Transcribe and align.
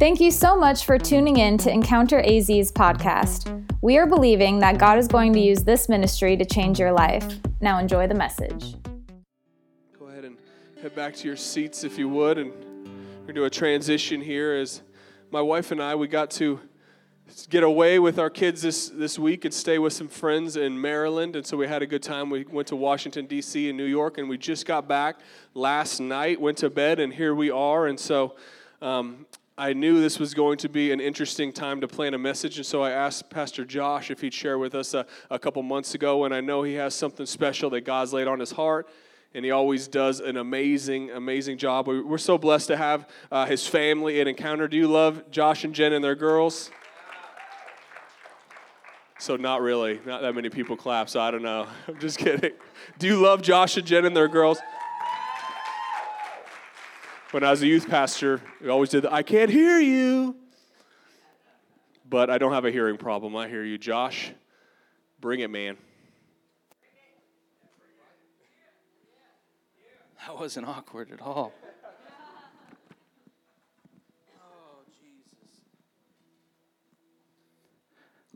Thank 0.00 0.18
you 0.18 0.30
so 0.30 0.56
much 0.56 0.86
for 0.86 0.96
tuning 0.96 1.36
in 1.36 1.58
to 1.58 1.70
Encounter 1.70 2.22
AZ's 2.22 2.72
podcast. 2.72 3.70
We 3.82 3.98
are 3.98 4.06
believing 4.06 4.58
that 4.60 4.78
God 4.78 4.98
is 4.98 5.06
going 5.06 5.34
to 5.34 5.40
use 5.40 5.62
this 5.62 5.90
ministry 5.90 6.38
to 6.38 6.44
change 6.46 6.80
your 6.80 6.90
life. 6.90 7.38
Now 7.60 7.78
enjoy 7.78 8.06
the 8.06 8.14
message. 8.14 8.76
Go 9.98 10.06
ahead 10.06 10.24
and 10.24 10.38
head 10.80 10.94
back 10.94 11.16
to 11.16 11.26
your 11.28 11.36
seats 11.36 11.84
if 11.84 11.98
you 11.98 12.08
would, 12.08 12.38
and 12.38 12.50
we're 12.50 13.26
gonna 13.26 13.34
do 13.34 13.44
a 13.44 13.50
transition 13.50 14.22
here. 14.22 14.54
As 14.54 14.80
my 15.30 15.42
wife 15.42 15.70
and 15.70 15.82
I, 15.82 15.94
we 15.96 16.08
got 16.08 16.30
to 16.30 16.60
get 17.50 17.62
away 17.62 17.98
with 17.98 18.18
our 18.18 18.30
kids 18.30 18.62
this, 18.62 18.88
this 18.88 19.18
week 19.18 19.44
and 19.44 19.52
stay 19.52 19.78
with 19.78 19.92
some 19.92 20.08
friends 20.08 20.56
in 20.56 20.80
Maryland. 20.80 21.36
And 21.36 21.44
so 21.44 21.58
we 21.58 21.68
had 21.68 21.82
a 21.82 21.86
good 21.86 22.02
time. 22.02 22.30
We 22.30 22.44
went 22.44 22.68
to 22.68 22.76
Washington, 22.76 23.26
D.C. 23.26 23.68
and 23.68 23.76
New 23.76 23.84
York, 23.84 24.16
and 24.16 24.30
we 24.30 24.38
just 24.38 24.64
got 24.64 24.88
back 24.88 25.18
last 25.52 26.00
night, 26.00 26.40
went 26.40 26.56
to 26.56 26.70
bed, 26.70 27.00
and 27.00 27.12
here 27.12 27.34
we 27.34 27.50
are. 27.50 27.86
And 27.86 28.00
so 28.00 28.36
um, 28.80 29.26
I 29.60 29.74
knew 29.74 30.00
this 30.00 30.18
was 30.18 30.32
going 30.32 30.56
to 30.58 30.70
be 30.70 30.90
an 30.90 31.00
interesting 31.00 31.52
time 31.52 31.82
to 31.82 31.86
plan 31.86 32.14
a 32.14 32.18
message. 32.18 32.56
And 32.56 32.64
so 32.64 32.82
I 32.82 32.92
asked 32.92 33.28
Pastor 33.28 33.62
Josh 33.62 34.10
if 34.10 34.22
he'd 34.22 34.32
share 34.32 34.58
with 34.58 34.74
us 34.74 34.94
a, 34.94 35.04
a 35.30 35.38
couple 35.38 35.62
months 35.62 35.94
ago. 35.94 36.24
And 36.24 36.34
I 36.34 36.40
know 36.40 36.62
he 36.62 36.72
has 36.74 36.94
something 36.94 37.26
special 37.26 37.68
that 37.70 37.82
God's 37.82 38.14
laid 38.14 38.26
on 38.26 38.40
his 38.40 38.52
heart 38.52 38.88
and 39.34 39.44
he 39.44 39.50
always 39.50 39.86
does 39.86 40.20
an 40.20 40.38
amazing, 40.38 41.10
amazing 41.10 41.58
job. 41.58 41.88
We're 41.88 42.16
so 42.16 42.38
blessed 42.38 42.68
to 42.68 42.78
have 42.78 43.06
uh, 43.30 43.44
his 43.44 43.66
family 43.66 44.18
at 44.18 44.26
Encounter. 44.26 44.66
Do 44.66 44.78
you 44.78 44.88
love 44.88 45.30
Josh 45.30 45.62
and 45.62 45.74
Jen 45.74 45.92
and 45.92 46.02
their 46.02 46.14
girls? 46.14 46.70
So 49.18 49.36
not 49.36 49.60
really, 49.60 50.00
not 50.06 50.22
that 50.22 50.34
many 50.34 50.48
people 50.48 50.74
clap. 50.74 51.10
So 51.10 51.20
I 51.20 51.30
don't 51.30 51.42
know. 51.42 51.66
I'm 51.86 52.00
just 52.00 52.16
kidding. 52.16 52.52
Do 52.98 53.06
you 53.06 53.20
love 53.20 53.42
Josh 53.42 53.76
and 53.76 53.86
Jen 53.86 54.06
and 54.06 54.16
their 54.16 54.28
girls? 54.28 54.58
When 57.30 57.44
I 57.44 57.50
was 57.52 57.62
a 57.62 57.66
youth 57.68 57.88
pastor, 57.88 58.40
we 58.60 58.68
always 58.70 58.88
did. 58.88 59.04
The, 59.04 59.12
I 59.12 59.22
can't 59.22 59.50
hear 59.50 59.78
you, 59.78 60.34
but 62.08 62.28
I 62.28 62.38
don't 62.38 62.52
have 62.52 62.64
a 62.64 62.72
hearing 62.72 62.96
problem. 62.96 63.36
I 63.36 63.46
hear 63.46 63.62
you, 63.62 63.78
Josh. 63.78 64.32
Bring 65.20 65.38
it, 65.38 65.48
man. 65.48 65.76
That 70.26 70.36
wasn't 70.36 70.66
awkward 70.66 71.12
at 71.12 71.20
all. 71.20 71.52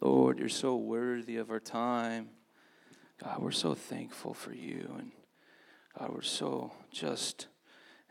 Lord, 0.01 0.39
you're 0.39 0.49
so 0.49 0.77
worthy 0.77 1.39
of 1.39 1.51
our 1.51 1.59
time. 1.59 2.29
God, 3.21 3.41
we're 3.41 3.51
so 3.51 3.75
thankful 3.75 4.35
for 4.35 4.53
you. 4.53 4.95
And 4.99 5.11
God, 5.99 6.11
we're 6.15 6.23
so 6.23 6.73
just 6.93 7.49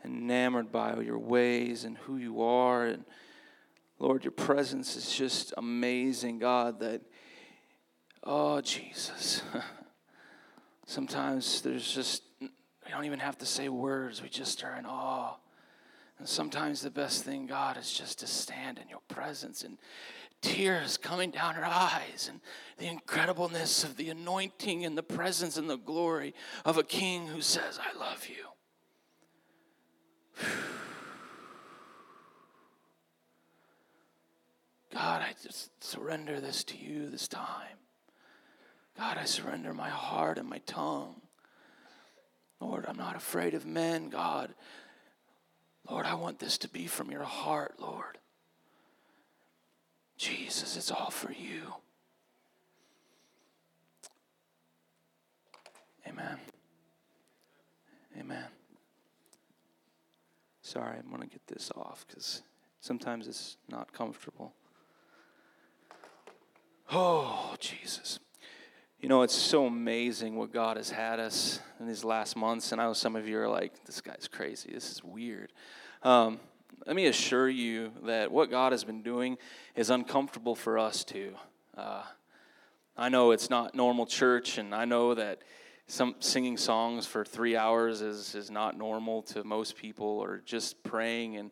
enamored 0.04 0.70
by 0.70 1.00
your 1.00 1.18
ways 1.18 1.84
and 1.84 1.96
who 1.98 2.16
you 2.16 2.42
are. 2.42 2.86
And 2.86 3.04
Lord, 3.98 4.24
your 4.24 4.32
presence 4.32 4.96
is 4.96 5.14
just 5.14 5.54
amazing, 5.56 6.38
God, 6.38 6.80
that, 6.80 7.00
oh, 8.22 8.60
Jesus. 8.60 9.42
Sometimes 10.86 11.62
there's 11.62 11.90
just, 11.90 12.22
we 12.40 12.48
don't 12.90 13.04
even 13.04 13.20
have 13.20 13.38
to 13.38 13.46
say 13.46 13.68
words, 13.68 14.22
we 14.22 14.28
just 14.28 14.62
are 14.64 14.76
in 14.76 14.84
awe. 14.84 15.36
And 16.18 16.28
sometimes 16.28 16.80
the 16.80 16.90
best 16.90 17.24
thing, 17.24 17.46
God, 17.46 17.76
is 17.76 17.92
just 17.92 18.20
to 18.20 18.26
stand 18.26 18.78
in 18.78 18.88
your 18.88 19.00
presence 19.08 19.64
and 19.64 19.78
tears 20.42 20.96
coming 20.98 21.30
down 21.30 21.54
her 21.54 21.64
eyes 21.64 22.30
and 22.30 22.40
the 22.76 22.86
incredibleness 22.86 23.82
of 23.82 23.96
the 23.96 24.10
anointing 24.10 24.84
and 24.84 24.96
the 24.96 25.02
presence 25.02 25.56
and 25.56 25.68
the 25.68 25.78
glory 25.78 26.34
of 26.64 26.76
a 26.76 26.84
king 26.84 27.26
who 27.26 27.40
says, 27.40 27.80
I 27.80 27.98
love 27.98 28.28
you. 28.28 28.53
God, 34.92 35.22
I 35.22 35.34
just 35.42 35.70
surrender 35.82 36.40
this 36.40 36.62
to 36.64 36.78
you 36.78 37.10
this 37.10 37.28
time. 37.28 37.78
God, 38.96 39.18
I 39.18 39.24
surrender 39.24 39.74
my 39.74 39.88
heart 39.88 40.38
and 40.38 40.48
my 40.48 40.58
tongue. 40.66 41.20
Lord, 42.60 42.84
I'm 42.88 42.96
not 42.96 43.16
afraid 43.16 43.54
of 43.54 43.66
men, 43.66 44.08
God. 44.08 44.54
Lord, 45.90 46.06
I 46.06 46.14
want 46.14 46.38
this 46.38 46.58
to 46.58 46.68
be 46.68 46.86
from 46.86 47.10
your 47.10 47.24
heart, 47.24 47.74
Lord. 47.78 48.18
Jesus, 50.16 50.76
it's 50.76 50.90
all 50.90 51.10
for 51.10 51.32
you. 51.32 51.74
Amen. 56.06 56.38
Amen. 58.18 58.53
Sorry, 60.74 60.98
I'm 60.98 61.08
going 61.08 61.22
to 61.22 61.28
get 61.28 61.46
this 61.46 61.70
off 61.76 62.04
because 62.08 62.42
sometimes 62.80 63.28
it's 63.28 63.58
not 63.70 63.92
comfortable. 63.92 64.52
Oh, 66.90 67.54
Jesus. 67.60 68.18
You 69.00 69.08
know, 69.08 69.22
it's 69.22 69.36
so 69.36 69.66
amazing 69.66 70.34
what 70.34 70.52
God 70.52 70.76
has 70.76 70.90
had 70.90 71.20
us 71.20 71.60
in 71.78 71.86
these 71.86 72.02
last 72.02 72.34
months. 72.34 72.72
And 72.72 72.80
I 72.80 72.86
know 72.86 72.92
some 72.92 73.14
of 73.14 73.28
you 73.28 73.38
are 73.38 73.48
like, 73.48 73.84
this 73.84 74.00
guy's 74.00 74.26
crazy. 74.26 74.72
This 74.74 74.90
is 74.90 75.04
weird. 75.04 75.52
Um, 76.02 76.40
let 76.84 76.96
me 76.96 77.06
assure 77.06 77.48
you 77.48 77.92
that 78.02 78.32
what 78.32 78.50
God 78.50 78.72
has 78.72 78.82
been 78.82 79.02
doing 79.02 79.38
is 79.76 79.90
uncomfortable 79.90 80.56
for 80.56 80.76
us 80.76 81.04
too. 81.04 81.36
Uh, 81.76 82.02
I 82.96 83.10
know 83.10 83.30
it's 83.30 83.48
not 83.48 83.76
normal 83.76 84.06
church, 84.06 84.58
and 84.58 84.74
I 84.74 84.86
know 84.86 85.14
that 85.14 85.38
some 85.86 86.14
singing 86.18 86.56
songs 86.56 87.06
for 87.06 87.24
three 87.24 87.56
hours 87.56 88.00
is, 88.00 88.34
is 88.34 88.50
not 88.50 88.76
normal 88.76 89.22
to 89.22 89.44
most 89.44 89.76
people, 89.76 90.06
or 90.06 90.42
just 90.44 90.82
praying 90.82 91.36
and 91.36 91.50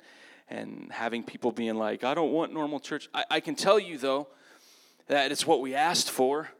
and 0.49 0.89
having 0.91 1.23
people 1.23 1.51
being 1.51 1.77
like, 1.77 2.05
I 2.05 2.13
don't 2.15 2.33
want 2.33 2.53
normal 2.53 2.79
church. 2.79 3.09
I, 3.15 3.25
I 3.31 3.41
can 3.41 3.55
tell 3.55 3.79
you 3.79 3.97
though 3.99 4.29
that 5.07 5.33
it's 5.33 5.47
what 5.47 5.61
we 5.61 5.75
asked 5.75 6.11
for. 6.11 6.51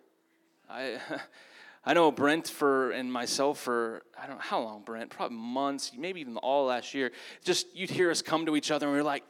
I 0.69 0.99
I 1.85 1.95
know 1.95 2.13
Brent 2.13 2.47
for 2.49 2.93
and 2.93 3.13
myself 3.13 3.59
for 3.59 4.03
I 4.21 4.27
don't 4.27 4.37
know 4.37 4.43
how 4.43 4.61
long 4.61 4.83
Brent 4.83 5.11
probably 5.11 5.37
months 5.37 5.93
maybe 5.97 6.21
even 6.21 6.37
all 6.37 6.67
last 6.67 6.95
year 6.95 7.11
just 7.45 7.67
you'd 7.75 7.91
hear 7.91 8.11
us 8.11 8.23
come 8.23 8.47
to 8.47 8.55
each 8.55 8.71
other 8.71 8.87
and 8.87 8.95
we 8.95 9.01
are 9.01 9.05
like 9.05 9.25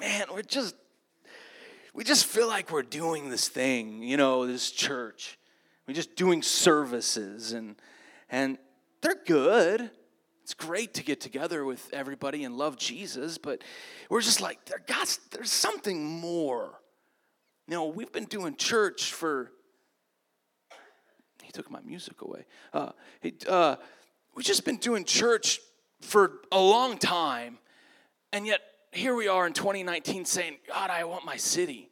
man 0.00 0.24
we're 0.32 0.40
just 0.40 0.74
we 1.92 2.02
just 2.02 2.24
feel 2.24 2.48
like 2.48 2.70
we're 2.72 2.82
doing 2.82 3.28
this 3.28 3.48
thing 3.48 4.02
you 4.02 4.16
know 4.16 4.46
this 4.46 4.70
church 4.70 5.38
we're 5.90 5.94
just 5.94 6.14
doing 6.14 6.40
services 6.40 7.52
and 7.52 7.74
and 8.28 8.58
they're 9.00 9.20
good 9.26 9.90
it's 10.44 10.54
great 10.54 10.94
to 10.94 11.02
get 11.02 11.20
together 11.20 11.64
with 11.64 11.90
everybody 11.92 12.44
and 12.44 12.56
love 12.56 12.76
Jesus 12.76 13.38
but 13.38 13.64
we're 14.08 14.20
just 14.20 14.40
like 14.40 14.64
there 14.66 14.80
got 14.86 15.18
there's 15.32 15.50
something 15.50 16.04
more 16.04 16.78
you 17.66 17.74
know 17.74 17.86
we've 17.86 18.12
been 18.12 18.26
doing 18.26 18.54
church 18.54 19.12
for 19.12 19.50
he 21.42 21.50
took 21.50 21.68
my 21.68 21.80
music 21.80 22.22
away. 22.22 22.44
Uh, 22.72 22.90
he, 23.20 23.34
uh, 23.48 23.74
we've 24.36 24.46
just 24.46 24.64
been 24.64 24.76
doing 24.76 25.04
church 25.04 25.58
for 26.00 26.42
a 26.52 26.60
long 26.60 26.96
time, 26.96 27.58
and 28.32 28.46
yet 28.46 28.60
here 28.92 29.16
we 29.16 29.26
are 29.26 29.48
in 29.48 29.52
2019 29.52 30.26
saying, 30.26 30.58
God, 30.68 30.90
I 30.90 31.02
want 31.02 31.24
my 31.24 31.36
city. 31.36 31.89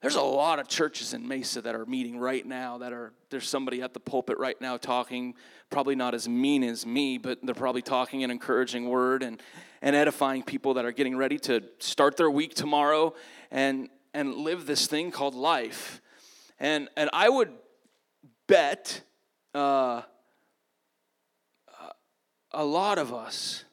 There's 0.00 0.14
a 0.14 0.22
lot 0.22 0.60
of 0.60 0.68
churches 0.68 1.12
in 1.12 1.26
Mesa 1.26 1.60
that 1.62 1.74
are 1.74 1.84
meeting 1.84 2.18
right 2.18 2.46
now 2.46 2.78
that 2.78 2.92
are 2.92 3.12
there's 3.30 3.48
somebody 3.48 3.82
at 3.82 3.94
the 3.94 4.00
pulpit 4.00 4.38
right 4.38 4.58
now 4.60 4.76
talking, 4.76 5.34
probably 5.70 5.96
not 5.96 6.14
as 6.14 6.28
mean 6.28 6.62
as 6.62 6.86
me, 6.86 7.18
but 7.18 7.40
they're 7.42 7.54
probably 7.54 7.82
talking 7.82 8.22
an 8.22 8.30
encouraging 8.30 8.88
word 8.88 9.24
and, 9.24 9.42
and 9.82 9.96
edifying 9.96 10.44
people 10.44 10.74
that 10.74 10.84
are 10.84 10.92
getting 10.92 11.16
ready 11.16 11.38
to 11.40 11.62
start 11.80 12.16
their 12.16 12.30
week 12.30 12.54
tomorrow 12.54 13.12
and 13.50 13.88
and 14.14 14.34
live 14.36 14.66
this 14.66 14.86
thing 14.86 15.10
called 15.10 15.34
life. 15.34 16.00
And 16.60 16.88
and 16.96 17.10
I 17.12 17.28
would 17.28 17.52
bet 18.46 19.02
uh, 19.54 20.02
a 22.52 22.64
lot 22.64 22.98
of 22.98 23.12
us, 23.12 23.64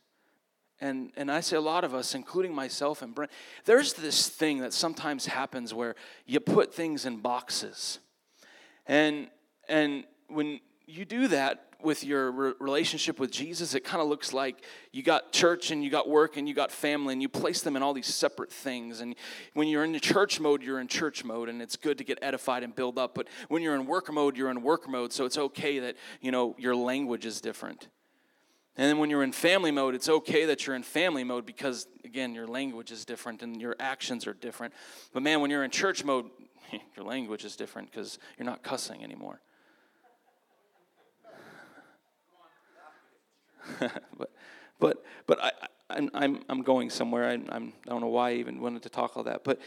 and, 0.81 1.11
and 1.15 1.31
I 1.31 1.39
say 1.39 1.55
a 1.55 1.61
lot 1.61 1.83
of 1.83 1.93
us, 1.93 2.15
including 2.15 2.53
myself 2.53 3.01
and 3.01 3.15
Brent, 3.15 3.31
there's 3.65 3.93
this 3.93 4.27
thing 4.27 4.59
that 4.59 4.73
sometimes 4.73 5.25
happens 5.25 5.73
where 5.73 5.95
you 6.25 6.39
put 6.39 6.73
things 6.73 7.05
in 7.05 7.17
boxes. 7.17 7.99
And, 8.85 9.29
and 9.69 10.03
when 10.27 10.59
you 10.85 11.05
do 11.05 11.27
that, 11.29 11.65
with 11.85 12.03
your 12.03 12.31
re- 12.31 12.53
relationship 12.59 13.19
with 13.19 13.31
Jesus, 13.31 13.75
it 13.75 13.83
kind 13.83 14.01
of 14.01 14.07
looks 14.07 14.33
like 14.33 14.63
you 14.91 15.03
got 15.03 15.31
church 15.31 15.71
and 15.71 15.83
you 15.83 15.89
got 15.89 16.09
work 16.09 16.35
and 16.35 16.49
you 16.49 16.53
got 16.53 16.71
family 16.71 17.13
and 17.13 17.21
you 17.21 17.29
place 17.29 17.61
them 17.61 17.75
in 17.75 17.83
all 17.83 17.93
these 17.93 18.13
separate 18.13 18.51
things. 18.51 18.99
And 18.99 19.15
when 19.53 19.67
you're 19.67 19.83
in 19.83 19.91
the 19.91 19.99
church 19.99 20.39
mode, 20.39 20.63
you're 20.63 20.79
in 20.79 20.87
church 20.87 21.23
mode 21.23 21.47
and 21.47 21.61
it's 21.61 21.75
good 21.75 21.97
to 21.99 22.03
get 22.03 22.17
edified 22.21 22.63
and 22.63 22.75
build 22.75 22.97
up. 22.97 23.13
But 23.15 23.27
when 23.47 23.61
you're 23.61 23.75
in 23.75 23.85
work 23.85 24.11
mode, 24.11 24.35
you're 24.35 24.49
in 24.49 24.63
work 24.63 24.89
mode. 24.89 25.13
So 25.13 25.25
it's 25.25 25.37
okay 25.37 25.79
that, 25.79 25.95
you 26.21 26.31
know, 26.31 26.55
your 26.57 26.75
language 26.75 27.25
is 27.25 27.39
different. 27.39 27.87
And 28.77 28.89
then 28.89 28.97
when 28.97 29.09
you're 29.09 29.23
in 29.23 29.31
family 29.31 29.71
mode, 29.71 29.95
it's 29.95 30.09
okay 30.09 30.45
that 30.45 30.67
you're 30.67 30.75
in 30.75 30.83
family 30.83 31.23
mode 31.23 31.45
because, 31.45 31.87
again, 32.03 32.35
your 32.35 32.47
language 32.47 32.91
is 32.91 33.05
different 33.05 33.41
and 33.41 33.61
your 33.61 33.75
actions 33.79 34.27
are 34.27 34.33
different. 34.33 34.73
But 35.13 35.23
man, 35.23 35.39
when 35.39 35.49
you're 35.49 35.63
in 35.63 35.71
church 35.71 36.03
mode, 36.03 36.29
your 36.95 37.05
language 37.05 37.45
is 37.45 37.55
different 37.55 37.89
because 37.89 38.19
you're 38.37 38.45
not 38.45 38.63
cussing 38.63 39.03
anymore. 39.03 39.39
but 43.79 44.31
but 44.79 45.03
but 45.25 45.43
I, 45.43 45.51
I'm, 45.89 46.09
I'm, 46.13 46.43
I'm 46.49 46.61
going 46.61 46.89
somewhere. 46.89 47.29
I, 47.29 47.33
I'm, 47.33 47.73
I 47.85 47.89
don't 47.89 48.01
know 48.01 48.07
why 48.07 48.31
I 48.31 48.33
even 48.35 48.59
wanted 48.59 48.83
to 48.83 48.89
talk 48.89 49.15
all 49.15 49.23
that. 49.23 49.43
But 49.43 49.59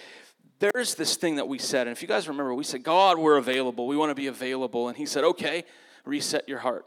there's 0.58 0.94
this 0.94 1.16
thing 1.16 1.36
that 1.36 1.46
we 1.46 1.58
said. 1.58 1.86
And 1.86 1.96
if 1.96 2.02
you 2.02 2.08
guys 2.08 2.28
remember, 2.28 2.54
we 2.54 2.64
said, 2.64 2.82
God, 2.82 3.18
we're 3.18 3.36
available. 3.36 3.86
We 3.86 3.96
want 3.96 4.10
to 4.10 4.14
be 4.14 4.26
available. 4.26 4.88
And 4.88 4.96
he 4.96 5.06
said, 5.06 5.24
okay, 5.24 5.64
reset 6.04 6.48
your 6.48 6.58
heart. 6.58 6.86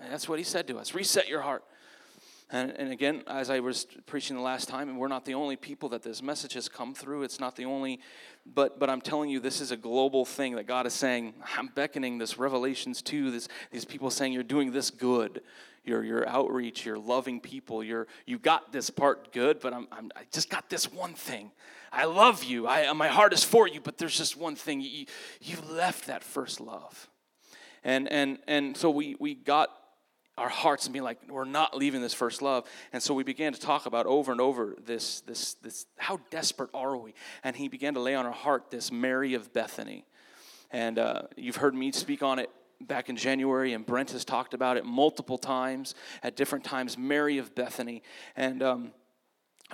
And 0.00 0.12
that's 0.12 0.28
what 0.28 0.38
he 0.38 0.44
said 0.44 0.66
to 0.68 0.78
us 0.78 0.94
reset 0.94 1.28
your 1.28 1.42
heart. 1.42 1.64
And, 2.48 2.70
and 2.72 2.92
again, 2.92 3.24
as 3.26 3.50
I 3.50 3.58
was 3.58 3.88
preaching 4.06 4.36
the 4.36 4.42
last 4.42 4.68
time, 4.68 4.88
and 4.88 4.98
we're 4.98 5.08
not 5.08 5.24
the 5.24 5.34
only 5.34 5.56
people 5.56 5.88
that 5.88 6.04
this 6.04 6.22
message 6.22 6.52
has 6.52 6.68
come 6.68 6.94
through. 6.94 7.24
It's 7.24 7.40
not 7.40 7.56
the 7.56 7.64
only, 7.64 7.98
but 8.46 8.78
but 8.78 8.88
I'm 8.88 9.00
telling 9.00 9.30
you, 9.30 9.40
this 9.40 9.60
is 9.60 9.72
a 9.72 9.76
global 9.76 10.24
thing 10.24 10.54
that 10.54 10.66
God 10.68 10.86
is 10.86 10.94
saying. 10.94 11.34
I'm 11.58 11.66
beckoning 11.68 12.18
this 12.18 12.38
Revelations 12.38 13.02
to 13.02 13.32
this, 13.32 13.48
these 13.72 13.84
people 13.84 14.10
saying 14.10 14.32
you're 14.32 14.44
doing 14.44 14.70
this 14.70 14.90
good. 14.90 15.42
Your, 15.84 16.02
your 16.02 16.28
outreach, 16.28 16.84
you're 16.84 16.98
loving 16.98 17.38
people, 17.38 17.82
you're 17.84 18.08
you 18.26 18.40
got 18.40 18.72
this 18.72 18.90
part 18.90 19.32
good, 19.32 19.60
but 19.60 19.72
I'm, 19.72 19.86
I'm 19.92 20.10
I 20.16 20.22
just 20.32 20.50
got 20.50 20.68
this 20.68 20.92
one 20.92 21.14
thing. 21.14 21.52
I 21.92 22.06
love 22.06 22.42
you. 22.42 22.66
I 22.66 22.92
my 22.92 23.06
heart 23.06 23.32
is 23.32 23.44
for 23.44 23.68
you, 23.68 23.80
but 23.80 23.96
there's 23.96 24.18
just 24.18 24.36
one 24.36 24.56
thing. 24.56 24.80
You 24.80 25.06
you 25.40 25.56
left 25.70 26.06
that 26.08 26.24
first 26.24 26.60
love. 26.60 27.08
And 27.84 28.08
and 28.10 28.38
and 28.48 28.76
so 28.76 28.90
we 28.90 29.16
we 29.20 29.34
got 29.34 29.70
our 30.38 30.48
hearts 30.48 30.86
and 30.86 30.92
being 30.92 31.04
like 31.04 31.18
we're 31.28 31.44
not 31.44 31.76
leaving 31.76 32.02
this 32.02 32.14
first 32.14 32.42
love. 32.42 32.66
And 32.92 33.02
so 33.02 33.14
we 33.14 33.24
began 33.24 33.52
to 33.52 33.60
talk 33.60 33.86
about 33.86 34.06
over 34.06 34.32
and 34.32 34.40
over 34.40 34.76
this 34.84 35.20
this 35.22 35.54
this 35.54 35.86
how 35.96 36.20
desperate 36.30 36.70
are 36.74 36.96
we? 36.96 37.14
And 37.42 37.56
he 37.56 37.68
began 37.68 37.94
to 37.94 38.00
lay 38.00 38.14
on 38.14 38.26
our 38.26 38.32
heart 38.32 38.70
this 38.70 38.92
mary 38.92 39.34
of 39.34 39.52
bethany. 39.52 40.04
And 40.70 40.98
uh, 40.98 41.22
you've 41.36 41.56
heard 41.56 41.74
me 41.74 41.92
speak 41.92 42.22
on 42.22 42.38
it 42.38 42.50
back 42.78 43.08
in 43.08 43.16
january 43.16 43.72
and 43.72 43.86
brent 43.86 44.10
has 44.10 44.22
talked 44.22 44.52
about 44.52 44.76
it 44.76 44.84
multiple 44.84 45.38
times 45.38 45.94
at 46.22 46.36
different 46.36 46.62
times 46.62 46.98
mary 46.98 47.38
of 47.38 47.54
bethany. 47.54 48.02
And 48.36 48.62
um, 48.62 48.92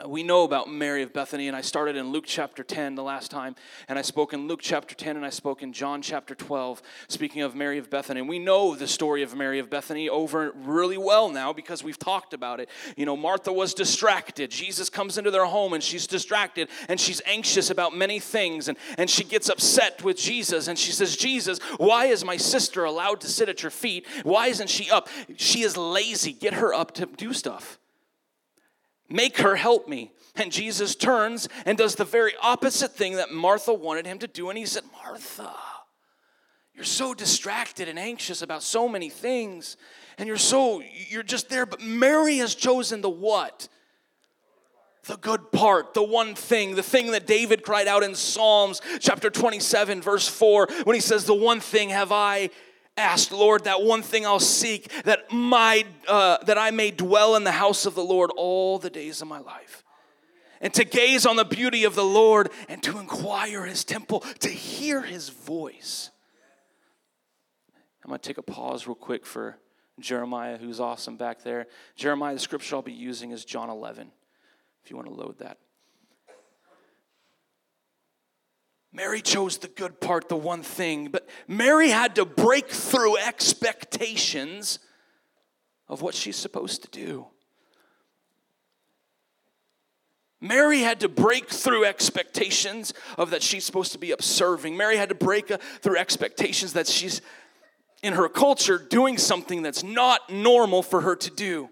we 0.08 0.22
know 0.22 0.44
about 0.44 0.70
Mary 0.70 1.02
of 1.02 1.12
Bethany, 1.12 1.48
and 1.48 1.56
I 1.56 1.60
started 1.60 1.96
in 1.96 2.12
Luke 2.12 2.24
chapter 2.26 2.64
10 2.64 2.94
the 2.94 3.02
last 3.02 3.30
time, 3.30 3.54
and 3.88 3.98
I 3.98 4.02
spoke 4.02 4.32
in 4.32 4.48
Luke 4.48 4.60
chapter 4.62 4.94
10, 4.94 5.16
and 5.16 5.24
I 5.24 5.28
spoke 5.28 5.62
in 5.62 5.74
John 5.74 6.00
chapter 6.00 6.34
12, 6.34 6.80
speaking 7.08 7.42
of 7.42 7.54
Mary 7.54 7.76
of 7.76 7.90
Bethany. 7.90 8.20
And 8.20 8.28
we 8.28 8.38
know 8.38 8.74
the 8.74 8.88
story 8.88 9.22
of 9.22 9.36
Mary 9.36 9.58
of 9.58 9.68
Bethany 9.68 10.08
over 10.08 10.52
really 10.52 10.96
well 10.96 11.28
now 11.28 11.52
because 11.52 11.84
we've 11.84 11.98
talked 11.98 12.32
about 12.32 12.58
it. 12.58 12.70
You 12.96 13.04
know, 13.04 13.18
Martha 13.18 13.52
was 13.52 13.74
distracted. 13.74 14.50
Jesus 14.50 14.88
comes 14.88 15.18
into 15.18 15.30
their 15.30 15.44
home, 15.44 15.74
and 15.74 15.82
she's 15.82 16.06
distracted, 16.06 16.70
and 16.88 16.98
she's 16.98 17.20
anxious 17.26 17.68
about 17.68 17.94
many 17.94 18.18
things, 18.18 18.68
and, 18.68 18.78
and 18.96 19.10
she 19.10 19.24
gets 19.24 19.50
upset 19.50 20.02
with 20.02 20.16
Jesus, 20.16 20.68
and 20.68 20.78
she 20.78 20.92
says, 20.92 21.16
Jesus, 21.16 21.58
why 21.76 22.06
is 22.06 22.24
my 22.24 22.38
sister 22.38 22.84
allowed 22.84 23.20
to 23.20 23.28
sit 23.28 23.50
at 23.50 23.62
your 23.62 23.70
feet? 23.70 24.06
Why 24.22 24.46
isn't 24.46 24.70
she 24.70 24.90
up? 24.90 25.10
She 25.36 25.60
is 25.60 25.76
lazy. 25.76 26.32
Get 26.32 26.54
her 26.54 26.72
up 26.72 26.92
to 26.92 27.04
do 27.04 27.34
stuff. 27.34 27.78
Make 29.12 29.38
her 29.38 29.56
help 29.56 29.88
me. 29.88 30.10
And 30.36 30.50
Jesus 30.50 30.96
turns 30.96 31.46
and 31.66 31.76
does 31.76 31.96
the 31.96 32.04
very 32.04 32.32
opposite 32.42 32.92
thing 32.92 33.16
that 33.16 33.30
Martha 33.30 33.74
wanted 33.74 34.06
him 34.06 34.18
to 34.20 34.26
do. 34.26 34.48
And 34.48 34.56
he 34.56 34.64
said, 34.64 34.84
Martha, 35.04 35.52
you're 36.74 36.84
so 36.84 37.12
distracted 37.12 37.88
and 37.88 37.98
anxious 37.98 38.40
about 38.40 38.62
so 38.62 38.88
many 38.88 39.10
things. 39.10 39.76
And 40.16 40.26
you're 40.26 40.38
so, 40.38 40.82
you're 41.08 41.22
just 41.22 41.50
there. 41.50 41.66
But 41.66 41.82
Mary 41.82 42.38
has 42.38 42.54
chosen 42.54 43.02
the 43.02 43.10
what? 43.10 43.68
The 45.04 45.16
good 45.16 45.52
part, 45.52 45.94
the 45.94 46.02
one 46.02 46.34
thing, 46.34 46.76
the 46.76 46.82
thing 46.82 47.10
that 47.10 47.26
David 47.26 47.64
cried 47.64 47.88
out 47.88 48.04
in 48.04 48.14
Psalms 48.14 48.80
chapter 49.00 49.30
27, 49.30 50.00
verse 50.00 50.28
4, 50.28 50.68
when 50.84 50.94
he 50.94 51.00
says, 51.00 51.24
The 51.24 51.34
one 51.34 51.58
thing 51.60 51.90
have 51.90 52.12
I 52.12 52.50
asked, 52.96 53.32
Lord, 53.32 53.64
that 53.64 53.82
one 53.82 54.02
thing 54.02 54.26
I'll 54.26 54.40
seek, 54.40 54.90
that, 55.04 55.30
my, 55.32 55.84
uh, 56.06 56.38
that 56.44 56.58
I 56.58 56.70
may 56.70 56.90
dwell 56.90 57.36
in 57.36 57.44
the 57.44 57.52
house 57.52 57.86
of 57.86 57.94
the 57.94 58.04
Lord 58.04 58.30
all 58.36 58.78
the 58.78 58.90
days 58.90 59.22
of 59.22 59.28
my 59.28 59.38
life. 59.38 59.84
And 60.60 60.72
to 60.74 60.84
gaze 60.84 61.26
on 61.26 61.36
the 61.36 61.44
beauty 61.44 61.84
of 61.84 61.94
the 61.94 62.04
Lord 62.04 62.50
and 62.68 62.82
to 62.84 62.98
inquire 62.98 63.64
his 63.64 63.84
temple, 63.84 64.20
to 64.40 64.48
hear 64.48 65.02
his 65.02 65.28
voice. 65.28 66.10
I'm 68.04 68.08
going 68.08 68.20
to 68.20 68.26
take 68.26 68.38
a 68.38 68.42
pause 68.42 68.86
real 68.86 68.94
quick 68.94 69.26
for 69.26 69.58
Jeremiah, 69.98 70.56
who's 70.56 70.80
awesome 70.80 71.16
back 71.16 71.42
there. 71.42 71.66
Jeremiah, 71.96 72.34
the 72.34 72.40
scripture 72.40 72.76
I'll 72.76 72.82
be 72.82 72.92
using 72.92 73.30
is 73.30 73.44
John 73.44 73.70
11, 73.70 74.10
if 74.84 74.90
you 74.90 74.96
want 74.96 75.08
to 75.08 75.14
load 75.14 75.38
that. 75.38 75.58
Mary 78.92 79.22
chose 79.22 79.58
the 79.58 79.68
good 79.68 80.00
part, 80.00 80.28
the 80.28 80.36
one 80.36 80.62
thing, 80.62 81.08
but 81.08 81.26
Mary 81.48 81.88
had 81.88 82.14
to 82.16 82.24
break 82.24 82.68
through 82.68 83.16
expectations 83.16 84.78
of 85.88 86.02
what 86.02 86.14
she's 86.14 86.36
supposed 86.36 86.82
to 86.82 86.90
do. 86.90 87.26
Mary 90.42 90.80
had 90.80 91.00
to 91.00 91.08
break 91.08 91.48
through 91.48 91.84
expectations 91.84 92.92
of 93.16 93.30
that 93.30 93.42
she's 93.42 93.64
supposed 93.64 93.92
to 93.92 93.98
be 93.98 94.10
observing. 94.10 94.76
Mary 94.76 94.96
had 94.96 95.08
to 95.08 95.14
break 95.14 95.50
uh, 95.50 95.58
through 95.80 95.96
expectations 95.96 96.72
that 96.72 96.88
she's 96.88 97.22
in 98.02 98.14
her 98.14 98.28
culture 98.28 98.76
doing 98.76 99.16
something 99.16 99.62
that's 99.62 99.84
not 99.84 100.28
normal 100.28 100.82
for 100.82 101.02
her 101.02 101.14
to 101.14 101.30
do. 101.30 101.70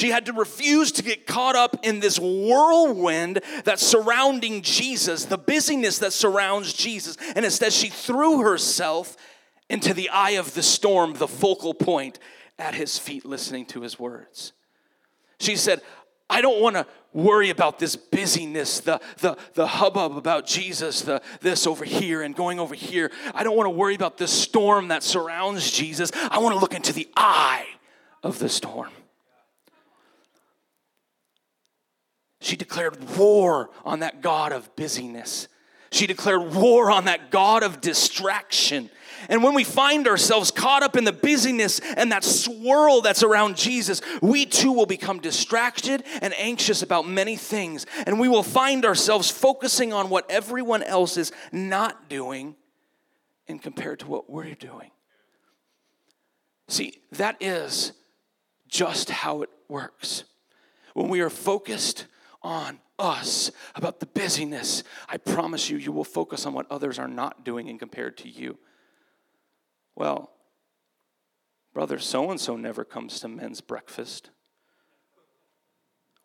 She 0.00 0.08
had 0.08 0.24
to 0.26 0.32
refuse 0.32 0.92
to 0.92 1.02
get 1.02 1.26
caught 1.26 1.56
up 1.56 1.76
in 1.82 2.00
this 2.00 2.18
whirlwind 2.18 3.42
that's 3.64 3.86
surrounding 3.86 4.62
Jesus, 4.62 5.26
the 5.26 5.36
busyness 5.36 5.98
that 5.98 6.14
surrounds 6.14 6.72
Jesus. 6.72 7.18
And 7.36 7.44
instead, 7.44 7.70
she 7.70 7.90
threw 7.90 8.40
herself 8.40 9.14
into 9.68 9.92
the 9.92 10.08
eye 10.08 10.30
of 10.30 10.54
the 10.54 10.62
storm, 10.62 11.12
the 11.12 11.28
focal 11.28 11.74
point 11.74 12.18
at 12.58 12.74
his 12.74 12.98
feet, 12.98 13.26
listening 13.26 13.66
to 13.66 13.82
his 13.82 13.98
words. 13.98 14.54
She 15.38 15.54
said, 15.54 15.82
I 16.30 16.40
don't 16.40 16.62
want 16.62 16.76
to 16.76 16.86
worry 17.12 17.50
about 17.50 17.78
this 17.78 17.94
busyness, 17.94 18.80
the, 18.80 19.02
the, 19.18 19.36
the 19.52 19.66
hubbub 19.66 20.16
about 20.16 20.46
Jesus, 20.46 21.02
the 21.02 21.20
this 21.42 21.66
over 21.66 21.84
here 21.84 22.22
and 22.22 22.34
going 22.34 22.58
over 22.58 22.74
here. 22.74 23.12
I 23.34 23.44
don't 23.44 23.54
want 23.54 23.66
to 23.66 23.76
worry 23.76 23.96
about 23.96 24.16
this 24.16 24.32
storm 24.32 24.88
that 24.88 25.02
surrounds 25.02 25.70
Jesus. 25.70 26.10
I 26.14 26.38
want 26.38 26.54
to 26.54 26.58
look 26.58 26.72
into 26.72 26.94
the 26.94 27.08
eye 27.14 27.66
of 28.22 28.38
the 28.38 28.48
storm. 28.48 28.88
She 32.40 32.56
declared 32.56 33.16
war 33.16 33.70
on 33.84 34.00
that 34.00 34.22
God 34.22 34.52
of 34.52 34.74
busyness. 34.76 35.48
She 35.92 36.06
declared 36.06 36.54
war 36.54 36.90
on 36.90 37.04
that 37.04 37.30
God 37.30 37.62
of 37.62 37.80
distraction. 37.80 38.90
And 39.28 39.42
when 39.42 39.54
we 39.54 39.64
find 39.64 40.08
ourselves 40.08 40.50
caught 40.50 40.82
up 40.82 40.96
in 40.96 41.04
the 41.04 41.12
busyness 41.12 41.80
and 41.80 42.10
that 42.12 42.24
swirl 42.24 43.02
that's 43.02 43.22
around 43.22 43.56
Jesus, 43.56 44.00
we 44.22 44.46
too 44.46 44.72
will 44.72 44.86
become 44.86 45.20
distracted 45.20 46.02
and 46.22 46.32
anxious 46.38 46.80
about 46.80 47.06
many 47.06 47.36
things. 47.36 47.84
And 48.06 48.18
we 48.18 48.28
will 48.28 48.42
find 48.42 48.86
ourselves 48.86 49.30
focusing 49.30 49.92
on 49.92 50.08
what 50.08 50.30
everyone 50.30 50.82
else 50.82 51.16
is 51.18 51.32
not 51.52 52.08
doing 52.08 52.56
in 53.46 53.58
compared 53.58 53.98
to 54.00 54.06
what 54.06 54.30
we're 54.30 54.54
doing. 54.54 54.90
See, 56.68 57.02
that 57.12 57.36
is 57.40 57.92
just 58.68 59.10
how 59.10 59.42
it 59.42 59.50
works. 59.68 60.24
When 60.94 61.08
we 61.08 61.20
are 61.20 61.30
focused 61.30 62.06
on 62.42 62.80
us 62.98 63.50
about 63.74 64.00
the 64.00 64.06
busyness, 64.06 64.82
I 65.08 65.16
promise 65.16 65.70
you, 65.70 65.76
you 65.76 65.92
will 65.92 66.04
focus 66.04 66.46
on 66.46 66.52
what 66.52 66.70
others 66.70 66.98
are 66.98 67.08
not 67.08 67.44
doing 67.44 67.68
and 67.68 67.78
compared 67.78 68.16
to 68.18 68.28
you. 68.28 68.58
Well, 69.94 70.30
brother 71.74 71.98
so 71.98 72.30
and 72.30 72.40
so 72.40 72.56
never 72.56 72.84
comes 72.84 73.20
to 73.20 73.28
men's 73.28 73.60
breakfast. 73.60 74.30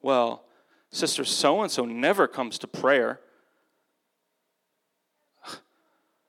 Well, 0.01 0.45
sister 0.91 1.25
so 1.25 1.61
and 1.61 1.71
so 1.71 1.85
never 1.85 2.27
comes 2.27 2.57
to 2.59 2.67
prayer. 2.67 3.19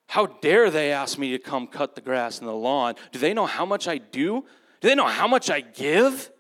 How 0.09 0.27
dare 0.27 0.71
they 0.71 0.93
ask 0.93 1.19
me 1.19 1.33
to 1.33 1.39
come 1.39 1.67
cut 1.67 1.95
the 1.95 2.01
grass 2.01 2.41
in 2.41 2.47
the 2.47 2.55
lawn? 2.55 2.95
Do 3.13 3.19
they 3.19 3.35
know 3.35 3.47
how 3.47 3.67
much 3.67 3.87
I 3.87 3.99
do? 3.99 4.45
Do 4.81 4.89
they 4.89 4.95
know 4.95 5.07
how 5.07 5.29
much 5.29 5.51
I 5.51 5.61
give? 5.61 6.31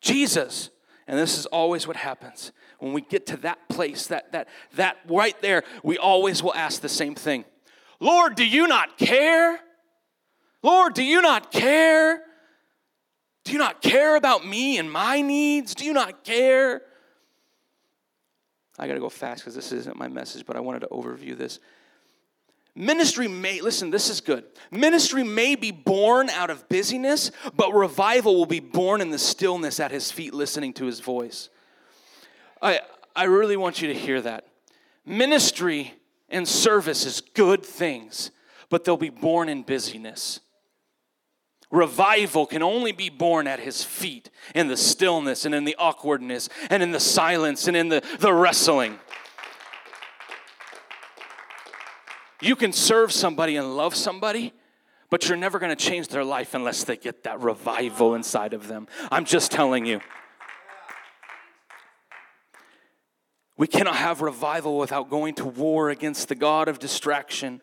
Jesus. 0.00 0.70
And 1.06 1.18
this 1.18 1.36
is 1.38 1.46
always 1.46 1.86
what 1.86 1.96
happens. 1.96 2.52
When 2.78 2.92
we 2.92 3.00
get 3.00 3.26
to 3.26 3.36
that 3.38 3.68
place, 3.68 4.06
that 4.06 4.32
that 4.32 4.48
that 4.74 4.98
right 5.08 5.40
there, 5.42 5.64
we 5.82 5.98
always 5.98 6.42
will 6.42 6.54
ask 6.54 6.80
the 6.80 6.88
same 6.88 7.14
thing. 7.14 7.44
Lord, 7.98 8.34
do 8.34 8.46
you 8.46 8.66
not 8.66 8.96
care? 8.96 9.60
Lord, 10.62 10.94
do 10.94 11.02
you 11.02 11.20
not 11.20 11.52
care? 11.52 12.22
Do 13.44 13.52
you 13.52 13.58
not 13.58 13.82
care 13.82 14.16
about 14.16 14.46
me 14.46 14.78
and 14.78 14.90
my 14.90 15.22
needs? 15.22 15.74
Do 15.74 15.84
you 15.84 15.92
not 15.92 16.24
care? 16.24 16.82
I 18.78 18.86
got 18.86 18.94
to 18.94 19.00
go 19.00 19.10
fast 19.10 19.42
because 19.42 19.54
this 19.54 19.72
isn't 19.72 19.96
my 19.96 20.08
message, 20.08 20.46
but 20.46 20.56
I 20.56 20.60
wanted 20.60 20.80
to 20.80 20.88
overview 20.88 21.36
this. 21.36 21.58
Ministry 22.74 23.28
may, 23.28 23.60
listen, 23.60 23.90
this 23.90 24.08
is 24.08 24.20
good. 24.20 24.44
Ministry 24.70 25.24
may 25.24 25.54
be 25.54 25.70
born 25.70 26.30
out 26.30 26.50
of 26.50 26.68
busyness, 26.68 27.30
but 27.56 27.74
revival 27.74 28.36
will 28.36 28.46
be 28.46 28.60
born 28.60 29.00
in 29.00 29.10
the 29.10 29.18
stillness 29.18 29.80
at 29.80 29.90
his 29.90 30.10
feet, 30.10 30.32
listening 30.32 30.72
to 30.74 30.86
his 30.86 31.00
voice. 31.00 31.48
I, 32.62 32.80
I 33.16 33.24
really 33.24 33.56
want 33.56 33.82
you 33.82 33.88
to 33.88 33.94
hear 33.94 34.20
that. 34.20 34.46
Ministry 35.04 35.94
and 36.28 36.46
service 36.46 37.04
is 37.04 37.20
good 37.20 37.64
things, 37.64 38.30
but 38.68 38.84
they'll 38.84 38.96
be 38.96 39.10
born 39.10 39.48
in 39.48 39.62
busyness. 39.62 40.40
Revival 41.70 42.46
can 42.46 42.62
only 42.62 42.90
be 42.90 43.10
born 43.10 43.46
at 43.46 43.60
his 43.60 43.84
feet 43.84 44.28
in 44.54 44.66
the 44.66 44.76
stillness 44.76 45.44
and 45.44 45.54
in 45.54 45.64
the 45.64 45.76
awkwardness 45.78 46.48
and 46.68 46.82
in 46.82 46.90
the 46.90 47.00
silence 47.00 47.68
and 47.68 47.76
in 47.76 47.88
the, 47.88 48.02
the 48.18 48.32
wrestling. 48.32 48.98
You 52.40 52.56
can 52.56 52.72
serve 52.72 53.12
somebody 53.12 53.56
and 53.56 53.76
love 53.76 53.94
somebody, 53.94 54.52
but 55.10 55.28
you're 55.28 55.36
never 55.36 55.58
going 55.58 55.74
to 55.74 55.84
change 55.84 56.08
their 56.08 56.24
life 56.24 56.54
unless 56.54 56.84
they 56.84 56.96
get 56.96 57.24
that 57.24 57.40
revival 57.40 58.14
inside 58.14 58.54
of 58.54 58.68
them. 58.68 58.88
I'm 59.10 59.24
just 59.24 59.50
telling 59.50 59.84
you. 59.84 60.00
We 63.58 63.66
cannot 63.66 63.96
have 63.96 64.22
revival 64.22 64.78
without 64.78 65.10
going 65.10 65.34
to 65.34 65.44
war 65.44 65.90
against 65.90 66.28
the 66.28 66.34
God 66.34 66.68
of 66.68 66.78
distraction. 66.78 67.60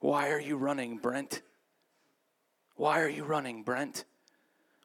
Why 0.00 0.30
are 0.30 0.40
you 0.40 0.56
running, 0.56 0.96
Brent? 0.96 1.42
Why 2.76 3.00
are 3.02 3.08
you 3.08 3.24
running, 3.24 3.62
Brent? 3.62 4.06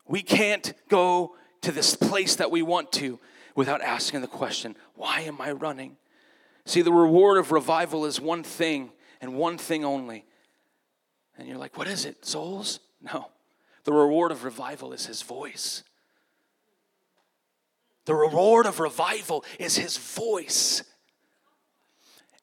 We 0.06 0.22
can't 0.22 0.74
go 0.90 1.36
to 1.62 1.72
this 1.72 1.96
place 1.96 2.36
that 2.36 2.52
we 2.52 2.62
want 2.62 2.92
to 2.94 3.20
without 3.56 3.82
asking 3.82 4.20
the 4.20 4.28
question, 4.28 4.76
why 4.96 5.22
am 5.22 5.40
I 5.40 5.52
running? 5.52 5.96
See, 6.66 6.82
the 6.82 6.92
reward 6.92 7.38
of 7.38 7.52
revival 7.52 8.06
is 8.06 8.20
one 8.20 8.44
thing 8.44 8.92
and 9.22 9.36
one 9.36 9.58
thing 9.58 9.86
only. 9.86 10.26
And 11.38 11.48
you're 11.48 11.58
like, 11.58 11.78
what 11.78 11.88
is 11.88 12.06
it? 12.06 12.26
Souls? 12.26 12.80
No. 13.02 13.30
The 13.86 13.94
reward 13.94 14.32
of 14.32 14.44
revival 14.44 14.92
is 14.94 15.06
his 15.06 15.22
voice. 15.22 15.84
The 18.06 18.16
reward 18.16 18.66
of 18.66 18.80
revival 18.80 19.46
is 19.58 19.78
his 19.78 19.98
voice. 19.98 20.84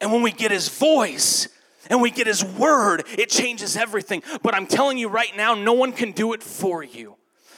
And 0.01 0.13
when 0.13 0.23
we 0.23 0.31
get 0.31 0.51
his 0.51 0.69
voice 0.69 1.49
and 1.91 2.01
we 2.01 2.11
get 2.11 2.27
his 2.27 2.45
word, 2.45 3.05
it 3.19 3.31
changes 3.31 3.77
everything. 3.77 4.23
But 4.43 4.55
I'm 4.55 4.67
telling 4.67 4.99
you 4.99 5.09
right 5.09 5.37
now, 5.37 5.55
no 5.55 5.73
one 5.73 5.93
can 5.93 6.13
do 6.13 6.33
it 6.33 6.43
for 6.43 6.83
you. 6.83 7.16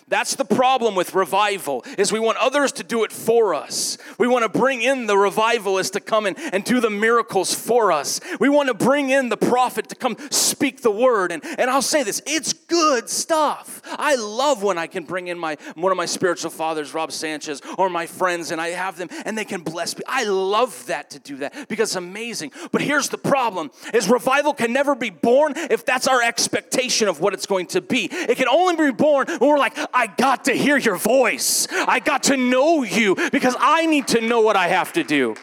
That's 0.08 0.36
the 0.36 0.44
problem 0.44 0.94
with 0.94 1.14
revival 1.14 1.84
is 1.98 2.10
we 2.10 2.20
want 2.20 2.38
others 2.38 2.72
to 2.72 2.82
do 2.82 3.04
it 3.04 3.12
for 3.12 3.54
us. 3.54 3.98
We 4.16 4.26
want 4.26 4.50
to 4.50 4.58
bring 4.58 4.80
in 4.80 5.06
the 5.06 5.18
revivalist 5.18 5.92
to 5.92 6.00
come 6.00 6.26
in 6.26 6.34
and 6.52 6.64
do 6.64 6.80
the 6.80 6.88
miracles 6.88 7.52
for 7.52 7.92
us. 7.92 8.20
We 8.40 8.48
want 8.48 8.68
to 8.68 8.74
bring 8.74 9.10
in 9.10 9.28
the 9.28 9.36
prophet 9.36 9.88
to 9.90 9.94
come 9.94 10.16
speak 10.30 10.80
the 10.80 10.90
word. 10.90 11.30
And, 11.30 11.44
and 11.44 11.70
I'll 11.70 11.82
say 11.82 12.02
this, 12.02 12.22
it's 12.26 12.52
good 12.54 13.10
stuff. 13.10 13.82
I 13.84 14.16
love 14.16 14.62
when 14.62 14.78
I 14.78 14.86
can 14.86 15.04
bring 15.04 15.28
in 15.28 15.38
my 15.38 15.56
one 15.74 15.92
of 15.92 15.98
my 15.98 16.06
spiritual 16.06 16.50
fathers, 16.50 16.94
Rob 16.94 17.12
Sanchez, 17.12 17.60
or 17.76 17.90
my 17.90 18.06
friends, 18.06 18.50
and 18.50 18.60
I 18.60 18.68
have 18.68 18.96
them 18.96 19.08
and 19.26 19.36
they 19.36 19.44
can 19.44 19.60
bless 19.60 19.96
me. 19.96 20.04
I 20.08 20.24
love 20.24 20.86
that 20.86 21.10
to 21.10 21.18
do 21.18 21.36
that 21.38 21.68
because 21.68 21.90
it's 21.90 21.96
amazing. 21.96 22.52
But 22.72 22.80
here's 22.80 23.10
the 23.10 23.18
problem 23.18 23.70
is 23.92 24.08
revival 24.08 24.54
can 24.54 24.72
never 24.72 24.94
be 24.94 25.10
born 25.10 25.52
if 25.56 25.84
that's 25.84 26.08
our 26.08 26.22
expectation 26.22 27.08
of 27.08 27.20
what 27.20 27.34
it's 27.34 27.46
going 27.46 27.66
to 27.66 27.82
be. 27.82 28.08
It 28.10 28.38
can 28.38 28.48
only 28.48 28.76
be 28.90 28.92
born 28.92 29.26
when 29.26 29.50
we're 29.50 29.58
like, 29.58 29.76
I 29.98 30.06
got 30.06 30.44
to 30.44 30.52
hear 30.52 30.76
your 30.76 30.94
voice. 30.94 31.66
I 31.72 31.98
got 31.98 32.22
to 32.24 32.36
know 32.36 32.84
you 32.84 33.16
because 33.32 33.56
I 33.58 33.84
need 33.86 34.06
to 34.08 34.20
know 34.20 34.40
what 34.40 34.54
I 34.54 34.68
have 34.68 34.92
to 34.92 35.02
do. 35.02 35.34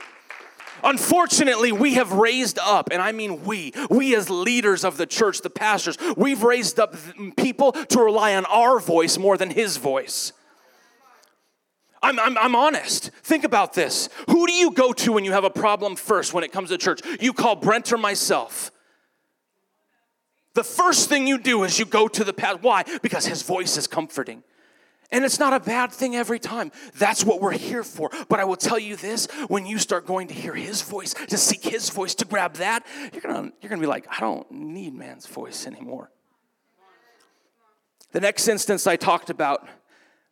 Unfortunately, 0.81 1.74
we 1.74 1.95
have 1.95 2.13
raised 2.13 2.57
up, 2.59 2.88
and 2.89 3.01
I 3.01 3.12
mean 3.12 3.43
we, 3.43 3.74
we 3.89 4.15
as 4.15 4.29
leaders 4.29 4.85
of 4.85 4.95
the 4.95 5.05
church, 5.05 5.41
the 5.41 5.50
pastors, 5.50 5.97
we've 6.15 6.41
raised 6.41 6.79
up 6.79 6.95
people 7.35 7.74
to 7.74 8.00
rely 8.00 8.33
on 8.35 8.45
our 8.45 8.79
voice 8.79 9.17
more 9.17 9.38
than 9.38 9.50
his 9.50 9.75
voice. 9.75 10.31
I'm, 12.01 12.17
I'm, 12.17 12.38
I'm, 12.38 12.55
honest. 12.55 13.09
Think 13.24 13.43
about 13.43 13.74
this. 13.74 14.07
Who 14.29 14.47
do 14.47 14.53
you 14.53 14.71
go 14.71 14.93
to 14.93 15.12
when 15.12 15.25
you 15.25 15.33
have 15.33 15.43
a 15.43 15.50
problem 15.50 15.97
first 15.97 16.33
when 16.33 16.45
it 16.45 16.53
comes 16.53 16.69
to 16.69 16.77
church? 16.77 17.01
You 17.19 17.33
call 17.33 17.57
Brent 17.57 17.91
or 17.91 17.97
myself. 17.97 18.71
The 20.55 20.63
first 20.63 21.09
thing 21.09 21.27
you 21.27 21.38
do 21.38 21.63
is 21.63 21.77
you 21.77 21.85
go 21.85 22.07
to 22.07 22.24
the 22.24 22.33
pastor. 22.33 22.59
Why? 22.62 22.83
Because 23.01 23.25
his 23.25 23.43
voice 23.43 23.77
is 23.77 23.88
comforting. 23.88 24.41
And 25.12 25.24
it's 25.24 25.38
not 25.38 25.53
a 25.53 25.59
bad 25.59 25.91
thing 25.91 26.15
every 26.15 26.39
time. 26.39 26.71
That's 26.97 27.24
what 27.24 27.39
we're 27.39 27.51
here 27.51 27.83
for. 27.83 28.09
But 28.27 28.39
I 28.39 28.45
will 28.45 28.55
tell 28.55 28.79
you 28.79 28.95
this 28.95 29.27
when 29.47 29.65
you 29.65 29.77
start 29.77 30.07
going 30.07 30.29
to 30.29 30.33
hear 30.33 30.55
his 30.55 30.81
voice, 30.81 31.13
to 31.13 31.38
seek 31.38 31.63
his 31.63 31.89
voice, 31.89 32.15
to 32.15 32.25
grab 32.25 32.55
that, 32.55 32.85
you're 33.13 33.21
gonna, 33.21 33.51
you're 33.62 33.69
gonna 33.69 33.81
be 33.81 33.88
like, 33.88 34.07
I 34.09 34.21
don't 34.21 34.50
need 34.50 34.93
man's 34.93 35.27
voice 35.27 35.67
anymore. 35.67 36.09
The 38.13 38.21
next 38.21 38.47
instance 38.47 38.88
I 38.88 38.95
talked 38.95 39.29
about 39.29 39.67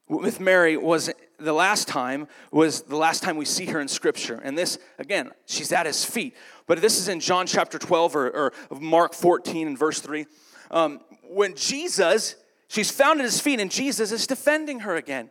with 0.07 0.39
Mary 0.39 0.77
was 0.77 1.11
the 1.39 1.53
last 1.53 1.87
time 1.87 2.27
was 2.51 2.81
the 2.81 2.95
last 2.95 3.23
time 3.23 3.37
we 3.37 3.45
see 3.45 3.65
her 3.65 3.79
in 3.79 3.87
scripture. 3.87 4.39
And 4.43 4.57
this 4.57 4.77
again 4.99 5.31
she's 5.45 5.71
at 5.71 5.85
his 5.85 6.05
feet. 6.05 6.35
But 6.67 6.81
this 6.81 6.99
is 6.99 7.07
in 7.07 7.19
john 7.19 7.47
chapter 7.47 7.77
12 7.77 8.15
or, 8.15 8.29
or 8.29 8.53
mark 8.79 9.13
14 9.13 9.67
and 9.67 9.77
verse 9.77 9.99
3 9.99 10.25
um, 10.71 10.99
when 11.29 11.55
jesus 11.55 12.35
she's 12.67 12.91
found 12.91 13.19
at 13.19 13.25
his 13.25 13.39
feet 13.41 13.59
and 13.59 13.71
jesus 13.71 14.11
is 14.11 14.27
defending 14.27 14.81
her 14.81 14.95
again. 14.95 15.29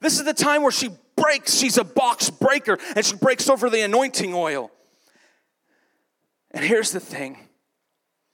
This 0.00 0.18
is 0.18 0.24
the 0.24 0.34
time 0.34 0.62
where 0.62 0.72
she 0.72 0.90
breaks 1.16 1.54
she's 1.54 1.78
a 1.78 1.84
box 1.84 2.30
breaker 2.30 2.78
and 2.96 3.04
she 3.04 3.16
breaks 3.16 3.48
over 3.48 3.70
the 3.70 3.80
anointing 3.80 4.34
oil. 4.34 4.70
And 6.50 6.64
here's 6.64 6.92
the 6.92 7.00
thing. 7.00 7.38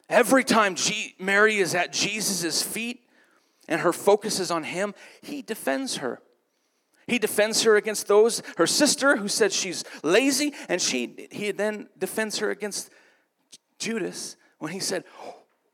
Every 0.08 0.44
time 0.44 0.74
G- 0.74 1.14
mary 1.18 1.58
is 1.58 1.74
at 1.74 1.92
jesus' 1.92 2.62
feet 2.62 3.02
and 3.68 3.82
her 3.82 3.92
focus 3.92 4.40
is 4.40 4.50
on 4.50 4.64
him, 4.64 4.94
he 5.22 5.42
defends 5.42 5.98
her. 5.98 6.20
He 7.10 7.18
defends 7.18 7.64
her 7.64 7.74
against 7.74 8.06
those, 8.06 8.40
her 8.56 8.68
sister 8.68 9.16
who 9.16 9.26
said 9.26 9.52
she's 9.52 9.82
lazy, 10.04 10.54
and 10.68 10.80
she 10.80 11.28
he 11.32 11.50
then 11.50 11.88
defends 11.98 12.38
her 12.38 12.50
against 12.50 12.88
Judas 13.80 14.36
when 14.60 14.70
he 14.70 14.78
said, 14.78 15.02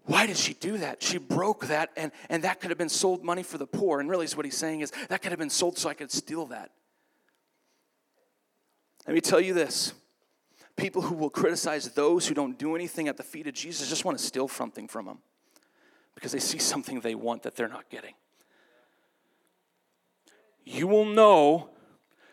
why 0.04 0.26
did 0.26 0.38
she 0.38 0.54
do 0.54 0.78
that? 0.78 1.02
She 1.02 1.18
broke 1.18 1.66
that, 1.66 1.90
and, 1.94 2.10
and 2.30 2.42
that 2.44 2.60
could 2.60 2.70
have 2.70 2.78
been 2.78 2.88
sold 2.88 3.22
money 3.22 3.42
for 3.42 3.58
the 3.58 3.66
poor. 3.66 4.00
And 4.00 4.08
really, 4.08 4.26
what 4.28 4.46
he's 4.46 4.56
saying 4.56 4.80
is 4.80 4.92
that 5.10 5.20
could 5.20 5.30
have 5.30 5.38
been 5.38 5.50
sold 5.50 5.76
so 5.76 5.90
I 5.90 5.94
could 5.94 6.10
steal 6.10 6.46
that. 6.46 6.70
Let 9.06 9.12
me 9.12 9.20
tell 9.20 9.40
you 9.40 9.52
this 9.52 9.92
people 10.76 11.02
who 11.02 11.14
will 11.14 11.30
criticize 11.30 11.90
those 11.90 12.26
who 12.26 12.34
don't 12.34 12.58
do 12.58 12.74
anything 12.74 13.08
at 13.08 13.18
the 13.18 13.22
feet 13.22 13.46
of 13.46 13.52
Jesus 13.52 13.90
just 13.90 14.06
want 14.06 14.16
to 14.16 14.24
steal 14.24 14.48
something 14.48 14.88
from 14.88 15.04
them 15.04 15.18
because 16.14 16.32
they 16.32 16.38
see 16.38 16.58
something 16.58 17.00
they 17.00 17.14
want 17.14 17.42
that 17.42 17.56
they're 17.56 17.68
not 17.68 17.90
getting. 17.90 18.14
You 20.66 20.88
will 20.88 21.04
know 21.04 21.70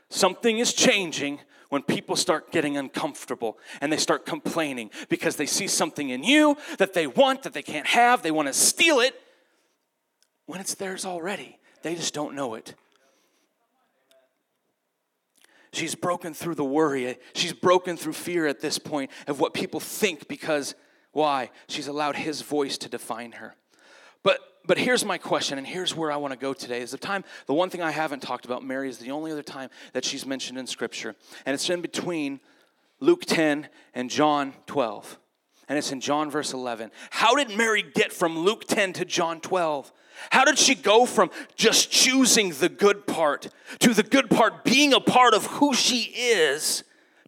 something 0.10 0.58
is 0.58 0.74
changing 0.74 1.40
when 1.70 1.84
people 1.84 2.16
start 2.16 2.52
getting 2.52 2.78
uncomfortable 2.78 3.58
and 3.80 3.94
they 3.94 3.98
start 3.98 4.26
complaining 4.26 4.90
because 5.08 5.36
they 5.36 5.46
see 5.46 5.68
something 5.68 6.10
in 6.10 6.24
you 6.24 6.58
that 6.80 6.94
they 6.94 7.08
want 7.08 7.44
that 7.44 7.54
they 7.54 7.62
can't 7.62 7.88
have. 7.88 8.24
They 8.24 8.32
want 8.32 8.48
to 8.48 8.54
steal 8.54 9.00
it 9.00 9.14
when 10.48 10.60
it's 10.60 10.74
theirs 10.74 11.06
already. 11.06 11.60
They 11.84 11.96
just 11.96 12.14
don't 12.14 12.36
know 12.36 12.56
it. 12.56 12.76
She's 15.72 15.96
broken 15.96 16.34
through 16.34 16.56
the 16.56 16.64
worry. 16.64 17.18
She's 17.34 17.54
broken 17.54 17.98
through 17.98 18.14
fear 18.14 18.46
at 18.48 18.62
this 18.62 18.78
point 18.78 19.12
of 19.28 19.40
what 19.40 19.54
people 19.54 19.80
think 19.80 20.28
because 20.28 20.76
why? 21.12 21.52
She's 21.68 21.88
allowed 21.88 22.16
his 22.16 22.42
voice 22.42 22.78
to 22.80 22.90
define 22.90 23.34
her. 23.34 23.56
But 24.24 24.40
but 24.66 24.78
here's 24.78 25.04
my 25.04 25.18
question, 25.18 25.58
and 25.58 25.68
here's 25.68 25.96
where 25.96 26.12
I 26.12 26.16
want 26.16 26.32
to 26.32 26.40
go 26.40 26.54
today. 26.54 26.82
Is 26.82 26.92
the 26.92 26.98
time, 26.98 27.24
the 27.48 27.54
one 27.54 27.70
thing 27.70 27.82
I 27.82 27.92
haven't 27.92 28.22
talked 28.22 28.46
about, 28.46 28.64
Mary 28.64 28.90
is 28.90 28.98
the 28.98 29.12
only 29.12 29.32
other 29.32 29.44
time 29.44 29.70
that 29.94 30.06
she's 30.06 30.26
mentioned 30.26 30.58
in 30.58 30.68
Scripture. 30.68 31.16
And 31.46 31.54
it's 31.54 31.70
in 31.70 31.82
between 31.82 32.40
Luke 33.00 33.26
10 33.26 33.68
and 33.94 34.10
John 34.10 34.54
12. 34.68 35.20
And 35.68 35.78
it's 35.78 35.92
in 35.92 36.02
John 36.02 36.30
verse 36.30 36.54
11. 36.54 36.92
How 37.10 37.36
did 37.36 37.56
Mary 37.58 37.84
get 37.84 38.14
from 38.14 38.40
Luke 38.40 38.66
10 38.68 38.94
to 38.94 39.06
John 39.06 39.42
12? 39.42 39.92
How 40.32 40.46
did 40.46 40.58
she 40.58 40.76
go 40.76 41.06
from 41.06 41.32
just 41.56 41.92
choosing 41.92 42.52
the 42.52 42.70
good 42.70 43.08
part 43.08 43.50
to 43.80 43.94
the 43.94 44.04
good 44.04 44.30
part 44.30 44.64
being 44.64 44.94
a 44.94 45.00
part 45.00 45.34
of 45.34 45.46
who 45.48 45.74
she 45.74 46.04
is 46.16 46.84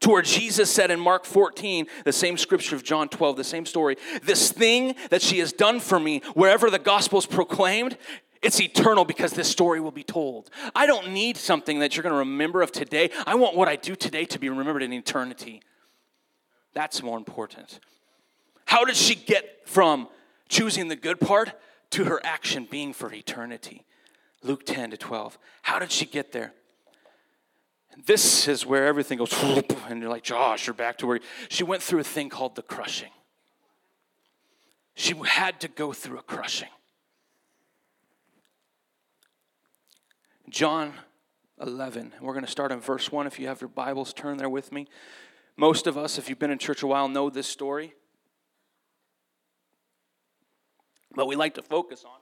to 0.06 0.12
where 0.12 0.22
Jesus 0.22 0.70
said 0.70 0.92
in 0.92 1.00
Mark 1.00 1.26
14, 1.26 1.88
the 2.04 2.14
same 2.14 2.38
scripture 2.38 2.76
of 2.76 2.84
John 2.84 3.10
12, 3.10 3.38
the 3.38 3.44
same 3.44 3.66
story, 3.66 3.98
this 4.22 4.52
thing 4.52 4.94
that 5.10 5.24
she 5.24 5.40
has 5.40 5.52
done 5.52 5.80
for 5.80 6.00
me, 6.00 6.22
wherever 6.36 6.70
the 6.70 6.78
gospel 6.78 7.18
is 7.18 7.26
proclaimed, 7.26 7.98
it's 8.44 8.62
eternal 8.62 9.04
because 9.04 9.34
this 9.34 9.50
story 9.50 9.80
will 9.80 9.90
be 9.90 10.04
told. 10.04 10.52
I 10.76 10.86
don't 10.86 11.10
need 11.12 11.38
something 11.38 11.80
that 11.80 11.96
you're 11.96 12.04
going 12.04 12.14
to 12.14 12.20
remember 12.20 12.62
of 12.62 12.72
today. 12.72 13.10
I 13.26 13.34
want 13.34 13.56
what 13.56 13.68
I 13.68 13.78
do 13.78 13.96
today 13.96 14.26
to 14.26 14.38
be 14.38 14.48
remembered 14.48 14.84
in 14.84 14.94
eternity. 14.94 15.64
That's 16.76 17.02
more 17.02 17.18
important. 17.18 17.80
How 18.66 18.86
did 18.86 18.98
she 18.98 19.16
get 19.16 19.68
from 19.68 20.08
choosing 20.50 20.88
the 20.88 20.96
good 20.96 21.20
part 21.20 21.52
to 21.90 22.04
her 22.04 22.22
action 22.24 22.68
being 22.70 22.94
for 22.94 23.12
eternity? 23.12 23.88
Luke 24.44 24.68
10 24.68 24.92
to 24.92 24.98
12. 24.98 25.40
How 25.64 25.80
did 25.80 25.92
she 25.92 26.06
get 26.06 26.32
there? 26.32 26.54
This 28.04 28.48
is 28.48 28.66
where 28.66 28.86
everything 28.86 29.18
goes, 29.18 29.34
and 29.88 30.02
you're 30.02 30.10
like, 30.10 30.24
Josh, 30.24 30.68
you're 30.68 30.74
back 30.74 30.98
to 30.98 31.08
where 31.08 31.20
she 31.50 31.64
went 31.64 31.82
through 31.82 32.00
a 32.00 32.04
thing 32.04 32.30
called 32.30 32.56
the 32.56 32.62
crushing. 32.62 33.12
She 34.96 35.14
had 35.26 35.60
to 35.62 35.68
go 35.68 35.94
through 35.94 36.20
a 36.20 36.24
crushing. 36.24 36.70
John 40.50 40.94
11, 41.62 42.14
we're 42.22 42.34
going 42.34 42.46
to 42.46 42.52
start 42.52 42.72
in 42.72 42.80
verse 42.80 43.12
1. 43.12 43.28
If 43.28 43.40
you 43.40 43.48
have 43.48 43.62
your 43.62 43.70
Bibles, 43.70 44.14
turn 44.14 44.38
there 44.38 44.50
with 44.50 44.72
me. 44.72 44.88
Most 45.58 45.88
of 45.88 45.98
us, 45.98 46.18
if 46.18 46.30
you've 46.30 46.40
been 46.40 46.52
in 46.52 46.58
church 46.58 46.84
a 46.84 46.88
while, 46.88 47.08
know 47.08 47.30
this 47.30 47.48
story. 47.48 47.94
But 51.14 51.28
we 51.28 51.36
like 51.36 51.54
to 51.56 51.62
focus 51.62 52.04
on 52.04 52.20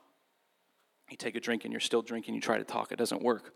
You 1.10 1.16
take 1.16 1.34
a 1.34 1.40
drink 1.40 1.64
and 1.64 1.72
you're 1.72 1.80
still 1.80 2.02
drinking, 2.02 2.34
you 2.34 2.40
try 2.40 2.58
to 2.58 2.64
talk, 2.64 2.92
it 2.92 2.96
doesn't 2.96 3.22
work. 3.22 3.52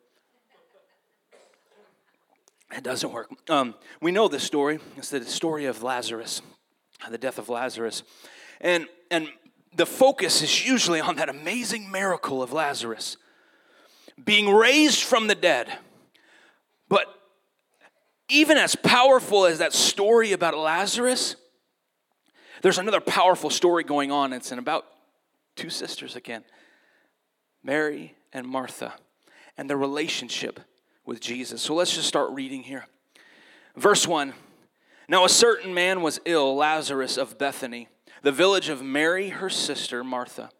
It 2.70 2.84
doesn't 2.84 3.12
work. 3.12 3.30
Um, 3.48 3.74
we 4.00 4.12
know 4.12 4.28
this 4.28 4.44
story. 4.44 4.78
It's 4.96 5.10
the 5.10 5.24
story 5.24 5.64
of 5.64 5.82
Lazarus, 5.82 6.42
the 7.10 7.18
death 7.18 7.38
of 7.38 7.48
Lazarus. 7.48 8.02
And, 8.60 8.86
and 9.10 9.28
the 9.74 9.86
focus 9.86 10.42
is 10.42 10.66
usually 10.66 11.00
on 11.00 11.16
that 11.16 11.28
amazing 11.28 11.90
miracle 11.90 12.42
of 12.42 12.52
Lazarus 12.52 13.16
being 14.22 14.52
raised 14.52 15.02
from 15.02 15.28
the 15.28 15.34
dead. 15.34 15.72
But 16.88 17.06
even 18.28 18.58
as 18.58 18.74
powerful 18.74 19.46
as 19.46 19.58
that 19.58 19.72
story 19.72 20.32
about 20.32 20.56
Lazarus, 20.56 21.36
there's 22.62 22.78
another 22.78 23.00
powerful 23.00 23.50
story 23.50 23.84
going 23.84 24.10
on. 24.10 24.32
It's 24.32 24.52
in 24.52 24.58
about 24.58 24.84
two 25.56 25.70
sisters 25.70 26.16
again 26.16 26.44
Mary 27.62 28.14
and 28.32 28.46
Martha, 28.46 28.94
and 29.56 29.68
their 29.68 29.76
relationship 29.76 30.60
with 31.08 31.20
Jesus. 31.20 31.62
So 31.62 31.74
let's 31.74 31.94
just 31.94 32.06
start 32.06 32.30
reading 32.32 32.62
here. 32.62 32.86
Verse 33.74 34.06
1 34.06 34.34
Now 35.08 35.24
a 35.24 35.28
certain 35.28 35.72
man 35.72 36.02
was 36.02 36.20
ill, 36.26 36.54
Lazarus 36.54 37.16
of 37.16 37.38
Bethany, 37.38 37.88
the 38.22 38.30
village 38.30 38.68
of 38.68 38.82
Mary, 38.82 39.30
her 39.30 39.48
sister, 39.48 40.04
Martha. 40.04 40.50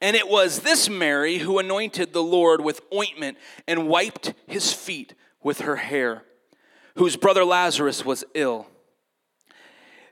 And 0.00 0.14
it 0.14 0.28
was 0.28 0.60
this 0.60 0.88
Mary 0.88 1.38
who 1.38 1.58
anointed 1.58 2.12
the 2.12 2.22
Lord 2.22 2.60
with 2.60 2.80
ointment 2.94 3.36
and 3.66 3.88
wiped 3.88 4.32
his 4.46 4.72
feet 4.72 5.14
with 5.42 5.62
her 5.62 5.76
hair, 5.76 6.22
whose 6.96 7.16
brother 7.16 7.44
Lazarus 7.44 8.04
was 8.04 8.24
ill. 8.34 8.68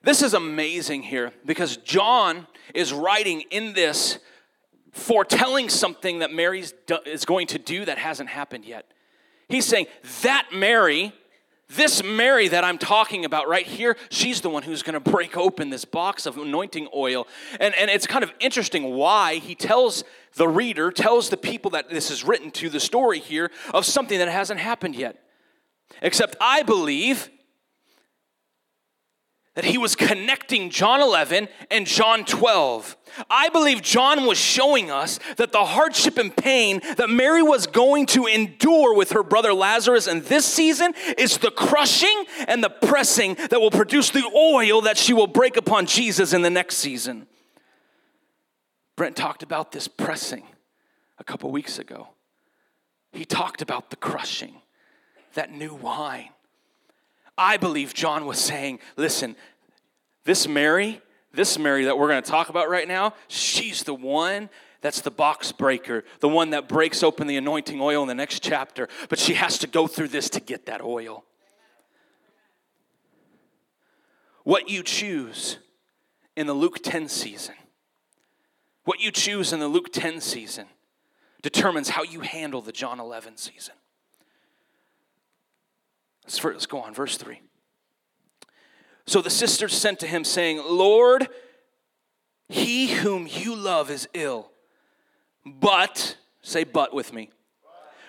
This 0.02 0.22
is 0.22 0.34
amazing 0.34 1.04
here 1.04 1.32
because 1.46 1.76
John 1.78 2.46
is 2.74 2.92
writing 2.92 3.42
in 3.50 3.74
this 3.74 4.18
foretelling 4.92 5.68
something 5.68 6.18
that 6.18 6.32
Mary 6.32 6.64
is 7.06 7.24
going 7.24 7.46
to 7.48 7.58
do 7.58 7.84
that 7.84 7.98
hasn't 7.98 8.28
happened 8.28 8.64
yet. 8.64 8.90
He's 9.48 9.66
saying 9.66 9.86
that 10.22 10.48
Mary, 10.52 11.12
this 11.68 12.02
Mary 12.02 12.48
that 12.48 12.64
I'm 12.64 12.78
talking 12.78 13.24
about 13.24 13.48
right 13.48 13.66
here, 13.66 13.96
she's 14.10 14.40
the 14.40 14.50
one 14.50 14.62
who's 14.62 14.82
going 14.82 14.94
to 14.94 15.10
break 15.10 15.36
open 15.36 15.70
this 15.70 15.84
box 15.84 16.26
of 16.26 16.36
anointing 16.38 16.88
oil. 16.94 17.26
And, 17.60 17.74
and 17.74 17.90
it's 17.90 18.06
kind 18.06 18.24
of 18.24 18.32
interesting 18.40 18.94
why 18.94 19.36
he 19.36 19.54
tells 19.54 20.04
the 20.34 20.48
reader, 20.48 20.90
tells 20.90 21.30
the 21.30 21.36
people 21.36 21.70
that 21.72 21.90
this 21.90 22.10
is 22.10 22.24
written 22.24 22.50
to, 22.52 22.68
the 22.68 22.80
story 22.80 23.18
here 23.18 23.50
of 23.72 23.84
something 23.84 24.18
that 24.18 24.28
hasn't 24.28 24.60
happened 24.60 24.96
yet. 24.96 25.20
Except 26.02 26.36
I 26.40 26.62
believe 26.62 27.30
that 29.54 29.64
he 29.64 29.78
was 29.78 29.94
connecting 29.94 30.68
John 30.68 31.00
11 31.00 31.49
and 31.70 31.87
John 31.87 32.25
12. 32.25 32.96
I 33.30 33.49
believe 33.50 33.82
John 33.82 34.26
was 34.26 34.37
showing 34.37 34.90
us 34.90 35.20
that 35.37 35.52
the 35.52 35.64
hardship 35.64 36.18
and 36.18 36.34
pain 36.34 36.80
that 36.96 37.08
Mary 37.08 37.42
was 37.42 37.68
going 37.68 38.06
to 38.06 38.26
endure 38.26 38.94
with 38.94 39.12
her 39.12 39.23
brother 39.23 39.54
Lazarus 39.54 40.08
in 40.08 40.23
this 40.23 40.44
season 40.44 40.92
is 41.16 41.38
the 41.38 41.52
crushing 41.52 42.25
and 42.49 42.64
the 42.64 42.70
pressing 42.70 43.34
that 43.34 43.61
will 43.61 43.70
produce 43.70 44.11
the 44.11 44.28
oil 44.34 44.80
that 44.82 44.99
she 44.99 45.12
will 45.12 45.28
break 45.28 45.56
upon 45.56 45.87
Jesus 45.87 46.32
in 46.32 46.42
the 46.42 46.50
next 46.50 46.76
season. 46.76 47.28
Brent 48.96 49.16
talked 49.16 49.42
about 49.42 49.70
this 49.70 49.87
pressing 49.87 50.44
a 51.18 51.25
couple 51.25 51.50
weeks 51.52 51.78
ago. 51.78 52.08
He 53.12 53.25
talked 53.25 53.62
about 53.62 53.90
the 53.90 53.96
crushing, 53.96 54.62
that 55.34 55.52
new 55.52 55.75
wine. 55.75 56.30
I 57.36 57.56
believe 57.56 57.94
John 57.94 58.26
was 58.26 58.38
saying, 58.38 58.78
listen, 58.96 59.36
this 60.24 60.46
Mary, 60.46 61.00
this 61.32 61.58
Mary 61.58 61.84
that 61.84 61.98
we're 61.98 62.08
going 62.08 62.22
to 62.22 62.30
talk 62.30 62.48
about 62.48 62.68
right 62.68 62.86
now, 62.86 63.14
she's 63.28 63.82
the 63.82 63.94
one 63.94 64.48
that's 64.80 65.00
the 65.00 65.10
box 65.10 65.50
breaker, 65.50 66.04
the 66.20 66.28
one 66.28 66.50
that 66.50 66.68
breaks 66.68 67.02
open 67.02 67.26
the 67.26 67.36
anointing 67.36 67.80
oil 67.80 68.02
in 68.02 68.08
the 68.08 68.14
next 68.14 68.42
chapter. 68.42 68.88
But 69.08 69.18
she 69.18 69.34
has 69.34 69.58
to 69.58 69.66
go 69.66 69.86
through 69.86 70.08
this 70.08 70.28
to 70.30 70.40
get 70.40 70.66
that 70.66 70.82
oil. 70.82 71.24
What 74.42 74.68
you 74.68 74.82
choose 74.82 75.59
in 76.37 76.46
the 76.46 76.52
Luke 76.52 76.82
10 76.82 77.09
season, 77.09 77.54
what 78.85 79.00
you 79.00 79.11
choose 79.11 79.54
in 79.54 79.61
the 79.61 79.68
Luke 79.68 79.90
10 79.90 80.20
season 80.20 80.66
determines 81.40 81.88
how 81.88 82.02
you 82.02 82.20
handle 82.20 82.61
the 82.61 82.72
John 82.72 83.00
11 83.00 83.38
season. 83.38 83.74
Let's, 86.24 86.42
let's 86.42 86.66
go 86.66 86.80
on, 86.80 86.94
verse 86.94 87.16
3. 87.16 87.40
So 89.06 89.20
the 89.20 89.30
sisters 89.30 89.74
sent 89.74 90.00
to 90.00 90.06
him, 90.06 90.24
saying, 90.24 90.62
Lord, 90.66 91.28
he 92.48 92.88
whom 92.88 93.26
you 93.28 93.54
love 93.54 93.90
is 93.90 94.08
ill. 94.14 94.50
But, 95.44 96.16
say 96.42 96.64
but 96.64 96.94
with 96.94 97.12
me. 97.12 97.30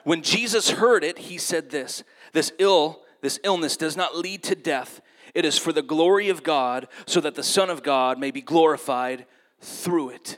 When 0.04 0.22
Jesus 0.22 0.70
heard 0.72 1.04
it, 1.04 1.18
he 1.18 1.38
said 1.38 1.70
this 1.70 2.04
This 2.32 2.54
ill, 2.60 3.02
this 3.22 3.40
illness 3.44 3.76
does 3.76 3.98
not 3.98 4.16
lead 4.16 4.44
to 4.44 4.56
death. 4.56 5.02
It 5.34 5.44
is 5.44 5.58
for 5.58 5.74
the 5.74 5.82
glory 5.82 6.30
of 6.30 6.44
God, 6.44 6.88
so 7.06 7.20
that 7.20 7.36
the 7.36 7.44
Son 7.44 7.70
of 7.70 7.84
God 7.84 8.18
may 8.20 8.32
be 8.32 8.42
glorified 8.42 9.26
through 9.60 10.12
it. 10.12 10.38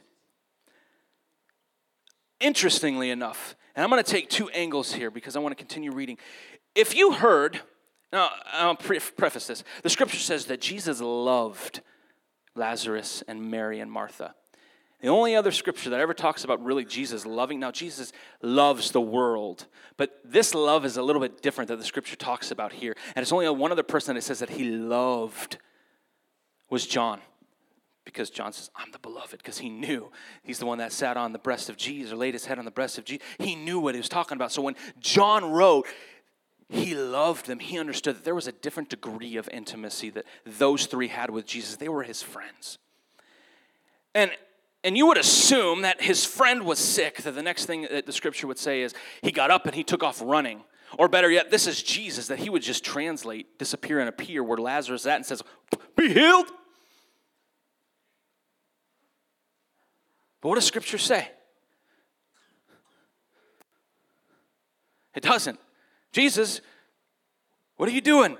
Interestingly 2.39 3.11
enough, 3.11 3.55
and 3.75 3.83
I'm 3.83 3.91
going 3.91 4.03
to 4.03 4.11
take 4.11 4.29
two 4.29 4.49
angles 4.49 4.93
here 4.93 5.11
because 5.11 5.35
I 5.35 5.39
want 5.39 5.55
to 5.55 5.63
continue 5.63 5.91
reading. 5.91 6.17
If 6.77 6.95
you 6.95 7.13
heard, 7.13 7.61
now 8.13 8.29
I'll 8.53 8.75
preface 8.75 9.47
this 9.47 9.63
the 9.81 9.89
scripture 9.89 10.19
says 10.19 10.45
that 10.45 10.61
Jesus 10.61 11.01
loved 11.01 11.81
Lazarus 12.55 13.23
and 13.27 13.49
Mary 13.49 13.79
and 13.79 13.91
Martha. 13.91 14.35
The 15.01 15.07
only 15.09 15.35
other 15.35 15.51
scripture 15.51 15.89
that 15.89 15.99
ever 15.99 16.13
talks 16.13 16.43
about 16.43 16.63
really 16.63 16.85
Jesus 16.85 17.25
loving, 17.25 17.59
now 17.59 17.71
Jesus 17.71 18.11
loves 18.43 18.91
the 18.91 19.01
world, 19.01 19.65
but 19.95 20.19
this 20.23 20.53
love 20.53 20.85
is 20.85 20.97
a 20.97 21.03
little 21.03 21.21
bit 21.21 21.41
different 21.41 21.67
that 21.69 21.77
the 21.77 21.83
scripture 21.83 22.15
talks 22.15 22.51
about 22.51 22.73
here. 22.73 22.95
And 23.15 23.23
it's 23.23 23.31
only 23.31 23.49
one 23.49 23.71
other 23.71 23.83
person 23.83 24.15
that 24.15 24.23
says 24.23 24.39
that 24.39 24.51
he 24.51 24.65
loved 24.71 25.57
was 26.69 26.85
John. 26.85 27.21
Because 28.05 28.29
John 28.29 28.53
says, 28.53 28.71
I'm 28.75 28.91
the 28.91 28.99
beloved, 28.99 29.37
because 29.37 29.57
he 29.57 29.69
knew. 29.69 30.11
He's 30.41 30.59
the 30.59 30.65
one 30.65 30.77
that 30.77 30.93
sat 30.93 31.17
on 31.17 31.33
the 31.33 31.39
breast 31.39 31.69
of 31.69 31.75
Jesus 31.75 32.13
or 32.13 32.15
laid 32.15 32.33
his 32.33 32.45
head 32.45 32.57
on 32.57 32.65
the 32.65 32.71
breast 32.71 32.97
of 32.97 33.03
Jesus. 33.03 33.25
He 33.37 33.53
knew 33.53 33.79
what 33.79 33.95
he 33.95 33.99
was 33.99 34.09
talking 34.09 34.37
about. 34.37 34.51
So 34.51 34.61
when 34.61 34.75
John 34.99 35.51
wrote, 35.51 35.85
he 36.69 36.95
loved 36.95 37.47
them. 37.47 37.59
He 37.59 37.79
understood 37.79 38.17
that 38.17 38.25
there 38.25 38.35
was 38.35 38.47
a 38.47 38.51
different 38.51 38.89
degree 38.89 39.37
of 39.37 39.47
intimacy 39.51 40.09
that 40.11 40.25
those 40.45 40.85
three 40.85 41.07
had 41.07 41.29
with 41.29 41.45
Jesus. 41.45 41.77
They 41.77 41.89
were 41.89 42.03
his 42.03 42.21
friends. 42.21 42.77
And 44.13 44.31
and 44.83 44.95
you 44.95 45.07
would 45.07 45.17
assume 45.17 45.81
that 45.81 46.01
his 46.01 46.23
friend 46.23 46.63
was 46.63 46.79
sick, 46.79 47.23
that 47.23 47.35
the 47.35 47.43
next 47.43 47.65
thing 47.65 47.87
that 47.91 48.05
the 48.05 48.13
scripture 48.13 48.47
would 48.47 48.59
say 48.59 48.83
is 48.83 48.93
he 49.21 49.31
got 49.31 49.51
up 49.51 49.65
and 49.65 49.75
he 49.75 49.83
took 49.83 50.03
off 50.03 50.21
running. 50.23 50.63
Or 50.97 51.09
better 51.09 51.29
yet, 51.29 51.51
this 51.51 51.67
is 51.67 51.83
Jesus, 51.83 52.27
that 52.27 52.39
he 52.39 52.49
would 52.49 52.61
just 52.61 52.85
translate, 52.85 53.59
disappear, 53.59 53.99
and 53.99 54.07
appear 54.07 54.41
where 54.43 54.57
Lazarus 54.57 55.01
is 55.01 55.07
at 55.07 55.15
and 55.17 55.25
says, 55.25 55.43
Be 55.97 56.13
healed. 56.13 56.45
But 60.39 60.49
what 60.49 60.55
does 60.55 60.65
scripture 60.65 60.97
say? 60.97 61.29
It 65.15 65.23
doesn't. 65.23 65.59
Jesus, 66.17 66.61
what 67.75 67.87
are 67.87 67.91
you 67.91 68.01
doing? 68.01 68.37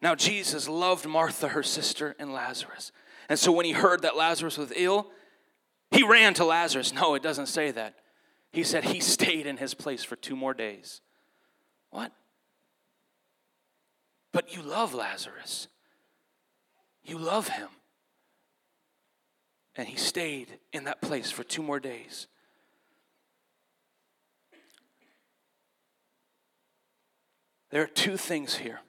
Now, 0.00 0.14
Jesus 0.14 0.68
loved 0.68 1.06
Martha, 1.06 1.48
her 1.48 1.64
sister, 1.64 2.14
and 2.20 2.32
Lazarus. 2.32 2.92
And 3.28 3.36
so 3.36 3.50
when 3.50 3.66
he 3.66 3.72
heard 3.72 4.02
that 4.02 4.16
Lazarus 4.16 4.56
was 4.58 4.72
ill, 4.76 5.10
he 5.90 6.04
ran 6.04 6.34
to 6.34 6.44
Lazarus. 6.44 6.94
No, 6.94 7.16
it 7.16 7.22
doesn't 7.22 7.46
say 7.46 7.72
that. 7.72 7.96
He 8.52 8.62
said 8.62 8.84
he 8.84 9.00
stayed 9.16 9.44
in 9.44 9.56
his 9.56 9.74
place 9.74 10.04
for 10.04 10.14
two 10.14 10.36
more 10.36 10.54
days. 10.54 11.00
What? 11.90 12.12
But 14.30 14.54
you 14.54 14.62
love 14.62 14.94
Lazarus. 14.94 15.66
You 17.02 17.18
love 17.18 17.48
him. 17.48 17.70
And 19.74 19.88
he 19.88 19.96
stayed 19.96 20.60
in 20.72 20.84
that 20.84 21.02
place 21.02 21.32
for 21.32 21.42
two 21.42 21.64
more 21.64 21.80
days. 21.80 22.28
There 27.72 27.82
are 27.82 27.88
two 27.88 28.16
things 28.16 28.56
here. 28.56 28.80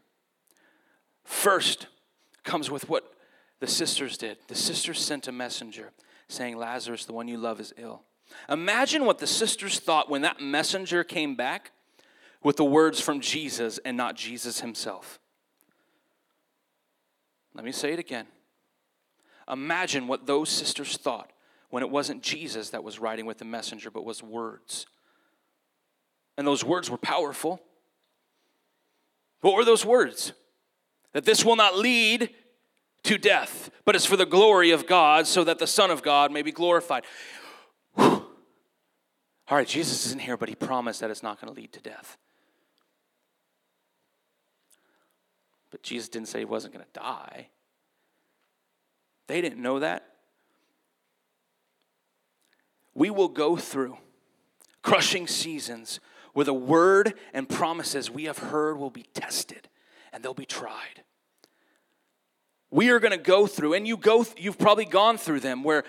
First 1.23 1.87
comes 2.43 2.69
with 2.69 2.89
what 2.89 3.13
the 3.59 3.67
sisters 3.67 4.17
did. 4.17 4.37
The 4.49 4.55
sisters 4.55 4.99
sent 4.99 5.27
a 5.27 5.31
messenger 5.31 5.91
saying, 6.27 6.57
Lazarus, 6.57 7.05
the 7.05 7.13
one 7.13 7.29
you 7.29 7.37
love, 7.37 7.59
is 7.61 7.73
ill. 7.77 8.03
Imagine 8.49 9.05
what 9.05 9.19
the 9.19 9.27
sisters 9.27 9.79
thought 9.79 10.09
when 10.09 10.21
that 10.23 10.41
messenger 10.41 11.03
came 11.03 11.35
back 11.35 11.71
with 12.43 12.57
the 12.57 12.65
words 12.65 12.99
from 12.99 13.21
Jesus 13.21 13.79
and 13.85 13.95
not 13.95 14.15
Jesus 14.15 14.59
himself. 14.59 15.19
Let 17.55 17.63
me 17.63 17.71
say 17.71 17.93
it 17.93 17.99
again. 17.99 18.25
Imagine 19.49 20.07
what 20.07 20.25
those 20.25 20.49
sisters 20.49 20.97
thought 20.97 21.31
when 21.69 21.83
it 21.83 21.89
wasn't 21.89 22.21
Jesus 22.21 22.71
that 22.71 22.83
was 22.83 22.99
writing 22.99 23.25
with 23.25 23.37
the 23.37 23.45
messenger, 23.45 23.89
but 23.89 24.03
was 24.03 24.21
words. 24.21 24.87
And 26.37 26.45
those 26.45 26.65
words 26.65 26.89
were 26.89 26.97
powerful. 26.97 27.61
What 29.43 29.55
were 29.55 29.65
those 29.65 29.85
words? 29.85 30.31
That 31.11 31.25
this 31.25 31.43
will 31.43 31.57
not 31.57 31.77
lead 31.77 32.29
to 33.03 33.17
death, 33.17 33.69
but 33.83 33.93
it's 33.93 34.05
for 34.05 34.15
the 34.15 34.25
glory 34.25 34.71
of 34.71 34.87
God, 34.87 35.27
so 35.27 35.43
that 35.43 35.59
the 35.59 35.67
Son 35.67 35.91
of 35.91 36.01
God 36.01 36.31
may 36.31 36.41
be 36.41 36.53
glorified. 36.53 37.03
Whew. 37.95 38.25
All 39.49 39.57
right, 39.57 39.67
Jesus 39.67 40.05
isn't 40.05 40.21
here, 40.21 40.37
but 40.37 40.47
he 40.47 40.55
promised 40.55 41.01
that 41.01 41.11
it's 41.11 41.21
not 41.21 41.41
going 41.41 41.53
to 41.53 41.59
lead 41.59 41.73
to 41.73 41.81
death. 41.81 42.17
But 45.71 45.83
Jesus 45.83 46.07
didn't 46.07 46.29
say 46.29 46.39
he 46.39 46.45
wasn't 46.45 46.73
going 46.73 46.85
to 46.85 46.99
die. 46.99 47.49
They 49.27 49.41
didn't 49.41 49.61
know 49.61 49.79
that. 49.79 50.07
We 52.93 53.09
will 53.09 53.27
go 53.27 53.57
through 53.57 53.97
crushing 54.81 55.27
seasons 55.27 55.99
where 56.33 56.45
the 56.45 56.53
word 56.53 57.13
and 57.33 57.47
promises 57.47 58.11
we 58.11 58.25
have 58.25 58.39
heard 58.39 58.77
will 58.77 58.89
be 58.89 59.05
tested 59.13 59.69
and 60.11 60.23
they'll 60.23 60.33
be 60.33 60.45
tried. 60.45 61.03
We 62.69 62.89
are 62.89 62.99
going 62.99 63.11
to 63.11 63.17
go 63.17 63.45
through, 63.45 63.73
and 63.73 63.87
you 63.87 63.97
go, 63.97 64.25
you've 64.35 64.57
probably 64.57 64.85
gone 64.85 65.17
through 65.17 65.41
them, 65.41 65.63
where 65.63 65.83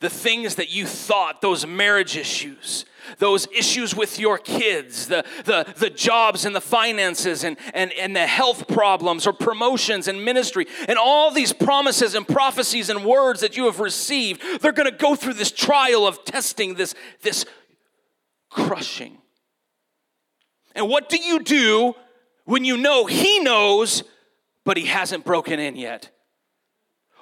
the 0.00 0.10
things 0.10 0.56
that 0.56 0.74
you 0.74 0.86
thought, 0.86 1.40
those 1.40 1.66
marriage 1.66 2.16
issues, 2.16 2.84
those 3.18 3.46
issues 3.56 3.94
with 3.94 4.18
your 4.18 4.38
kids, 4.38 5.06
the, 5.06 5.24
the, 5.44 5.72
the 5.76 5.90
jobs 5.90 6.44
and 6.44 6.54
the 6.54 6.60
finances 6.60 7.44
and, 7.44 7.56
and, 7.72 7.92
and 7.92 8.14
the 8.14 8.26
health 8.26 8.66
problems 8.66 9.24
or 9.24 9.32
promotions 9.32 10.08
and 10.08 10.24
ministry, 10.24 10.66
and 10.88 10.98
all 10.98 11.30
these 11.30 11.52
promises 11.52 12.16
and 12.16 12.26
prophecies 12.26 12.90
and 12.90 13.04
words 13.04 13.40
that 13.40 13.56
you 13.56 13.66
have 13.66 13.78
received, 13.78 14.42
they're 14.60 14.72
going 14.72 14.90
to 14.90 14.96
go 14.96 15.14
through 15.14 15.34
this 15.34 15.52
trial 15.52 16.08
of 16.08 16.24
testing, 16.24 16.74
this, 16.74 16.94
this 17.22 17.46
crushing. 18.50 19.18
And 20.74 20.88
what 20.88 21.08
do 21.08 21.16
you 21.16 21.42
do 21.42 21.94
when 22.44 22.64
you 22.64 22.76
know 22.76 23.06
He 23.06 23.40
knows, 23.40 24.02
but 24.64 24.76
He 24.76 24.86
hasn't 24.86 25.24
broken 25.24 25.58
in 25.60 25.76
yet? 25.76 26.10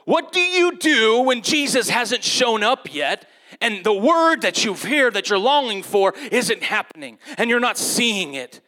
What 0.05 0.33
do 0.33 0.41
you 0.41 0.77
do 0.77 1.21
when 1.23 1.43
Jesus 1.43 1.89
hasn't 1.89 2.25
shown 2.25 2.63
up 2.63 2.93
yet 2.93 3.29
and 3.61 3.85
the 3.85 3.93
word 3.93 4.43
that 4.43 4.65
you've 4.65 4.83
heard 4.83 5.15
that 5.15 5.29
you're 5.29 5.39
longing 5.39 5.83
for 5.83 6.15
isn't 6.31 6.63
happening 6.63 7.19
and 7.39 7.49
you're 7.49 7.61
not 7.61 7.79
seeing 7.79 8.35
it? 8.35 8.61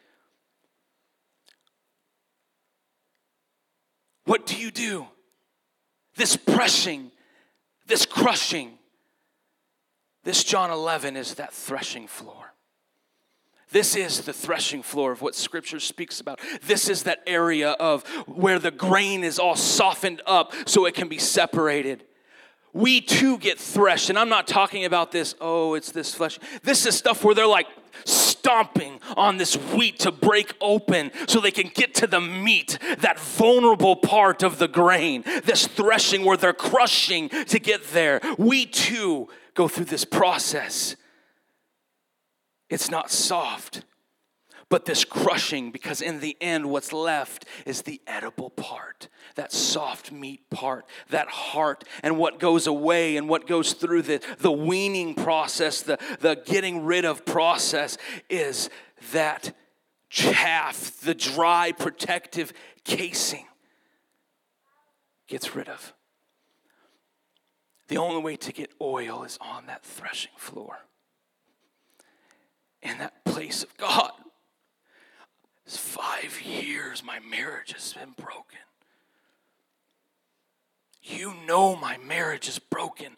What 4.25 4.45
do 4.45 4.55
you 4.55 4.71
do? 4.71 5.07
This 6.15 6.37
pressing, 6.37 7.11
this 7.85 8.05
crushing, 8.05 8.77
this 10.23 10.43
John 10.43 10.71
11 10.71 11.17
is 11.17 11.35
that 11.35 11.53
threshing 11.53 12.07
floor. 12.07 12.54
This 13.71 13.95
is 13.95 14.21
the 14.21 14.33
threshing 14.33 14.83
floor 14.83 15.11
of 15.11 15.21
what 15.21 15.35
scripture 15.35 15.79
speaks 15.79 16.19
about. 16.19 16.39
This 16.63 16.89
is 16.89 17.03
that 17.03 17.23
area 17.25 17.71
of 17.71 18.03
where 18.27 18.59
the 18.59 18.71
grain 18.71 19.23
is 19.23 19.39
all 19.39 19.55
softened 19.55 20.21
up 20.25 20.53
so 20.65 20.85
it 20.85 20.93
can 20.93 21.07
be 21.07 21.17
separated. 21.17 22.03
We 22.73 22.99
too 22.99 23.37
get 23.37 23.57
threshed, 23.57 24.09
and 24.09 24.19
I'm 24.19 24.27
not 24.27 24.47
talking 24.47 24.83
about 24.83 25.11
this, 25.11 25.33
oh, 25.39 25.75
it's 25.75 25.91
this 25.91 26.13
flesh. 26.13 26.39
This 26.61 26.85
is 26.85 26.95
stuff 26.95 27.23
where 27.23 27.33
they're 27.33 27.47
like 27.47 27.67
stomping 28.03 28.99
on 29.15 29.37
this 29.37 29.55
wheat 29.55 29.99
to 29.99 30.11
break 30.11 30.53
open 30.59 31.11
so 31.27 31.39
they 31.39 31.51
can 31.51 31.71
get 31.73 31.95
to 31.95 32.07
the 32.07 32.19
meat, 32.19 32.77
that 32.99 33.17
vulnerable 33.17 33.95
part 33.95 34.43
of 34.43 34.59
the 34.59 34.67
grain. 34.67 35.23
This 35.45 35.67
threshing 35.67 36.25
where 36.25 36.37
they're 36.37 36.53
crushing 36.53 37.29
to 37.29 37.59
get 37.59 37.85
there. 37.91 38.19
We 38.37 38.65
too 38.65 39.29
go 39.53 39.69
through 39.69 39.85
this 39.85 40.03
process. 40.03 40.97
It's 42.75 42.91
not 42.91 43.09
soft, 43.09 43.85
but 44.67 44.83
this 44.83 45.05
crushing, 45.05 45.71
because 45.71 46.01
in 46.01 46.19
the 46.19 46.35
end, 46.41 46.69
what's 46.69 46.91
left 46.91 47.45
is 47.65 47.83
the 47.83 48.01
edible 48.05 48.49
part, 48.49 49.07
that 49.35 49.53
soft 49.53 50.11
meat 50.11 50.49
part, 50.49 50.85
that 51.09 51.29
heart, 51.29 51.85
and 52.03 52.17
what 52.17 52.37
goes 52.37 52.67
away 52.67 53.15
and 53.15 53.29
what 53.29 53.47
goes 53.47 53.71
through 53.71 54.01
the, 54.01 54.21
the 54.39 54.51
weaning 54.51 55.15
process, 55.15 55.83
the, 55.83 55.97
the 56.19 56.35
getting 56.45 56.83
rid 56.83 57.05
of 57.05 57.25
process, 57.25 57.97
is 58.29 58.69
that 59.13 59.55
chaff, 60.09 60.99
the 60.99 61.15
dry 61.15 61.71
protective 61.71 62.51
casing 62.83 63.45
gets 65.27 65.55
rid 65.55 65.69
of. 65.69 65.93
The 67.87 67.95
only 67.95 68.21
way 68.21 68.35
to 68.35 68.51
get 68.51 68.73
oil 68.81 69.23
is 69.23 69.37
on 69.39 69.67
that 69.67 69.85
threshing 69.85 70.33
floor 70.35 70.79
in 72.85 72.99
that 72.99 73.25
place 73.25 73.63
of 73.63 73.75
God. 73.77 74.11
It's 75.65 75.77
five 75.77 76.39
years 76.41 77.03
my 77.03 77.19
marriage 77.19 77.73
has 77.73 77.93
been 77.93 78.13
broken. 78.15 78.59
You 81.01 81.33
know 81.47 81.75
my 81.75 81.97
marriage 81.97 82.47
is 82.47 82.59
broken. 82.59 83.17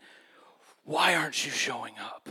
Why 0.86 1.15
aren't 1.15 1.45
you 1.45 1.51
showing 1.51 1.93
up? 1.99 2.30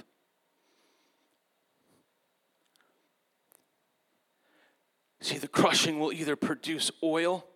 See, 5.21 5.39
the 5.39 5.49
crushing 5.49 5.99
will 5.99 6.13
either 6.13 6.37
produce 6.37 6.91
oil 7.03 7.47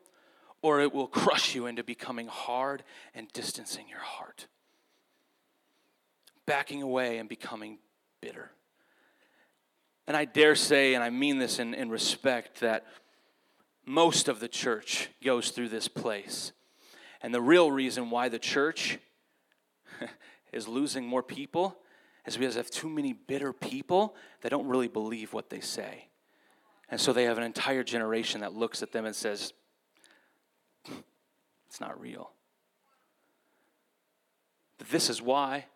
or 0.60 0.80
it 0.80 0.92
will 0.92 1.06
crush 1.06 1.54
you 1.54 1.66
into 1.66 1.82
becoming 1.82 2.26
hard 2.26 2.82
and 3.14 3.28
distancing 3.32 3.88
your 3.88 4.00
heart, 4.00 4.46
backing 6.46 6.82
away 6.82 7.18
and 7.18 7.28
becoming 7.28 7.78
bitter. 8.20 8.50
And 10.10 10.16
I 10.16 10.24
dare 10.24 10.56
say, 10.56 10.94
and 10.94 11.04
I 11.04 11.10
mean 11.10 11.38
this 11.38 11.60
in, 11.60 11.72
in 11.72 11.88
respect, 11.88 12.58
that 12.62 12.84
most 13.86 14.26
of 14.26 14.40
the 14.40 14.48
church 14.48 15.08
goes 15.24 15.52
through 15.52 15.68
this 15.68 15.86
place. 15.86 16.50
And 17.22 17.32
the 17.32 17.40
real 17.40 17.70
reason 17.70 18.10
why 18.10 18.28
the 18.28 18.40
church 18.40 18.98
is 20.52 20.66
losing 20.66 21.06
more 21.06 21.22
people 21.22 21.78
is 22.26 22.36
because 22.36 22.56
have 22.56 22.70
too 22.70 22.88
many 22.88 23.12
bitter 23.12 23.52
people 23.52 24.16
that 24.40 24.48
don't 24.48 24.66
really 24.66 24.88
believe 24.88 25.32
what 25.32 25.48
they 25.48 25.60
say. 25.60 26.08
And 26.88 27.00
so 27.00 27.12
they 27.12 27.22
have 27.22 27.38
an 27.38 27.44
entire 27.44 27.84
generation 27.84 28.40
that 28.40 28.52
looks 28.52 28.82
at 28.82 28.90
them 28.90 29.04
and 29.04 29.14
says, 29.14 29.52
it's 31.68 31.80
not 31.80 32.00
real. 32.00 32.32
But 34.76 34.88
this 34.88 35.08
is 35.08 35.22
why 35.22 35.66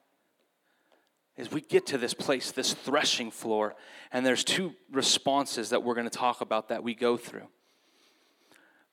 is 1.37 1.51
we 1.51 1.61
get 1.61 1.87
to 1.87 1.99
this 1.99 2.15
place, 2.15 2.53
this 2.53 2.75
threshing 2.75 3.31
floor, 3.31 3.75
and 4.13 4.25
there's 4.25 4.45
two 4.45 4.75
responses 4.93 5.71
that 5.71 5.83
we're 5.83 5.95
going 5.95 6.09
to 6.09 6.19
talk 6.19 6.41
about 6.41 6.69
that 6.69 6.83
we 6.83 6.95
go 6.95 7.17
through. 7.17 7.49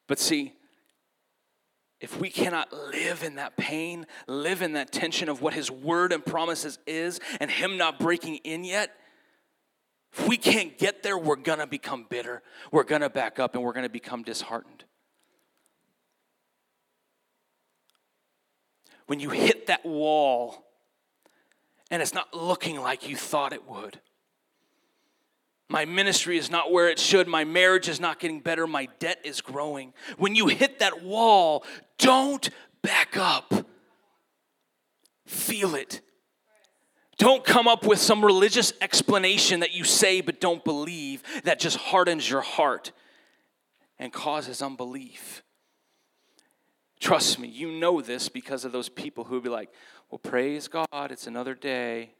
But 0.07 0.19
see, 0.19 0.53
if 1.99 2.19
we 2.19 2.29
cannot 2.29 2.73
live 2.73 3.23
in 3.23 3.35
that 3.35 3.57
pain, 3.57 4.07
live 4.27 4.63
in 4.63 4.73
that 4.73 4.91
tension 4.91 5.29
of 5.29 5.41
what 5.41 5.53
His 5.53 5.69
word 5.69 6.11
and 6.11 6.25
promises 6.25 6.79
is, 6.87 7.19
and 7.39 7.51
Him 7.51 7.77
not 7.77 7.99
breaking 7.99 8.37
in 8.37 8.63
yet, 8.63 8.91
if 10.13 10.27
we 10.27 10.35
can't 10.35 10.77
get 10.77 11.03
there, 11.03 11.17
we're 11.17 11.37
going 11.37 11.59
to 11.59 11.67
become 11.67 12.05
bitter. 12.09 12.41
We're 12.71 12.83
going 12.83 13.01
to 13.01 13.09
back 13.09 13.39
up 13.39 13.55
and 13.55 13.63
we're 13.63 13.73
going 13.73 13.83
to 13.83 13.89
become 13.89 14.23
disheartened. 14.23 14.83
When 19.07 19.19
you 19.19 19.29
hit 19.29 19.67
that 19.67 19.85
wall, 19.85 20.65
and 21.91 22.01
it's 22.01 22.13
not 22.13 22.33
looking 22.33 22.79
like 22.79 23.07
you 23.07 23.15
thought 23.15 23.53
it 23.53 23.69
would. 23.69 23.99
My 25.69 25.85
ministry 25.85 26.37
is 26.37 26.49
not 26.49 26.71
where 26.71 26.89
it 26.89 26.99
should. 26.99 27.27
My 27.27 27.43
marriage 27.43 27.87
is 27.87 27.99
not 27.99 28.19
getting 28.19 28.39
better. 28.39 28.65
My 28.65 28.87
debt 28.99 29.19
is 29.23 29.41
growing. 29.41 29.93
When 30.17 30.35
you 30.35 30.47
hit 30.47 30.79
that 30.79 31.03
wall, 31.03 31.63
don't 31.97 32.49
back 32.81 33.15
up. 33.15 33.53
Feel 35.25 35.75
it. 35.75 36.01
Don't 37.17 37.43
come 37.45 37.67
up 37.67 37.85
with 37.85 37.99
some 37.99 38.25
religious 38.25 38.73
explanation 38.81 39.59
that 39.59 39.73
you 39.73 39.83
say 39.83 40.21
but 40.21 40.41
don't 40.41 40.63
believe 40.65 41.21
that 41.43 41.59
just 41.59 41.77
hardens 41.77 42.29
your 42.29 42.41
heart 42.41 42.91
and 43.99 44.11
causes 44.11 44.61
unbelief. 44.61 45.43
Trust 46.99 47.39
me, 47.39 47.47
you 47.47 47.71
know 47.71 48.01
this 48.01 48.29
because 48.29 48.65
of 48.65 48.71
those 48.71 48.89
people 48.89 49.23
who 49.23 49.35
would 49.35 49.43
be 49.43 49.49
like, 49.49 49.69
well, 50.11 50.19
praise 50.19 50.67
God, 50.67 51.09
it's 51.09 51.25
another 51.25 51.55
day. 51.55 52.11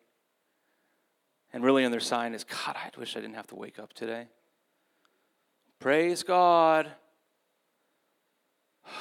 And 1.52 1.62
really, 1.62 1.84
on 1.84 1.92
their 1.92 2.00
sign 2.00 2.34
is, 2.34 2.46
God, 2.46 2.78
I 2.78 2.90
wish 2.98 3.18
I 3.18 3.20
didn't 3.20 3.36
have 3.36 3.48
to 3.48 3.56
wake 3.56 3.78
up 3.78 3.92
today. 3.92 4.28
Praise 5.80 6.24
God. 6.24 6.90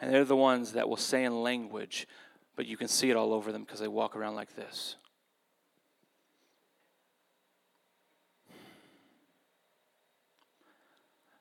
And 0.00 0.12
they're 0.12 0.24
the 0.24 0.36
ones 0.36 0.72
that 0.72 0.86
will 0.86 0.98
say 0.98 1.24
in 1.24 1.42
language, 1.42 2.06
but 2.56 2.66
you 2.66 2.76
can 2.76 2.88
see 2.88 3.10
it 3.10 3.16
all 3.16 3.32
over 3.32 3.52
them 3.52 3.62
because 3.62 3.80
they 3.80 3.88
walk 3.88 4.16
around 4.16 4.34
like 4.34 4.54
this. 4.54 4.96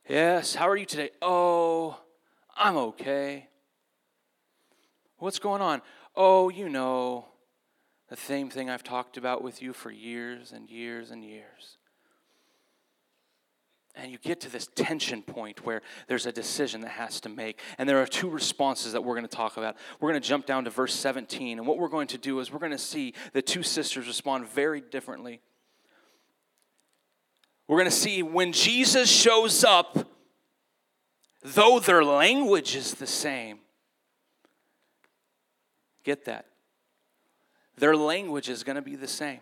Yes, 0.07 0.55
how 0.55 0.69
are 0.69 0.77
you 0.77 0.85
today? 0.85 1.09
Oh, 1.21 1.99
I'm 2.55 2.77
okay. 2.77 3.49
What's 5.23 5.39
going 5.39 5.61
on? 5.61 5.81
Oh, 6.17 6.49
you 6.49 6.67
know, 6.67 7.27
the 8.09 8.17
same 8.17 8.49
thing 8.49 8.69
I've 8.69 8.83
talked 8.83 9.15
about 9.15 9.41
with 9.41 9.61
you 9.61 9.71
for 9.71 9.89
years 9.89 10.51
and 10.51 10.69
years 10.69 11.11
and 11.11 11.23
years. 11.23 11.77
And 13.95 14.11
you 14.11 14.17
get 14.17 14.41
to 14.41 14.51
this 14.51 14.67
tension 14.75 15.21
point 15.21 15.65
where 15.65 15.81
there's 16.09 16.25
a 16.25 16.33
decision 16.33 16.81
that 16.81 16.89
has 16.89 17.21
to 17.21 17.29
make. 17.29 17.61
And 17.77 17.87
there 17.87 18.01
are 18.01 18.05
two 18.05 18.29
responses 18.29 18.91
that 18.91 19.01
we're 19.05 19.13
going 19.13 19.25
to 19.25 19.33
talk 19.33 19.55
about. 19.55 19.77
We're 20.01 20.09
going 20.09 20.21
to 20.21 20.27
jump 20.27 20.45
down 20.45 20.65
to 20.65 20.69
verse 20.69 20.93
17. 20.93 21.57
And 21.57 21.65
what 21.65 21.77
we're 21.77 21.87
going 21.87 22.07
to 22.07 22.17
do 22.17 22.41
is 22.41 22.51
we're 22.51 22.59
going 22.59 22.73
to 22.73 22.77
see 22.77 23.13
the 23.31 23.41
two 23.41 23.63
sisters 23.63 24.07
respond 24.07 24.49
very 24.49 24.81
differently. 24.81 25.39
We're 27.69 27.77
going 27.77 27.89
to 27.89 27.95
see 27.95 28.23
when 28.23 28.51
Jesus 28.51 29.09
shows 29.09 29.63
up, 29.63 30.05
though 31.41 31.79
their 31.79 32.03
language 32.03 32.75
is 32.75 32.95
the 32.95 33.07
same. 33.07 33.59
Get 36.03 36.25
that. 36.25 36.45
Their 37.77 37.95
language 37.95 38.49
is 38.49 38.63
going 38.63 38.75
to 38.75 38.81
be 38.81 38.95
the 38.95 39.07
same. 39.07 39.39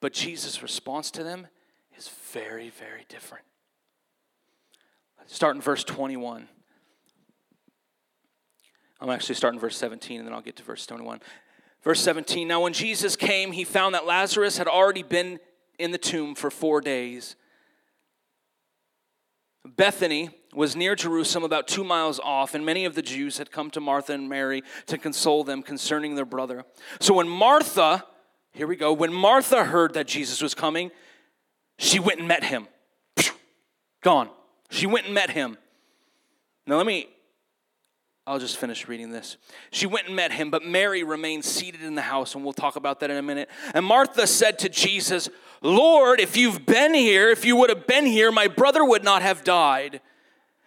But 0.00 0.12
Jesus' 0.12 0.62
response 0.62 1.10
to 1.12 1.22
them 1.22 1.46
is 1.96 2.08
very, 2.32 2.70
very 2.70 3.04
different. 3.08 3.44
Start 5.26 5.54
in 5.56 5.62
verse 5.62 5.84
21. 5.84 6.48
I'm 9.00 9.10
actually 9.10 9.36
starting 9.36 9.58
verse 9.58 9.76
17 9.76 10.18
and 10.18 10.26
then 10.26 10.34
I'll 10.34 10.42
get 10.42 10.56
to 10.56 10.62
verse 10.62 10.86
21. 10.86 11.20
Verse 11.82 12.00
17 12.00 12.46
Now, 12.46 12.60
when 12.60 12.72
Jesus 12.72 13.16
came, 13.16 13.52
he 13.52 13.64
found 13.64 13.94
that 13.94 14.06
Lazarus 14.06 14.58
had 14.58 14.68
already 14.68 15.02
been 15.02 15.38
in 15.78 15.90
the 15.90 15.98
tomb 15.98 16.34
for 16.34 16.50
four 16.50 16.80
days. 16.80 17.36
Bethany 19.64 20.30
was 20.54 20.76
near 20.76 20.94
Jerusalem, 20.94 21.44
about 21.44 21.66
two 21.66 21.84
miles 21.84 22.20
off, 22.20 22.54
and 22.54 22.64
many 22.64 22.84
of 22.84 22.94
the 22.94 23.02
Jews 23.02 23.38
had 23.38 23.50
come 23.50 23.70
to 23.70 23.80
Martha 23.80 24.12
and 24.12 24.28
Mary 24.28 24.62
to 24.86 24.98
console 24.98 25.44
them 25.44 25.62
concerning 25.62 26.14
their 26.14 26.26
brother. 26.26 26.64
So 27.00 27.14
when 27.14 27.28
Martha, 27.28 28.04
here 28.52 28.66
we 28.66 28.76
go, 28.76 28.92
when 28.92 29.12
Martha 29.12 29.64
heard 29.64 29.94
that 29.94 30.06
Jesus 30.06 30.42
was 30.42 30.54
coming, 30.54 30.90
she 31.78 31.98
went 31.98 32.18
and 32.18 32.28
met 32.28 32.44
him. 32.44 32.68
Gone. 34.02 34.28
She 34.70 34.86
went 34.86 35.06
and 35.06 35.14
met 35.14 35.30
him. 35.30 35.56
Now, 36.66 36.76
let 36.76 36.86
me, 36.86 37.08
I'll 38.26 38.38
just 38.38 38.56
finish 38.56 38.86
reading 38.86 39.10
this. 39.10 39.36
She 39.70 39.86
went 39.86 40.06
and 40.06 40.14
met 40.14 40.32
him, 40.32 40.50
but 40.50 40.64
Mary 40.64 41.02
remained 41.02 41.44
seated 41.44 41.82
in 41.82 41.94
the 41.94 42.02
house, 42.02 42.34
and 42.34 42.44
we'll 42.44 42.52
talk 42.52 42.76
about 42.76 43.00
that 43.00 43.10
in 43.10 43.16
a 43.16 43.22
minute. 43.22 43.48
And 43.74 43.84
Martha 43.84 44.26
said 44.26 44.58
to 44.60 44.68
Jesus, 44.68 45.28
Lord, 45.62 46.20
if 46.20 46.36
you've 46.36 46.66
been 46.66 46.94
here, 46.94 47.30
if 47.30 47.44
you 47.44 47.56
would 47.56 47.70
have 47.70 47.86
been 47.86 48.06
here, 48.06 48.30
my 48.30 48.48
brother 48.48 48.84
would 48.84 49.02
not 49.02 49.22
have 49.22 49.44
died. 49.44 50.00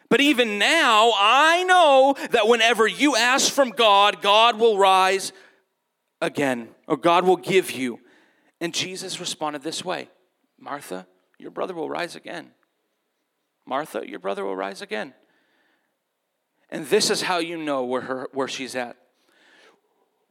But 0.10 0.22
even 0.22 0.60
now, 0.60 1.14
I 1.16 1.64
know 1.64 2.16
that 2.32 2.48
whenever 2.48 2.88
you 2.88 3.16
ask 3.16 3.52
from 3.52 3.72
God, 3.72 4.22
God 4.22 4.60
will 4.60 4.78
rise 4.78 5.34
again, 6.22 6.70
or 6.88 6.98
God 6.98 7.26
will 7.26 7.38
give 7.38 7.72
you. 7.72 8.00
And 8.62 8.74
Jesus 8.74 9.20
responded 9.20 9.64
this 9.64 9.84
way 9.84 10.10
Martha, 10.60 11.08
your 11.38 11.52
brother 11.52 11.74
will 11.74 11.90
rise 11.90 12.16
again. 12.16 12.52
Martha, 13.66 14.08
your 14.08 14.20
brother 14.20 14.46
will 14.46 14.56
rise 14.56 14.82
again. 14.82 15.14
And 16.70 16.86
this 16.88 17.10
is 17.10 17.24
how 17.24 17.40
you 17.40 17.58
know 17.58 17.84
where, 17.84 18.02
her, 18.02 18.30
where 18.32 18.48
she's 18.48 18.76
at. 18.76 18.98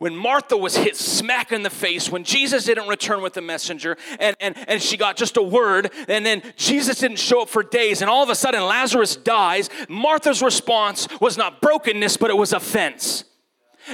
When 0.05 0.15
Martha 0.15 0.55
was 0.55 0.77
hit 0.77 0.97
smack 0.99 1.51
in 1.51 1.63
the 1.63 1.71
face, 1.71 2.11
when 2.11 2.25
Jesus 2.25 2.67
didn't 2.67 2.89
return 2.89 3.23
with 3.23 3.33
the 3.33 3.41
messenger, 3.41 3.97
and, 4.21 4.37
and, 4.39 4.55
and 4.69 4.83
she 4.83 4.99
got 4.99 5.17
just 5.17 5.39
a 5.39 5.43
word, 5.43 5.91
and 6.09 6.27
then 6.27 6.43
Jesus 6.57 6.99
didn't 6.99 7.19
show 7.19 7.41
up 7.41 7.49
for 7.49 7.63
days, 7.63 8.03
and 8.03 8.11
all 8.11 8.23
of 8.23 8.29
a 8.29 8.35
sudden 8.35 8.63
Lazarus 8.65 9.17
dies, 9.17 9.71
Martha's 9.89 10.43
response 10.43 11.09
was 11.23 11.39
not 11.39 11.63
brokenness, 11.63 12.19
but 12.19 12.29
it 12.29 12.37
was 12.37 12.53
offense. 12.53 13.25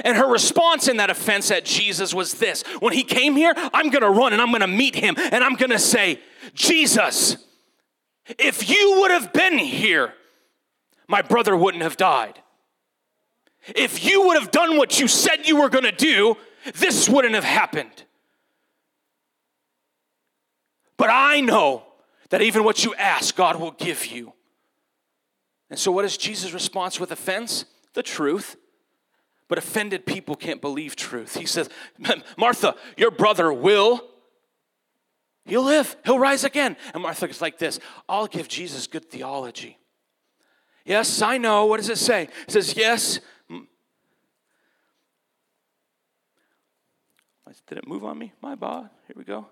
And 0.03 0.17
her 0.17 0.27
response 0.27 0.89
in 0.89 0.97
that 0.97 1.09
offense 1.09 1.49
at 1.49 1.63
Jesus 1.63 2.13
was 2.13 2.33
this 2.33 2.63
When 2.81 2.91
he 2.91 3.03
came 3.03 3.37
here, 3.37 3.53
I'm 3.73 3.89
gonna 3.89 4.11
run 4.11 4.33
and 4.33 4.41
I'm 4.41 4.51
gonna 4.51 4.67
meet 4.67 4.95
him, 4.95 5.15
and 5.17 5.45
I'm 5.45 5.55
gonna 5.55 5.79
say, 5.79 6.19
Jesus, 6.53 7.37
if 8.37 8.69
you 8.69 8.97
would 8.99 9.11
have 9.11 9.31
been 9.31 9.57
here, 9.57 10.13
my 11.07 11.21
brother 11.21 11.55
wouldn't 11.55 11.83
have 11.83 11.95
died. 11.95 12.41
If 13.67 14.03
you 14.03 14.27
would 14.27 14.39
have 14.39 14.51
done 14.51 14.77
what 14.77 14.99
you 14.99 15.07
said 15.07 15.47
you 15.47 15.57
were 15.57 15.69
going 15.69 15.83
to 15.83 15.91
do, 15.91 16.35
this 16.75 17.07
wouldn't 17.07 17.35
have 17.35 17.43
happened. 17.43 18.03
But 20.97 21.09
I 21.09 21.41
know 21.41 21.83
that 22.29 22.41
even 22.41 22.63
what 22.63 22.83
you 22.83 22.93
ask, 22.95 23.35
God 23.35 23.59
will 23.59 23.71
give 23.71 24.05
you. 24.05 24.33
And 25.69 25.79
so, 25.79 25.91
what 25.91 26.05
is 26.05 26.17
Jesus' 26.17 26.53
response 26.53 26.99
with 26.99 27.11
offense? 27.11 27.65
The 27.93 28.03
truth. 28.03 28.55
But 29.47 29.57
offended 29.57 30.05
people 30.05 30.35
can't 30.35 30.61
believe 30.61 30.95
truth. 30.95 31.35
He 31.35 31.45
says, 31.45 31.69
Martha, 32.37 32.75
your 32.97 33.11
brother 33.11 33.51
will. 33.51 34.01
He'll 35.45 35.63
live. 35.63 35.95
He'll 36.05 36.19
rise 36.19 36.43
again. 36.43 36.77
And 36.93 37.03
Martha 37.03 37.27
is 37.27 37.41
like 37.41 37.57
this 37.57 37.79
I'll 38.07 38.27
give 38.27 38.47
Jesus 38.47 38.87
good 38.87 39.09
theology. 39.09 39.77
Yes, 40.85 41.21
I 41.21 41.37
know. 41.37 41.65
What 41.65 41.77
does 41.77 41.89
it 41.89 41.97
say? 41.97 42.29
It 42.47 42.51
says, 42.51 42.75
Yes. 42.77 43.19
Did 47.71 47.77
it 47.77 47.87
move 47.87 48.03
on 48.03 48.17
me? 48.17 48.33
My 48.41 48.55
bad. 48.55 48.89
Here 49.07 49.15
we 49.15 49.23
go. 49.23 49.45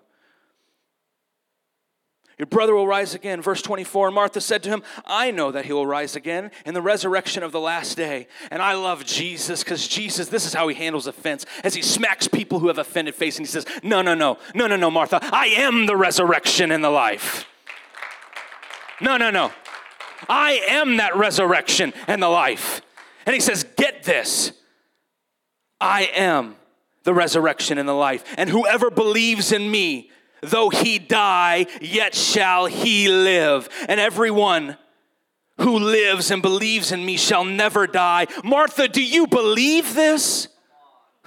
Your 2.36 2.44
brother 2.44 2.74
will 2.74 2.86
rise 2.86 3.14
again. 3.14 3.40
Verse 3.40 3.62
24. 3.62 4.08
And 4.08 4.14
Martha 4.14 4.42
said 4.42 4.62
to 4.64 4.68
him, 4.68 4.82
I 5.06 5.30
know 5.30 5.50
that 5.50 5.64
he 5.64 5.72
will 5.72 5.86
rise 5.86 6.16
again 6.16 6.50
in 6.66 6.74
the 6.74 6.82
resurrection 6.82 7.42
of 7.42 7.50
the 7.50 7.60
last 7.60 7.96
day. 7.96 8.26
And 8.50 8.60
I 8.60 8.74
love 8.74 9.06
Jesus 9.06 9.64
because 9.64 9.88
Jesus, 9.88 10.28
this 10.28 10.44
is 10.44 10.52
how 10.52 10.68
he 10.68 10.74
handles 10.74 11.06
offense 11.06 11.46
as 11.64 11.72
he 11.72 11.80
smacks 11.80 12.28
people 12.28 12.58
who 12.58 12.68
have 12.68 12.76
offended 12.76 13.14
face 13.14 13.38
and 13.38 13.46
he 13.46 13.50
says, 13.50 13.64
No, 13.82 14.02
no, 14.02 14.14
no, 14.14 14.36
no, 14.54 14.66
no, 14.66 14.76
no, 14.76 14.90
Martha. 14.90 15.18
I 15.22 15.46
am 15.56 15.86
the 15.86 15.96
resurrection 15.96 16.70
and 16.72 16.84
the 16.84 16.90
life. 16.90 17.46
No, 19.00 19.16
no, 19.16 19.30
no. 19.30 19.50
I 20.28 20.60
am 20.68 20.98
that 20.98 21.16
resurrection 21.16 21.94
and 22.06 22.22
the 22.22 22.28
life. 22.28 22.82
And 23.24 23.32
he 23.32 23.40
says, 23.40 23.64
Get 23.78 24.02
this. 24.02 24.52
I 25.80 26.10
am 26.14 26.56
the 27.04 27.14
resurrection 27.14 27.78
and 27.78 27.88
the 27.88 27.94
life. 27.94 28.24
And 28.36 28.50
whoever 28.50 28.90
believes 28.90 29.52
in 29.52 29.70
me, 29.70 30.10
though 30.42 30.70
he 30.70 30.98
die, 30.98 31.66
yet 31.80 32.14
shall 32.14 32.66
he 32.66 33.08
live. 33.08 33.68
And 33.88 34.00
everyone 34.00 34.76
who 35.60 35.78
lives 35.78 36.30
and 36.30 36.42
believes 36.42 36.92
in 36.92 37.04
me 37.04 37.16
shall 37.16 37.44
never 37.44 37.86
die. 37.86 38.26
Martha, 38.44 38.88
do 38.88 39.02
you 39.02 39.26
believe 39.26 39.94
this? 39.94 40.48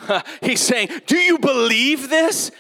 He's 0.42 0.62
saying, 0.62 0.90
Do 1.06 1.18
you 1.18 1.38
believe 1.38 2.10
this? 2.10 2.52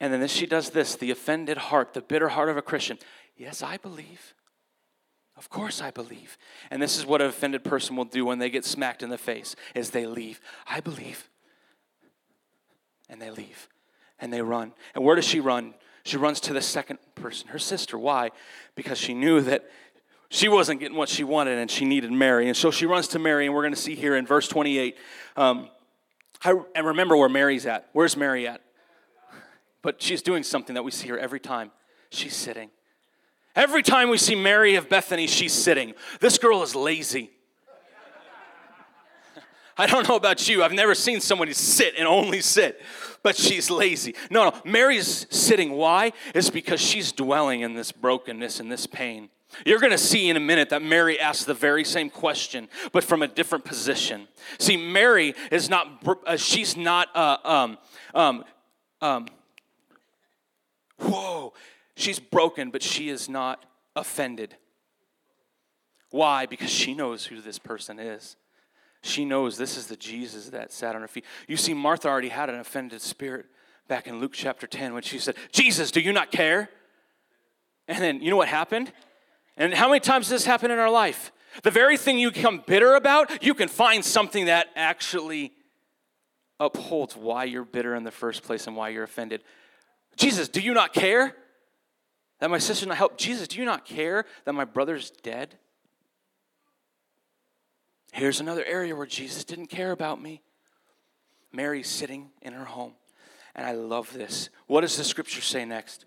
And 0.00 0.12
then 0.12 0.26
she 0.28 0.46
does 0.46 0.70
this 0.70 0.94
the 0.94 1.10
offended 1.10 1.56
heart, 1.56 1.94
the 1.94 2.00
bitter 2.02 2.28
heart 2.28 2.48
of 2.48 2.56
a 2.56 2.62
Christian. 2.62 2.98
Yes, 3.36 3.62
I 3.62 3.76
believe. 3.76 4.34
Of 5.36 5.50
course 5.50 5.82
I 5.82 5.90
believe. 5.90 6.38
And 6.70 6.80
this 6.80 6.96
is 6.96 7.04
what 7.04 7.20
an 7.20 7.28
offended 7.28 7.62
person 7.62 7.94
will 7.94 8.06
do 8.06 8.24
when 8.24 8.38
they 8.38 8.48
get 8.48 8.64
smacked 8.64 9.02
in 9.02 9.10
the 9.10 9.18
face 9.18 9.54
is 9.74 9.90
they 9.90 10.06
leave. 10.06 10.40
I 10.66 10.80
believe 10.80 11.28
and 13.08 13.20
they 13.20 13.30
leave 13.30 13.68
and 14.18 14.32
they 14.32 14.42
run. 14.42 14.72
And 14.94 15.04
where 15.04 15.16
does 15.16 15.26
she 15.26 15.40
run? 15.40 15.74
She 16.04 16.16
runs 16.16 16.40
to 16.40 16.52
the 16.52 16.62
second 16.62 16.98
person, 17.14 17.48
her 17.48 17.58
sister. 17.58 17.98
Why? 17.98 18.30
Because 18.74 18.98
she 18.98 19.14
knew 19.14 19.40
that 19.42 19.68
she 20.28 20.48
wasn't 20.48 20.80
getting 20.80 20.96
what 20.96 21.08
she 21.08 21.24
wanted 21.24 21.58
and 21.58 21.70
she 21.70 21.84
needed 21.84 22.12
Mary. 22.12 22.48
And 22.48 22.56
so 22.56 22.70
she 22.70 22.86
runs 22.86 23.08
to 23.08 23.18
Mary, 23.18 23.46
and 23.46 23.54
we're 23.54 23.62
going 23.62 23.74
to 23.74 23.80
see 23.80 23.94
here 23.94 24.16
in 24.16 24.26
verse 24.26 24.48
28. 24.48 24.96
Um, 25.36 25.68
I, 26.44 26.54
and 26.74 26.86
remember 26.86 27.16
where 27.16 27.28
Mary's 27.28 27.66
at. 27.66 27.88
Where's 27.92 28.16
Mary 28.16 28.46
at? 28.46 28.60
But 29.82 30.02
she's 30.02 30.22
doing 30.22 30.42
something 30.42 30.74
that 30.74 30.82
we 30.82 30.90
see 30.90 31.08
her 31.08 31.18
every 31.18 31.40
time. 31.40 31.70
She's 32.10 32.34
sitting. 32.34 32.70
Every 33.54 33.82
time 33.82 34.10
we 34.10 34.18
see 34.18 34.34
Mary 34.34 34.74
of 34.74 34.88
Bethany, 34.88 35.26
she's 35.26 35.52
sitting. 35.52 35.94
This 36.20 36.38
girl 36.38 36.62
is 36.62 36.74
lazy. 36.74 37.30
I 39.78 39.86
don't 39.86 40.08
know 40.08 40.16
about 40.16 40.48
you. 40.48 40.62
I've 40.62 40.72
never 40.72 40.94
seen 40.94 41.20
somebody 41.20 41.52
sit 41.52 41.94
and 41.98 42.08
only 42.08 42.40
sit, 42.40 42.80
but 43.22 43.36
she's 43.36 43.70
lazy. 43.70 44.14
No, 44.30 44.50
no. 44.50 44.60
Mary's 44.64 45.26
sitting. 45.30 45.72
Why? 45.72 46.12
It's 46.34 46.48
because 46.50 46.80
she's 46.80 47.12
dwelling 47.12 47.60
in 47.60 47.74
this 47.74 47.92
brokenness 47.92 48.58
and 48.60 48.72
this 48.72 48.86
pain. 48.86 49.28
You're 49.64 49.78
going 49.78 49.92
to 49.92 49.98
see 49.98 50.28
in 50.28 50.36
a 50.36 50.40
minute 50.40 50.70
that 50.70 50.82
Mary 50.82 51.20
asked 51.20 51.46
the 51.46 51.54
very 51.54 51.84
same 51.84 52.10
question, 52.10 52.68
but 52.92 53.04
from 53.04 53.22
a 53.22 53.28
different 53.28 53.64
position. 53.64 54.28
See, 54.58 54.76
Mary 54.76 55.34
is 55.50 55.70
not, 55.70 56.02
uh, 56.26 56.36
she's 56.36 56.76
not, 56.76 57.08
uh, 57.14 57.38
um, 57.44 57.78
um, 58.14 58.44
um, 59.00 59.26
whoa, 60.98 61.54
she's 61.96 62.18
broken, 62.18 62.70
but 62.70 62.82
she 62.82 63.08
is 63.08 63.28
not 63.28 63.64
offended. 63.94 64.56
Why? 66.10 66.46
Because 66.46 66.70
she 66.70 66.94
knows 66.94 67.26
who 67.26 67.40
this 67.40 67.58
person 67.58 67.98
is. 67.98 68.36
She 69.06 69.24
knows 69.24 69.56
this 69.56 69.76
is 69.76 69.86
the 69.86 69.96
Jesus 69.96 70.50
that 70.50 70.72
sat 70.72 70.94
on 70.94 71.00
her 71.00 71.08
feet. 71.08 71.24
You 71.46 71.56
see, 71.56 71.74
Martha 71.74 72.08
already 72.08 72.28
had 72.28 72.50
an 72.50 72.56
offended 72.56 73.00
spirit 73.00 73.46
back 73.88 74.06
in 74.06 74.20
Luke 74.20 74.32
chapter 74.34 74.66
10 74.66 74.94
when 74.94 75.02
she 75.02 75.18
said, 75.18 75.36
Jesus, 75.52 75.90
do 75.90 76.00
you 76.00 76.12
not 76.12 76.30
care? 76.30 76.68
And 77.88 77.98
then 78.02 78.20
you 78.20 78.30
know 78.30 78.36
what 78.36 78.48
happened? 78.48 78.92
And 79.56 79.72
how 79.72 79.88
many 79.88 80.00
times 80.00 80.26
does 80.26 80.42
this 80.42 80.46
happen 80.46 80.70
in 80.70 80.78
our 80.78 80.90
life? 80.90 81.32
The 81.62 81.70
very 81.70 81.96
thing 81.96 82.18
you 82.18 82.30
become 82.30 82.62
bitter 82.66 82.94
about, 82.94 83.42
you 83.42 83.54
can 83.54 83.68
find 83.68 84.04
something 84.04 84.46
that 84.46 84.68
actually 84.74 85.52
upholds 86.58 87.16
why 87.16 87.44
you're 87.44 87.64
bitter 87.64 87.94
in 87.94 88.04
the 88.04 88.10
first 88.10 88.42
place 88.42 88.66
and 88.66 88.76
why 88.76 88.90
you're 88.90 89.04
offended. 89.04 89.42
Jesus, 90.16 90.48
do 90.48 90.60
you 90.60 90.74
not 90.74 90.92
care? 90.92 91.36
That 92.40 92.50
my 92.50 92.58
sister 92.58 92.86
not 92.86 92.98
help. 92.98 93.16
Jesus, 93.16 93.48
do 93.48 93.58
you 93.58 93.64
not 93.64 93.84
care 93.84 94.26
that 94.44 94.52
my 94.52 94.64
brother's 94.64 95.10
dead? 95.10 95.56
Here's 98.16 98.40
another 98.40 98.64
area 98.64 98.96
where 98.96 99.04
Jesus 99.04 99.44
didn't 99.44 99.66
care 99.66 99.92
about 99.92 100.22
me. 100.22 100.40
Mary's 101.52 101.86
sitting 101.86 102.30
in 102.40 102.54
her 102.54 102.64
home. 102.64 102.94
And 103.54 103.66
I 103.66 103.72
love 103.72 104.10
this. 104.14 104.48
What 104.66 104.80
does 104.80 104.96
the 104.96 105.04
scripture 105.04 105.42
say 105.42 105.66
next? 105.66 106.06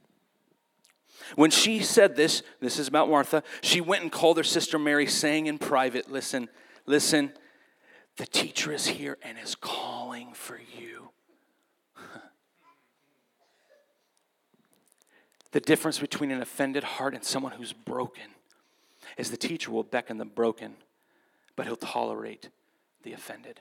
When 1.35 1.51
she 1.51 1.81
said 1.81 2.15
this, 2.15 2.41
this 2.61 2.79
is 2.79 2.87
about 2.87 3.09
Martha, 3.11 3.43
she 3.61 3.79
went 3.79 4.01
and 4.01 4.11
called 4.11 4.37
her 4.37 4.43
sister 4.43 4.79
Mary, 4.79 5.05
saying 5.05 5.45
in 5.45 5.59
private, 5.59 6.11
Listen, 6.11 6.49
listen, 6.87 7.31
the 8.17 8.25
teacher 8.25 8.73
is 8.73 8.87
here 8.87 9.19
and 9.21 9.37
is 9.37 9.53
calling 9.53 10.33
for 10.33 10.59
you. 10.79 11.11
the 15.51 15.59
difference 15.59 15.99
between 15.99 16.31
an 16.31 16.41
offended 16.41 16.83
heart 16.83 17.13
and 17.13 17.23
someone 17.23 17.51
who's 17.51 17.73
broken 17.73 18.31
is 19.15 19.29
the 19.29 19.37
teacher 19.37 19.69
will 19.69 19.83
beckon 19.83 20.17
the 20.17 20.25
broken, 20.25 20.73
but 21.59 21.65
he'll 21.65 21.75
tolerate 21.75 22.47
the 23.03 23.11
offended. 23.11 23.59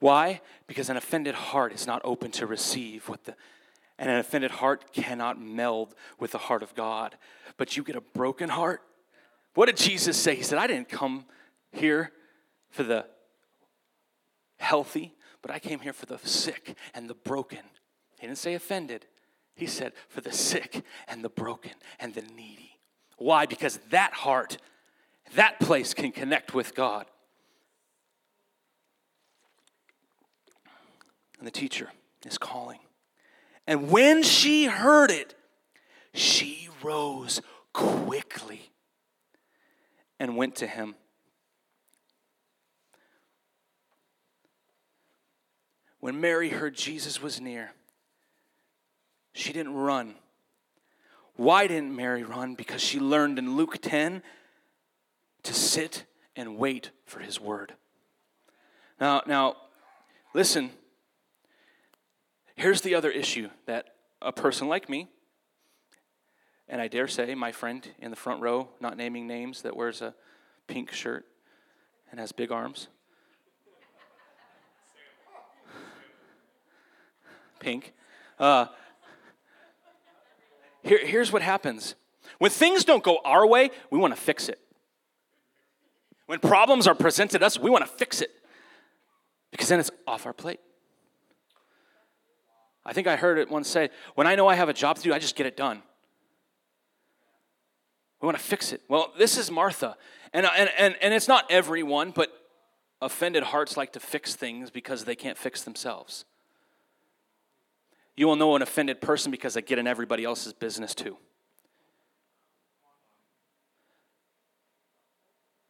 Why? 0.00 0.40
Because 0.66 0.90
an 0.90 0.96
offended 0.96 1.36
heart 1.36 1.72
is 1.72 1.86
not 1.86 2.00
open 2.02 2.32
to 2.32 2.44
receive 2.44 3.08
what 3.08 3.22
the 3.22 3.36
and 4.00 4.10
an 4.10 4.16
offended 4.16 4.50
heart 4.50 4.92
cannot 4.92 5.40
meld 5.40 5.94
with 6.18 6.32
the 6.32 6.38
heart 6.38 6.64
of 6.64 6.74
God. 6.74 7.16
But 7.56 7.76
you 7.76 7.84
get 7.84 7.94
a 7.94 8.00
broken 8.00 8.48
heart. 8.48 8.82
What 9.54 9.66
did 9.66 9.76
Jesus 9.76 10.16
say? 10.16 10.34
He 10.34 10.42
said, 10.42 10.58
I 10.58 10.66
didn't 10.66 10.88
come 10.88 11.24
here 11.70 12.10
for 12.68 12.82
the 12.82 13.06
healthy, 14.58 15.14
but 15.40 15.52
I 15.52 15.60
came 15.60 15.78
here 15.78 15.92
for 15.92 16.06
the 16.06 16.18
sick 16.24 16.74
and 16.94 17.08
the 17.08 17.14
broken. 17.14 17.60
He 18.18 18.26
didn't 18.26 18.38
say 18.38 18.54
offended. 18.54 19.06
He 19.54 19.66
said, 19.66 19.92
for 20.08 20.20
the 20.20 20.32
sick 20.32 20.82
and 21.06 21.22
the 21.22 21.28
broken 21.28 21.74
and 22.00 22.12
the 22.12 22.22
needy. 22.22 22.69
Why? 23.20 23.44
Because 23.44 23.78
that 23.90 24.14
heart, 24.14 24.56
that 25.34 25.60
place 25.60 25.92
can 25.92 26.10
connect 26.10 26.54
with 26.54 26.74
God. 26.74 27.04
And 31.36 31.46
the 31.46 31.50
teacher 31.50 31.90
is 32.24 32.38
calling. 32.38 32.78
And 33.66 33.90
when 33.90 34.22
she 34.22 34.64
heard 34.64 35.10
it, 35.10 35.34
she 36.14 36.70
rose 36.82 37.42
quickly 37.74 38.72
and 40.18 40.34
went 40.34 40.56
to 40.56 40.66
him. 40.66 40.94
When 46.00 46.22
Mary 46.22 46.48
heard 46.48 46.74
Jesus 46.74 47.20
was 47.20 47.38
near, 47.38 47.72
she 49.34 49.52
didn't 49.52 49.74
run. 49.74 50.14
Why 51.40 51.66
didn't 51.66 51.96
Mary 51.96 52.22
run? 52.22 52.54
Because 52.54 52.82
she 52.82 53.00
learned 53.00 53.38
in 53.38 53.56
Luke 53.56 53.78
10 53.80 54.22
to 55.42 55.54
sit 55.54 56.04
and 56.36 56.58
wait 56.58 56.90
for 57.06 57.20
his 57.20 57.40
word. 57.40 57.74
Now, 59.00 59.22
now 59.26 59.56
listen, 60.34 60.70
Here's 62.60 62.82
the 62.82 62.94
other 62.94 63.10
issue 63.10 63.48
that 63.64 63.94
a 64.20 64.32
person 64.32 64.68
like 64.68 64.90
me, 64.90 65.08
and 66.68 66.78
I 66.78 66.88
dare 66.88 67.08
say 67.08 67.34
my 67.34 67.52
friend 67.52 67.88
in 67.98 68.10
the 68.10 68.18
front 68.18 68.42
row, 68.42 68.68
not 68.80 68.98
naming 68.98 69.26
names, 69.26 69.62
that 69.62 69.74
wears 69.74 70.02
a 70.02 70.14
pink 70.66 70.92
shirt 70.92 71.24
and 72.10 72.20
has 72.20 72.32
big 72.32 72.52
arms. 72.52 72.88
Pink. 77.60 77.94
Uh, 78.38 78.66
here, 80.82 81.04
here's 81.04 81.32
what 81.32 81.42
happens 81.42 81.94
when 82.38 82.50
things 82.50 82.84
don't 82.84 83.02
go 83.02 83.18
our 83.24 83.46
way, 83.46 83.70
we 83.90 83.98
want 83.98 84.14
to 84.14 84.20
fix 84.20 84.48
it. 84.48 84.58
When 86.26 86.38
problems 86.38 86.86
are 86.86 86.94
presented 86.94 87.42
us, 87.42 87.58
we 87.58 87.70
want 87.70 87.84
to 87.84 87.90
fix 87.90 88.20
it 88.22 88.30
because 89.50 89.68
then 89.68 89.80
it's 89.80 89.90
off 90.06 90.26
our 90.26 90.32
plate. 90.32 90.60
I 92.84 92.92
think 92.92 93.06
I 93.06 93.16
heard 93.16 93.38
it 93.38 93.50
once 93.50 93.68
say, 93.68 93.90
when 94.14 94.26
I 94.26 94.36
know 94.36 94.48
I 94.48 94.54
have 94.54 94.68
a 94.68 94.72
job 94.72 94.96
to 94.96 95.02
do, 95.02 95.12
I 95.12 95.18
just 95.18 95.36
get 95.36 95.46
it 95.46 95.56
done. 95.56 95.82
We 98.22 98.26
want 98.26 98.38
to 98.38 98.44
fix 98.44 98.72
it. 98.72 98.82
Well, 98.88 99.12
this 99.18 99.36
is 99.36 99.50
Martha. 99.50 99.96
And, 100.32 100.46
and, 100.46 100.70
and, 100.78 100.96
and 101.02 101.12
it's 101.12 101.28
not 101.28 101.44
everyone, 101.50 102.10
but 102.10 102.32
offended 103.02 103.42
hearts 103.42 103.76
like 103.76 103.92
to 103.94 104.00
fix 104.00 104.34
things 104.34 104.70
because 104.70 105.04
they 105.04 105.16
can't 105.16 105.36
fix 105.36 105.62
themselves. 105.62 106.24
You 108.20 108.26
will 108.26 108.36
know 108.36 108.54
an 108.54 108.60
offended 108.60 109.00
person 109.00 109.30
because 109.30 109.54
they 109.54 109.62
get 109.62 109.78
in 109.78 109.86
everybody 109.86 110.24
else's 110.24 110.52
business 110.52 110.94
too. 110.94 111.16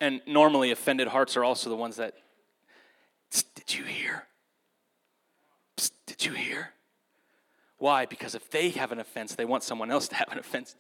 And 0.00 0.20
normally, 0.26 0.72
offended 0.72 1.06
hearts 1.06 1.36
are 1.36 1.44
also 1.44 1.70
the 1.70 1.76
ones 1.76 1.94
that, 1.94 2.14
did 3.30 3.72
you 3.72 3.84
hear? 3.84 4.26
Psst, 5.76 5.92
did 6.06 6.24
you 6.24 6.32
hear? 6.32 6.70
Why? 7.78 8.04
Because 8.04 8.34
if 8.34 8.50
they 8.50 8.70
have 8.70 8.90
an 8.90 8.98
offense, 8.98 9.36
they 9.36 9.44
want 9.44 9.62
someone 9.62 9.92
else 9.92 10.08
to 10.08 10.16
have 10.16 10.32
an 10.32 10.40
offense. 10.40 10.74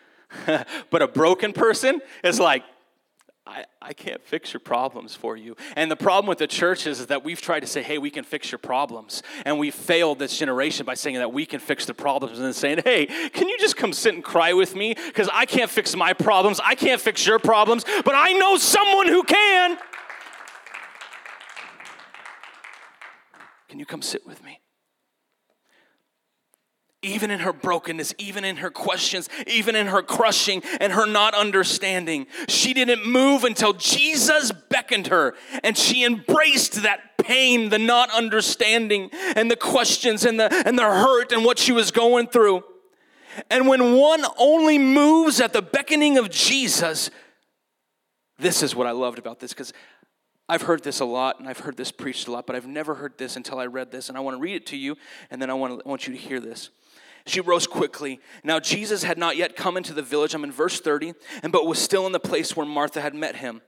but 0.90 1.00
a 1.00 1.06
broken 1.06 1.52
person 1.52 2.00
is 2.24 2.40
like, 2.40 2.64
I, 3.46 3.66
I 3.82 3.92
can't 3.92 4.22
fix 4.22 4.54
your 4.54 4.60
problems 4.60 5.14
for 5.14 5.36
you. 5.36 5.54
And 5.76 5.90
the 5.90 5.96
problem 5.96 6.26
with 6.26 6.38
the 6.38 6.46
church 6.46 6.86
is, 6.86 7.00
is 7.00 7.08
that 7.08 7.24
we've 7.24 7.42
tried 7.42 7.60
to 7.60 7.66
say, 7.66 7.82
hey, 7.82 7.98
we 7.98 8.08
can 8.08 8.24
fix 8.24 8.50
your 8.50 8.58
problems. 8.58 9.22
And 9.44 9.58
we 9.58 9.70
failed 9.70 10.18
this 10.18 10.38
generation 10.38 10.86
by 10.86 10.94
saying 10.94 11.16
that 11.16 11.30
we 11.30 11.44
can 11.44 11.60
fix 11.60 11.84
the 11.84 11.92
problems 11.92 12.38
and 12.38 12.46
then 12.46 12.54
saying, 12.54 12.80
hey, 12.84 13.04
can 13.04 13.48
you 13.48 13.58
just 13.58 13.76
come 13.76 13.92
sit 13.92 14.14
and 14.14 14.24
cry 14.24 14.54
with 14.54 14.74
me? 14.74 14.94
Because 14.94 15.28
I 15.30 15.44
can't 15.44 15.70
fix 15.70 15.94
my 15.94 16.14
problems. 16.14 16.58
I 16.64 16.74
can't 16.74 17.00
fix 17.00 17.26
your 17.26 17.38
problems, 17.38 17.84
but 18.04 18.14
I 18.14 18.32
know 18.32 18.56
someone 18.56 19.08
who 19.08 19.22
can. 19.22 19.76
Can 23.68 23.78
you 23.78 23.84
come 23.84 24.00
sit 24.00 24.26
with 24.26 24.42
me? 24.42 24.60
Even 27.04 27.30
in 27.30 27.40
her 27.40 27.52
brokenness, 27.52 28.14
even 28.18 28.44
in 28.44 28.56
her 28.56 28.70
questions, 28.70 29.28
even 29.46 29.76
in 29.76 29.86
her 29.88 30.02
crushing 30.02 30.62
and 30.80 30.92
her 30.92 31.06
not 31.06 31.34
understanding. 31.34 32.26
She 32.48 32.74
didn't 32.74 33.06
move 33.06 33.44
until 33.44 33.74
Jesus 33.74 34.50
beckoned 34.70 35.08
her 35.08 35.34
and 35.62 35.76
she 35.76 36.04
embraced 36.04 36.82
that 36.82 37.18
pain, 37.18 37.68
the 37.68 37.78
not 37.78 38.10
understanding, 38.12 39.10
and 39.36 39.50
the 39.50 39.56
questions 39.56 40.24
and 40.24 40.38
the, 40.38 40.52
and 40.66 40.78
the 40.78 40.82
hurt 40.82 41.32
and 41.32 41.44
what 41.44 41.58
she 41.58 41.72
was 41.72 41.90
going 41.90 42.26
through. 42.26 42.64
And 43.50 43.66
when 43.66 43.96
one 43.96 44.24
only 44.38 44.78
moves 44.78 45.40
at 45.40 45.52
the 45.52 45.62
beckoning 45.62 46.18
of 46.18 46.30
Jesus, 46.30 47.10
this 48.38 48.62
is 48.62 48.74
what 48.74 48.86
I 48.86 48.92
loved 48.92 49.18
about 49.18 49.40
this 49.40 49.52
because 49.52 49.72
I've 50.48 50.62
heard 50.62 50.84
this 50.84 51.00
a 51.00 51.04
lot 51.04 51.40
and 51.40 51.48
I've 51.48 51.60
heard 51.60 51.76
this 51.76 51.90
preached 51.90 52.28
a 52.28 52.32
lot, 52.32 52.46
but 52.46 52.54
I've 52.54 52.66
never 52.66 52.94
heard 52.94 53.16
this 53.16 53.36
until 53.36 53.58
I 53.58 53.66
read 53.66 53.90
this. 53.90 54.08
And 54.08 54.18
I 54.18 54.20
want 54.20 54.36
to 54.36 54.40
read 54.40 54.56
it 54.56 54.66
to 54.66 54.76
you, 54.76 54.96
and 55.30 55.40
then 55.40 55.50
I 55.50 55.54
want, 55.54 55.78
to, 55.78 55.86
I 55.86 55.88
want 55.88 56.06
you 56.06 56.12
to 56.12 56.18
hear 56.18 56.40
this. 56.40 56.70
She 57.26 57.40
rose 57.40 57.66
quickly. 57.66 58.20
Now 58.42 58.60
Jesus 58.60 59.02
had 59.02 59.18
not 59.18 59.36
yet 59.36 59.56
come 59.56 59.76
into 59.76 59.94
the 59.94 60.02
village. 60.02 60.34
I'm 60.34 60.44
in 60.44 60.52
verse 60.52 60.80
30, 60.80 61.14
and 61.42 61.52
but 61.52 61.66
was 61.66 61.78
still 61.78 62.06
in 62.06 62.12
the 62.12 62.20
place 62.20 62.56
where 62.56 62.66
Martha 62.66 63.00
had 63.00 63.14
met 63.14 63.36
him. 63.36 63.62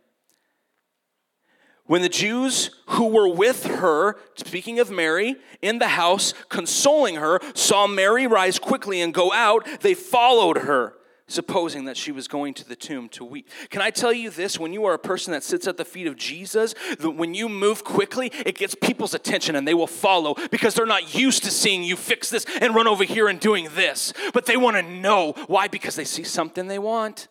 When 1.86 2.02
the 2.02 2.08
Jews 2.08 2.70
who 2.88 3.06
were 3.06 3.28
with 3.28 3.64
her, 3.64 4.16
speaking 4.34 4.80
of 4.80 4.90
Mary, 4.90 5.36
in 5.62 5.78
the 5.78 5.88
house, 5.88 6.34
consoling 6.48 7.14
her, 7.14 7.40
saw 7.54 7.86
Mary 7.86 8.26
rise 8.26 8.58
quickly 8.58 9.00
and 9.00 9.14
go 9.14 9.32
out, 9.32 9.66
they 9.80 9.94
followed 9.94 10.58
her 10.58 10.94
supposing 11.28 11.86
that 11.86 11.96
she 11.96 12.12
was 12.12 12.28
going 12.28 12.54
to 12.54 12.68
the 12.68 12.76
tomb 12.76 13.08
to 13.08 13.24
weep. 13.24 13.48
Can 13.70 13.82
I 13.82 13.90
tell 13.90 14.12
you 14.12 14.30
this? 14.30 14.60
When 14.60 14.72
you 14.72 14.84
are 14.84 14.94
a 14.94 14.98
person 14.98 15.32
that 15.32 15.42
sits 15.42 15.66
at 15.66 15.76
the 15.76 15.84
feet 15.84 16.06
of 16.06 16.16
Jesus, 16.16 16.74
when 17.00 17.34
you 17.34 17.48
move 17.48 17.82
quickly, 17.82 18.30
it 18.44 18.56
gets 18.56 18.74
people's 18.76 19.14
attention 19.14 19.56
and 19.56 19.66
they 19.66 19.74
will 19.74 19.88
follow 19.88 20.36
because 20.50 20.74
they're 20.74 20.86
not 20.86 21.14
used 21.14 21.42
to 21.44 21.50
seeing 21.50 21.82
you 21.82 21.96
fix 21.96 22.30
this 22.30 22.46
and 22.60 22.74
run 22.74 22.86
over 22.86 23.02
here 23.02 23.28
and 23.28 23.40
doing 23.40 23.68
this. 23.74 24.12
But 24.32 24.46
they 24.46 24.56
want 24.56 24.76
to 24.76 24.82
know. 24.82 25.32
Why? 25.48 25.66
Because 25.66 25.96
they 25.96 26.04
see 26.04 26.22
something 26.22 26.68
they 26.68 26.78
want. 26.78 27.26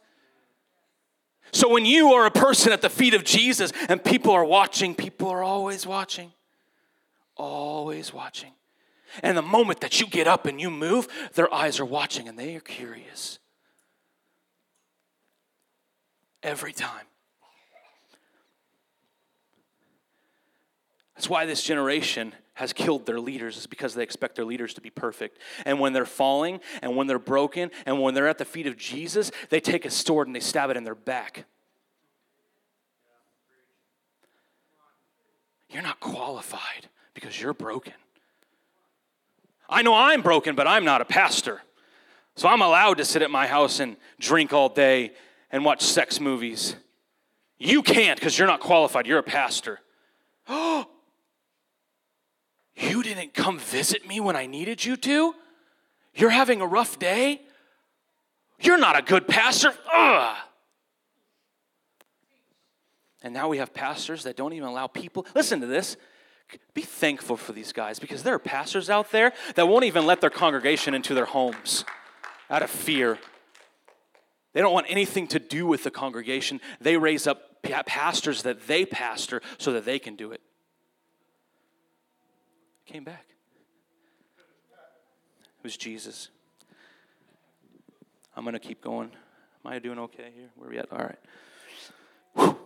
So 1.53 1.69
when 1.69 1.85
you 1.85 2.11
are 2.13 2.25
a 2.25 2.31
person 2.31 2.73
at 2.73 2.81
the 2.81 2.89
feet 2.89 3.13
of 3.13 3.23
Jesus 3.23 3.71
and 3.87 4.03
people 4.03 4.31
are 4.31 4.43
watching, 4.43 4.93
people 4.93 5.29
are 5.29 5.43
always 5.43 5.87
watching. 5.87 6.33
Always 7.37 8.13
watching. 8.13 8.51
And 9.23 9.37
the 9.37 9.41
moment 9.41 9.79
that 9.79 10.01
you 10.01 10.07
get 10.07 10.27
up 10.27 10.45
and 10.45 10.59
you 10.59 10.69
move, 10.69 11.07
their 11.35 11.53
eyes 11.53 11.79
are 11.79 11.85
watching 11.85 12.27
and 12.27 12.37
they 12.37 12.55
are 12.57 12.61
curious 12.61 13.39
every 16.45 16.71
time. 16.71 17.05
That's 21.15 21.29
why 21.29 21.45
this 21.45 21.63
generation 21.63 22.33
has 22.53 22.71
killed 22.71 23.05
their 23.05 23.19
leaders, 23.19 23.57
is 23.57 23.67
because 23.67 23.95
they 23.95 24.03
expect 24.03 24.35
their 24.35 24.45
leaders 24.45 24.73
to 24.75 24.81
be 24.81 24.89
perfect. 24.89 25.39
And 25.65 25.79
when 25.79 25.91
they're 25.91 26.05
falling, 26.05 26.61
and 26.81 26.95
when 26.95 27.07
they're 27.07 27.19
broken, 27.19 27.71
and 27.85 28.01
when 28.01 28.13
they're 28.13 28.27
at 28.27 28.37
the 28.37 28.45
feet 28.45 28.67
of 28.67 28.77
Jesus, 28.77 29.31
they 29.49 29.59
take 29.59 29.85
a 29.85 29.89
sword 29.89 30.27
and 30.27 30.35
they 30.35 30.39
stab 30.39 30.69
it 30.69 30.77
in 30.77 30.83
their 30.83 30.95
back. 30.95 31.45
You're 35.69 35.83
not 35.83 35.99
qualified 35.99 36.87
because 37.13 37.41
you're 37.41 37.53
broken. 37.53 37.93
I 39.67 39.81
know 39.81 39.95
I'm 39.95 40.21
broken, 40.21 40.55
but 40.55 40.67
I'm 40.67 40.85
not 40.85 41.01
a 41.01 41.05
pastor. 41.05 41.61
So 42.35 42.47
I'm 42.47 42.61
allowed 42.61 42.97
to 42.97 43.05
sit 43.05 43.21
at 43.21 43.31
my 43.31 43.47
house 43.47 43.79
and 43.79 43.97
drink 44.19 44.53
all 44.53 44.69
day 44.69 45.11
and 45.51 45.65
watch 45.65 45.81
sex 45.81 46.19
movies. 46.19 46.75
You 47.57 47.81
can't 47.81 48.19
because 48.19 48.37
you're 48.37 48.47
not 48.47 48.59
qualified. 48.59 49.07
You're 49.07 49.19
a 49.19 49.23
pastor. 49.23 49.79
Oh, 50.47 50.87
you 52.75 53.03
didn't 53.03 53.33
come 53.33 53.59
visit 53.59 54.07
me 54.07 54.19
when 54.19 54.35
I 54.35 54.45
needed 54.45 54.83
you 54.83 54.97
to? 54.97 55.35
You're 56.13 56.29
having 56.29 56.61
a 56.61 56.67
rough 56.67 56.99
day? 56.99 57.41
You're 58.59 58.77
not 58.77 58.97
a 58.97 59.01
good 59.01 59.27
pastor. 59.27 59.73
Ugh. 59.93 60.37
And 63.21 63.33
now 63.33 63.49
we 63.49 63.57
have 63.57 63.73
pastors 63.73 64.23
that 64.23 64.37
don't 64.37 64.53
even 64.53 64.67
allow 64.67 64.87
people. 64.87 65.25
Listen 65.33 65.59
to 65.61 65.67
this. 65.67 65.97
Be 66.73 66.83
thankful 66.83 67.37
for 67.37 67.53
these 67.53 67.73
guys 67.73 67.97
because 67.97 68.21
there 68.21 68.35
are 68.35 68.39
pastors 68.39 68.89
out 68.89 69.11
there 69.11 69.33
that 69.55 69.67
won't 69.67 69.83
even 69.85 70.05
let 70.05 70.21
their 70.21 70.29
congregation 70.29 70.93
into 70.93 71.13
their 71.15 71.25
homes 71.25 71.83
out 72.49 72.61
of 72.61 72.69
fear. 72.69 73.17
They 74.55 74.61
don't 74.61 74.73
want 74.73 74.85
anything 74.87 75.27
to 75.27 75.39
do 75.39 75.67
with 75.67 75.83
the 75.83 75.91
congregation. 75.91 76.61
They 76.79 76.95
raise 76.95 77.27
up 77.27 77.61
pastors 77.61 78.43
that 78.43 78.67
they 78.67 78.85
pastor 78.85 79.41
so 79.57 79.73
that 79.73 79.83
they 79.83 79.99
can 79.99 80.15
do 80.15 80.31
it. 80.31 80.39
Came 82.85 83.03
back. 83.03 83.25
It 85.57 85.63
was 85.63 85.75
Jesus. 85.75 86.29
I'm 88.33 88.45
going 88.45 88.53
to 88.53 88.59
keep 88.59 88.81
going. 88.81 89.11
Am 89.65 89.71
I 89.73 89.79
doing 89.79 89.99
okay 89.99 90.31
here? 90.33 90.49
Where 90.55 90.69
are 90.69 90.71
we 90.71 90.77
at? 90.77 90.89
All 90.89 90.99
right. 90.99 91.19
Whew. 92.35 92.57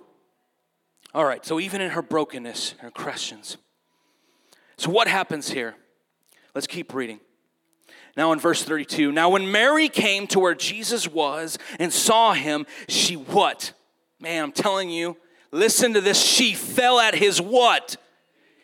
All 1.16 1.26
right, 1.26 1.44
so 1.44 1.60
even 1.60 1.82
in 1.82 1.90
her 1.90 2.04
brokenness, 2.04 2.76
her 2.82 2.92
questions. 2.92 3.58
So, 4.78 4.92
what 4.92 5.08
happens 5.08 5.50
here? 5.50 5.76
Let's 6.54 6.68
keep 6.68 6.94
reading. 6.94 7.20
Now, 8.18 8.32
in 8.32 8.40
verse 8.40 8.64
32, 8.64 9.12
now 9.12 9.30
when 9.30 9.52
Mary 9.52 9.88
came 9.88 10.28
to 10.28 10.40
where 10.40 10.56
Jesus 10.56 11.08
was 11.08 11.58
and 11.80 11.94
saw 11.94 12.34
him, 12.34 12.66
she 12.88 13.16
what? 13.16 13.74
Man, 14.20 14.44
I'm 14.44 14.52
telling 14.52 14.90
you, 14.90 15.18
listen 15.52 15.94
to 15.94 16.02
this. 16.02 16.22
She 16.22 16.54
fell 16.54 17.00
at 17.00 17.16
his 17.16 17.42
what? 17.42 17.98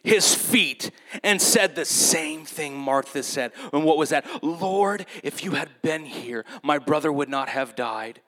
His 0.03 0.35
feet 0.35 0.91
and 1.23 1.41
said 1.41 1.75
the 1.75 1.85
same 1.85 2.45
thing 2.45 2.77
Martha 2.77 3.23
said. 3.23 3.53
And 3.73 3.83
what 3.83 3.97
was 3.97 4.09
that? 4.09 4.25
Lord, 4.43 5.05
if 5.23 5.43
you 5.43 5.51
had 5.51 5.69
been 5.81 6.05
here, 6.05 6.45
my 6.61 6.77
brother 6.77 7.11
would 7.11 7.29
not 7.29 7.49
have 7.49 7.75
died. 7.75 8.21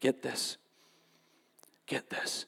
Get 0.00 0.22
this. 0.22 0.56
Get 1.86 2.08
this. 2.08 2.46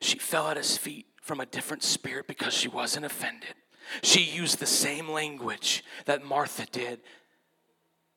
She 0.00 0.18
fell 0.18 0.48
at 0.48 0.56
his 0.56 0.76
feet 0.76 1.06
from 1.20 1.40
a 1.40 1.46
different 1.46 1.82
spirit 1.82 2.26
because 2.26 2.54
she 2.54 2.68
wasn't 2.68 3.04
offended. 3.04 3.54
She 4.02 4.22
used 4.22 4.58
the 4.58 4.66
same 4.66 5.08
language 5.08 5.84
that 6.04 6.24
Martha 6.24 6.66
did. 6.70 7.00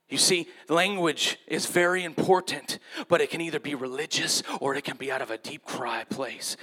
You 0.09 0.17
see, 0.17 0.47
language 0.67 1.38
is 1.47 1.65
very 1.67 2.03
important, 2.03 2.80
but 3.07 3.22
it 3.22 3.30
can 3.30 3.39
either 3.39 3.59
be 3.59 3.76
religious 3.76 4.43
or 4.59 4.76
it 4.76 4.84
can 4.84 4.97
be 4.97 5.09
out 5.09 5.22
of 5.22 5.32
a 5.32 5.38
deep 5.38 5.63
cry 5.63 6.03
place. 6.03 6.57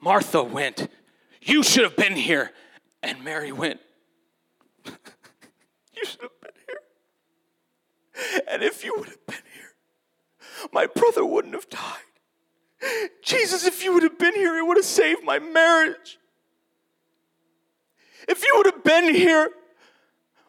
Martha 0.00 0.42
went, 0.42 0.88
You 1.42 1.62
should 1.62 1.84
have 1.84 1.96
been 1.96 2.16
here. 2.16 2.52
And 3.02 3.22
Mary 3.22 3.52
went, 3.52 3.80
You 4.86 6.04
should 6.04 6.22
have 6.22 6.40
been 6.40 6.52
here. 6.66 8.42
And 8.48 8.62
if 8.62 8.82
you 8.82 8.94
would 8.96 9.08
have 9.08 9.26
been 9.26 9.36
here, 9.54 9.74
my 10.72 10.86
brother 10.86 11.24
wouldn't 11.24 11.54
have 11.54 11.68
died. 11.68 11.80
Jesus, 13.22 13.66
if 13.66 13.84
you 13.84 13.92
would 13.92 14.02
have 14.02 14.18
been 14.18 14.34
here, 14.34 14.56
it 14.56 14.66
would 14.66 14.78
have 14.78 14.86
saved 14.86 15.22
my 15.22 15.38
marriage. 15.38 16.18
If 18.28 18.42
you 18.44 18.54
would 18.56 18.66
have 18.66 18.84
been 18.84 19.14
here, 19.14 19.50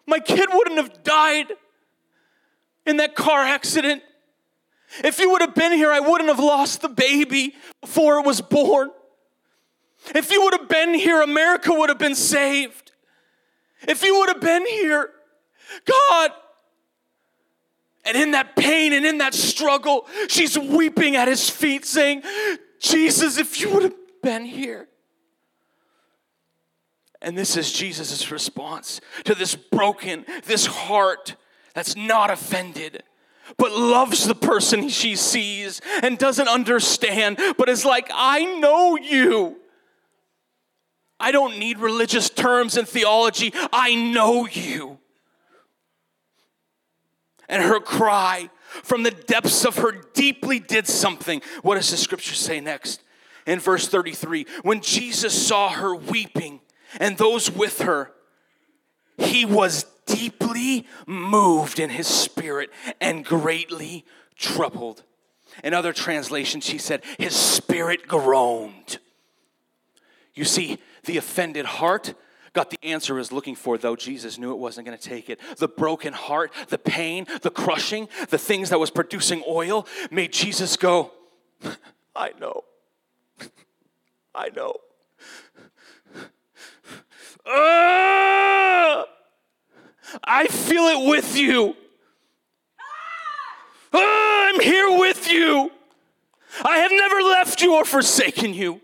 my 0.08 0.20
kid 0.20 0.50
wouldn't 0.52 0.78
have 0.78 1.04
died 1.04 1.52
in 2.86 2.98
that 2.98 3.16
car 3.16 3.42
accident. 3.42 4.04
If 5.04 5.20
you 5.20 5.32
would 5.32 5.42
have 5.42 5.56
been 5.56 5.74
here, 5.74 5.92
I 5.92 6.00
wouldn't 6.00 6.30
have 6.30 6.40
lost 6.40 6.82
the 6.82 6.90
baby 6.90 7.56
before 7.82 8.20
it 8.20 8.26
was 8.26 8.42
born. 8.42 8.92
If 10.14 10.32
you 10.32 10.44
would 10.44 10.54
have 10.54 10.70
been 10.70 10.94
here, 10.94 11.22
America 11.22 11.74
would 11.74 11.90
have 11.90 11.98
been 11.98 12.16
saved. 12.16 12.92
If 13.88 14.04
you 14.04 14.20
would 14.20 14.30
have 14.30 14.42
been 14.42 14.66
here, 14.66 15.10
God, 15.86 16.32
and 18.06 18.16
in 18.16 18.32
that 18.32 18.56
pain 18.56 18.94
and 18.94 19.06
in 19.06 19.18
that 19.18 19.34
struggle, 19.34 20.08
she's 20.28 20.58
weeping 20.58 21.16
at 21.16 21.28
his 21.28 21.50
feet, 21.50 21.86
saying, 21.86 22.22
Jesus, 22.80 23.38
if 23.40 23.60
you 23.60 23.74
would 23.74 23.84
have 23.84 23.96
been 24.22 24.46
here. 24.46 24.88
And 27.26 27.36
this 27.36 27.58
is 27.58 27.74
Jesus' 27.74 28.30
response 28.30 29.02
to 29.24 29.34
this 29.34 29.56
broken, 29.56 30.26
this 30.46 30.68
heart 30.68 31.36
that's 31.74 31.96
not 31.96 32.30
offended, 32.30 33.02
but 33.58 33.72
loves 33.72 34.28
the 34.28 34.36
person 34.36 34.90
she 34.90 35.16
sees 35.16 35.82
and 36.04 36.20
doesn't 36.20 36.48
understand, 36.48 37.40
but 37.58 37.68
is 37.68 37.84
like, 37.84 38.12
I 38.14 38.46
know 38.60 38.96
you. 38.96 39.58
I 41.20 41.32
don't 41.32 41.58
need 41.58 41.80
religious 41.80 42.30
terms 42.30 42.78
and 42.78 42.88
theology. 42.88 43.52
I 43.74 43.96
know 43.96 44.46
you. 44.46 45.00
And 47.50 47.64
her 47.64 47.80
cry 47.80 48.52
from 48.84 49.02
the 49.02 49.10
depths 49.10 49.66
of 49.66 49.78
her 49.78 49.94
deeply 50.14 50.60
did 50.60 50.86
something. 50.86 51.42
What 51.64 51.76
does 51.76 51.90
the 51.90 51.98
scripture 51.98 52.36
say 52.36 52.60
next? 52.60 53.02
In 53.48 53.60
verse 53.60 53.88
33 53.88 54.46
When 54.62 54.82
Jesus 54.82 55.48
saw 55.48 55.70
her 55.70 55.96
weeping 55.96 56.60
and 57.00 57.18
those 57.18 57.52
with 57.52 57.82
her, 57.82 58.12
he 59.18 59.46
was 59.46 59.86
deeply 60.06 60.86
moved 61.08 61.80
in 61.80 61.90
his 61.90 62.08
spirit 62.08 62.70
and 63.02 63.26
greatly 63.26 64.06
troubled. 64.36 65.04
In 65.64 65.74
other 65.74 65.94
translations, 65.94 66.66
she 66.66 66.78
said, 66.78 67.04
his 67.18 67.36
spirit 67.36 68.08
groaned. 68.08 69.00
You 70.34 70.44
see, 70.44 70.80
the 71.06 71.18
offended 71.18 71.66
heart 71.66 72.14
got 72.54 72.70
the 72.70 72.80
answer 72.84 73.14
he 73.14 73.18
was 73.18 73.32
looking 73.32 73.56
for, 73.56 73.78
though 73.78 73.96
Jesus 73.96 74.38
knew 74.38 74.52
it 74.52 74.58
wasn't 74.58 74.88
going 74.88 74.98
to 74.98 75.10
take 75.10 75.30
it. 75.30 75.40
The 75.58 75.68
broken 75.68 76.14
heart, 76.14 76.52
the 76.70 76.78
pain, 76.78 77.28
the 77.42 77.50
crushing, 77.50 78.10
the 78.30 78.38
things 78.38 78.70
that 78.70 78.80
was 78.80 78.90
producing 78.90 79.44
oil 79.48 79.88
made 80.12 80.34
Jesus 80.34 80.76
go, 80.78 81.12
I 82.16 82.32
know. 82.40 82.64
I 84.36 84.50
know. 84.50 84.76
Ah! 87.48 89.06
I 90.24 90.48
feel 90.48 90.84
it 90.84 91.10
with 91.10 91.38
you. 91.38 91.76
Oh, 93.94 94.50
I'm 94.54 94.62
here 94.62 94.98
with 95.00 95.32
you. 95.32 95.72
I 96.64 96.78
have 96.78 96.92
never 96.92 97.22
left 97.22 97.62
you 97.62 97.76
or 97.76 97.86
forsaken 97.86 98.54
you. 98.54 98.82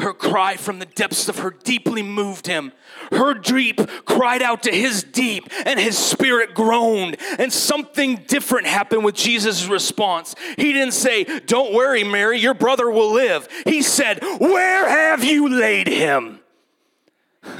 Her 0.00 0.14
cry 0.14 0.56
from 0.56 0.78
the 0.78 0.86
depths 0.86 1.28
of 1.28 1.40
her 1.40 1.50
deeply 1.50 2.02
moved 2.02 2.46
him. 2.46 2.72
Her 3.12 3.34
deep 3.34 3.80
cried 4.04 4.42
out 4.42 4.62
to 4.64 4.72
his 4.72 5.02
deep, 5.02 5.48
and 5.66 5.78
his 5.78 5.98
spirit 5.98 6.54
groaned. 6.54 7.18
And 7.38 7.52
something 7.52 8.16
different 8.26 8.66
happened 8.66 9.04
with 9.04 9.14
Jesus' 9.14 9.66
response. 9.66 10.34
He 10.56 10.72
didn't 10.72 10.94
say, 10.94 11.24
Don't 11.46 11.74
worry, 11.74 12.02
Mary, 12.04 12.38
your 12.38 12.54
brother 12.54 12.90
will 12.90 13.12
live. 13.12 13.46
He 13.66 13.82
said, 13.82 14.22
Where 14.38 14.88
have 14.88 15.22
you 15.22 15.48
laid 15.48 15.86
him? 15.86 16.40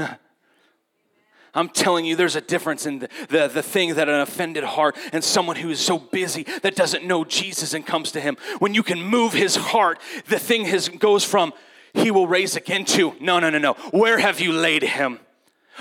I'm 1.52 1.68
telling 1.68 2.04
you, 2.04 2.14
there's 2.14 2.36
a 2.36 2.40
difference 2.40 2.86
in 2.86 3.00
the, 3.00 3.08
the, 3.28 3.48
the, 3.48 3.62
thing 3.62 3.94
that 3.94 4.08
an 4.08 4.20
offended 4.20 4.62
heart 4.62 4.96
and 5.12 5.22
someone 5.22 5.56
who 5.56 5.70
is 5.70 5.80
so 5.80 5.98
busy 5.98 6.44
that 6.62 6.76
doesn't 6.76 7.04
know 7.04 7.24
Jesus 7.24 7.74
and 7.74 7.84
comes 7.84 8.12
to 8.12 8.20
him. 8.20 8.36
When 8.60 8.72
you 8.72 8.84
can 8.84 9.02
move 9.02 9.32
his 9.32 9.56
heart, 9.56 10.00
the 10.28 10.38
thing 10.38 10.66
has, 10.66 10.88
goes 10.88 11.24
from, 11.24 11.52
he 11.94 12.10
will 12.10 12.26
raise 12.26 12.56
again 12.56 12.84
to. 12.86 13.14
No, 13.20 13.38
no, 13.38 13.50
no, 13.50 13.58
no. 13.58 13.74
Where 13.90 14.18
have 14.18 14.40
you 14.40 14.52
laid 14.52 14.82
him? 14.82 15.20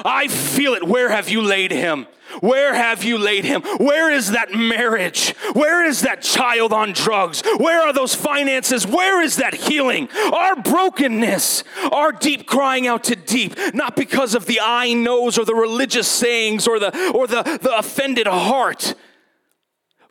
I 0.05 0.27
feel 0.27 0.73
it. 0.73 0.87
Where 0.87 1.09
have 1.09 1.29
you 1.29 1.41
laid 1.41 1.71
him? 1.71 2.07
Where 2.41 2.73
have 2.73 3.03
you 3.03 3.17
laid 3.17 3.43
him? 3.43 3.61
Where 3.77 4.11
is 4.11 4.31
that 4.31 4.53
marriage? 4.53 5.31
Where 5.53 5.83
is 5.83 6.01
that 6.01 6.21
child 6.21 6.71
on 6.71 6.93
drugs? 6.93 7.41
Where 7.57 7.81
are 7.81 7.91
those 7.91 8.13
finances? 8.13 8.85
Where 8.85 9.21
is 9.21 9.37
that 9.37 9.53
healing? 9.55 10.09
Our 10.31 10.55
brokenness, 10.55 11.63
our 11.91 12.11
deep 12.11 12.45
crying 12.45 12.87
out 12.87 13.03
to 13.05 13.15
deep, 13.15 13.55
not 13.73 13.95
because 13.95 14.35
of 14.35 14.45
the 14.45 14.59
I 14.61 14.93
knows 14.93 15.37
or 15.37 15.45
the 15.45 15.55
religious 15.55 16.07
sayings 16.07 16.67
or 16.67 16.79
the 16.79 17.11
or 17.11 17.25
the, 17.25 17.59
the 17.61 17.75
offended 17.75 18.27
heart, 18.27 18.93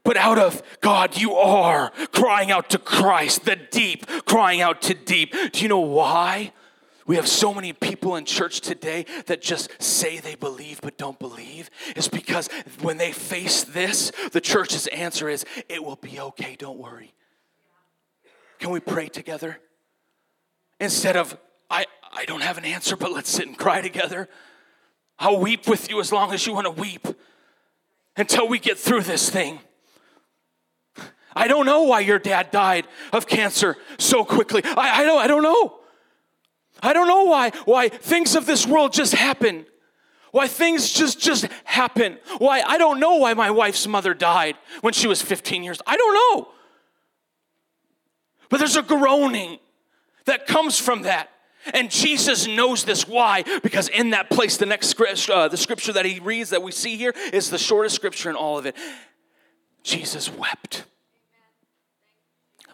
but 0.08 0.16
out 0.16 0.38
of 0.38 0.62
God, 0.80 1.18
you 1.18 1.34
are 1.34 1.90
crying 2.12 2.50
out 2.50 2.70
to 2.70 2.78
Christ, 2.78 3.44
the 3.44 3.56
deep, 3.56 4.06
crying 4.24 4.62
out 4.62 4.80
to 4.80 4.94
deep. 4.94 5.34
Do 5.52 5.60
you 5.60 5.68
know 5.68 5.80
why? 5.80 6.52
We 7.06 7.16
have 7.16 7.28
so 7.28 7.52
many 7.52 7.74
people 7.74 8.16
in 8.16 8.24
church 8.24 8.62
today 8.62 9.04
that 9.26 9.42
just 9.42 9.70
say 9.82 10.16
they 10.18 10.34
believe 10.34 10.80
but 10.80 10.96
don't 10.96 11.18
believe. 11.18 11.68
It's 11.94 12.08
because 12.08 12.48
when 12.80 12.96
they 12.96 13.12
face 13.12 13.64
this, 13.64 14.10
the 14.32 14.40
church's 14.40 14.86
answer 14.86 15.28
is, 15.28 15.44
It 15.68 15.84
will 15.84 15.96
be 15.96 16.18
okay, 16.18 16.56
don't 16.58 16.78
worry. 16.78 17.12
Can 18.60 18.70
we 18.70 18.80
pray 18.80 19.08
together? 19.08 19.60
Instead 20.80 21.18
of, 21.18 21.36
I, 21.68 21.84
I 22.10 22.24
don't 22.24 22.42
have 22.42 22.56
an 22.56 22.64
answer, 22.64 22.96
but 22.96 23.12
let's 23.12 23.28
sit 23.28 23.46
and 23.46 23.58
cry 23.58 23.82
together. 23.82 24.26
I'll 25.18 25.38
weep 25.38 25.68
with 25.68 25.90
you 25.90 26.00
as 26.00 26.12
long 26.12 26.32
as 26.32 26.46
you 26.46 26.54
want 26.54 26.64
to 26.64 26.70
weep 26.70 27.06
until 28.16 28.48
we 28.48 28.58
get 28.58 28.78
through 28.78 29.02
this 29.02 29.28
thing. 29.28 29.60
I 31.38 31.46
don't 31.46 31.66
know 31.66 31.84
why 31.84 32.00
your 32.00 32.18
dad 32.18 32.50
died 32.50 32.88
of 33.12 33.28
cancer 33.28 33.76
so 33.96 34.24
quickly. 34.24 34.60
I, 34.64 35.02
I, 35.02 35.04
don't, 35.04 35.20
I 35.20 35.28
don't 35.28 35.44
know. 35.44 35.78
I 36.82 36.92
don't 36.92 37.06
know 37.06 37.24
why, 37.24 37.50
why 37.64 37.88
things 37.88 38.34
of 38.34 38.44
this 38.44 38.66
world 38.66 38.92
just 38.92 39.14
happen. 39.14 39.64
Why 40.32 40.48
things 40.48 40.92
just 40.92 41.20
just 41.20 41.46
happen. 41.64 42.18
Why 42.38 42.60
I 42.60 42.76
don't 42.76 43.00
know 43.00 43.16
why 43.16 43.34
my 43.34 43.50
wife's 43.50 43.86
mother 43.86 44.14
died 44.14 44.56
when 44.82 44.92
she 44.92 45.06
was 45.06 45.22
15 45.22 45.62
years. 45.62 45.80
I 45.86 45.96
don't 45.96 46.14
know. 46.14 46.48
But 48.50 48.58
there's 48.58 48.76
a 48.76 48.82
groaning 48.82 49.58
that 50.26 50.46
comes 50.46 50.78
from 50.78 51.02
that. 51.02 51.30
And 51.72 51.90
Jesus 51.90 52.46
knows 52.46 52.84
this. 52.84 53.06
Why? 53.06 53.44
Because 53.62 53.88
in 53.88 54.10
that 54.10 54.28
place, 54.28 54.56
the 54.56 54.66
next 54.66 54.88
scripture, 54.88 55.32
uh, 55.32 55.48
the 55.48 55.56
scripture 55.56 55.92
that 55.92 56.04
he 56.04 56.18
reads 56.18 56.50
that 56.50 56.62
we 56.62 56.72
see 56.72 56.96
here 56.96 57.14
is 57.32 57.50
the 57.50 57.58
shortest 57.58 57.94
scripture 57.94 58.28
in 58.28 58.36
all 58.36 58.58
of 58.58 58.66
it. 58.66 58.76
Jesus 59.82 60.30
wept. 60.30 60.84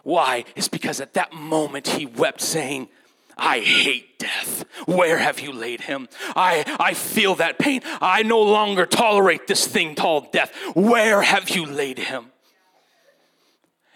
Why? 0.05 0.45
It's 0.55 0.67
because 0.67 1.01
at 1.01 1.15
that 1.15 1.33
moment 1.33 1.87
he 1.87 2.05
wept, 2.05 2.39
saying, 2.39 2.89
I 3.35 3.59
hate 3.59 4.19
death. 4.19 4.63
Where 4.85 5.17
have 5.17 5.39
you 5.39 5.51
laid 5.51 5.81
him? 5.81 6.07
I, 6.35 6.63
I 6.79 6.93
feel 6.93 7.33
that 7.35 7.57
pain. 7.57 7.81
I 7.99 8.21
no 8.21 8.39
longer 8.39 8.85
tolerate 8.85 9.47
this 9.47 9.65
thing 9.65 9.95
called 9.95 10.31
death. 10.31 10.53
Where 10.75 11.23
have 11.23 11.49
you 11.49 11.65
laid 11.65 11.97
him? 11.97 12.27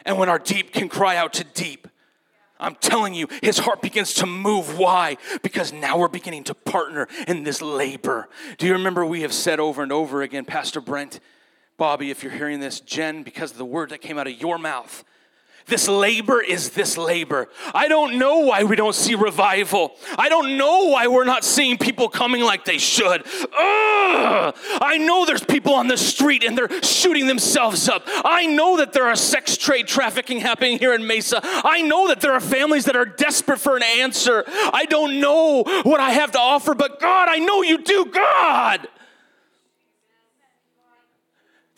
And 0.04 0.18
when 0.18 0.30
our 0.30 0.40
deep 0.40 0.74
can 0.74 0.90
cry 0.90 1.16
out 1.16 1.32
to 1.34 1.44
deep, 1.44 1.88
I'm 2.60 2.74
telling 2.74 3.14
you, 3.14 3.28
his 3.44 3.60
heart 3.60 3.84
begins 3.84 4.16
to 4.16 4.26
move. 4.26 4.80
Why? 4.80 5.18
Because 5.44 5.72
now 5.72 6.00
we're 6.00 6.08
beginning 6.08 6.46
to 6.46 6.56
partner 6.56 7.08
in 7.28 7.44
this 7.44 7.62
labor. 7.62 8.30
Do 8.58 8.66
you 8.66 8.74
remember 8.74 9.06
we 9.06 9.22
have 9.22 9.32
said 9.32 9.60
over 9.60 9.84
and 9.84 9.92
over 9.92 10.24
again, 10.24 10.44
Pastor 10.44 10.82
Brent, 10.82 11.20
Bobby, 11.78 12.10
if 12.10 12.24
you're 12.24 12.34
hearing 12.34 12.62
this, 12.62 12.80
Jen, 12.80 13.22
because 13.22 13.52
of 13.52 13.60
the 13.60 13.64
word 13.64 13.92
that 13.92 14.02
came 14.02 14.18
out 14.18 14.26
of 14.26 14.34
your 14.42 14.58
mouth, 14.58 15.04
this 15.70 15.88
labor 15.88 16.42
is 16.42 16.72
this 16.72 16.98
labor. 16.98 17.50
I 17.74 17.88
don't 17.88 18.18
know 18.18 18.40
why 18.40 18.64
we 18.64 18.76
don't 18.76 18.96
see 18.96 19.16
revival. 19.16 19.96
I 20.18 20.30
don't 20.30 20.58
know 20.58 20.86
why 20.86 21.08
we're 21.08 21.24
not 21.24 21.44
seeing 21.44 21.78
people 21.78 22.10
coming 22.10 22.42
like 22.42 22.66
they 22.66 22.78
should. 22.78 23.26
Ugh! 23.26 24.56
I 24.82 24.98
know 25.00 25.26
there's 25.26 25.44
people 25.44 25.74
on 25.74 25.88
the 25.88 25.98
street 25.98 26.44
and 26.44 26.58
they're 26.58 26.82
shooting 26.84 27.28
themselves 27.28 27.88
up. 27.88 28.04
I 28.08 28.46
know 28.46 28.78
that 28.78 28.94
there 28.94 29.08
are 29.08 29.16
sex 29.16 29.58
trade 29.58 29.88
trafficking 29.88 30.40
happening 30.40 30.80
here 30.80 30.94
in 30.94 31.06
Mesa. 31.06 31.40
I 31.44 31.82
know 31.82 32.08
that 32.08 32.22
there 32.22 32.34
are 32.34 32.40
families 32.40 32.86
that 32.86 32.96
are 32.96 33.06
desperate 33.06 33.60
for 33.60 33.78
an 33.78 33.84
answer. 33.84 34.44
I 34.48 34.86
don't 34.90 35.20
know 35.20 35.64
what 35.84 36.00
I 36.00 36.12
have 36.12 36.32
to 36.32 36.40
offer, 36.40 36.74
but 36.76 37.00
God, 37.00 37.30
I 37.30 37.38
know 37.38 37.62
you 37.62 37.78
do, 37.78 38.06
God. 38.06 38.88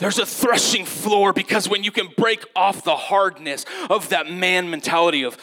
There's 0.02 0.18
a 0.18 0.26
threshing 0.26 0.86
floor 0.86 1.32
because 1.32 1.70
when 1.70 1.84
you 1.84 1.91
can 1.91 2.08
break 2.18 2.43
off 2.56 2.84
the 2.84 2.95
hardness 2.95 3.68
of 3.88 4.10
that 4.10 4.28
man 4.28 4.68
mentality 4.72 5.24
of, 5.24 5.38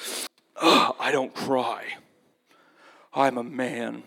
I 0.60 1.10
don't 1.12 1.32
cry. 1.32 1.84
I'm 3.14 3.38
a 3.38 3.44
man. 3.44 4.02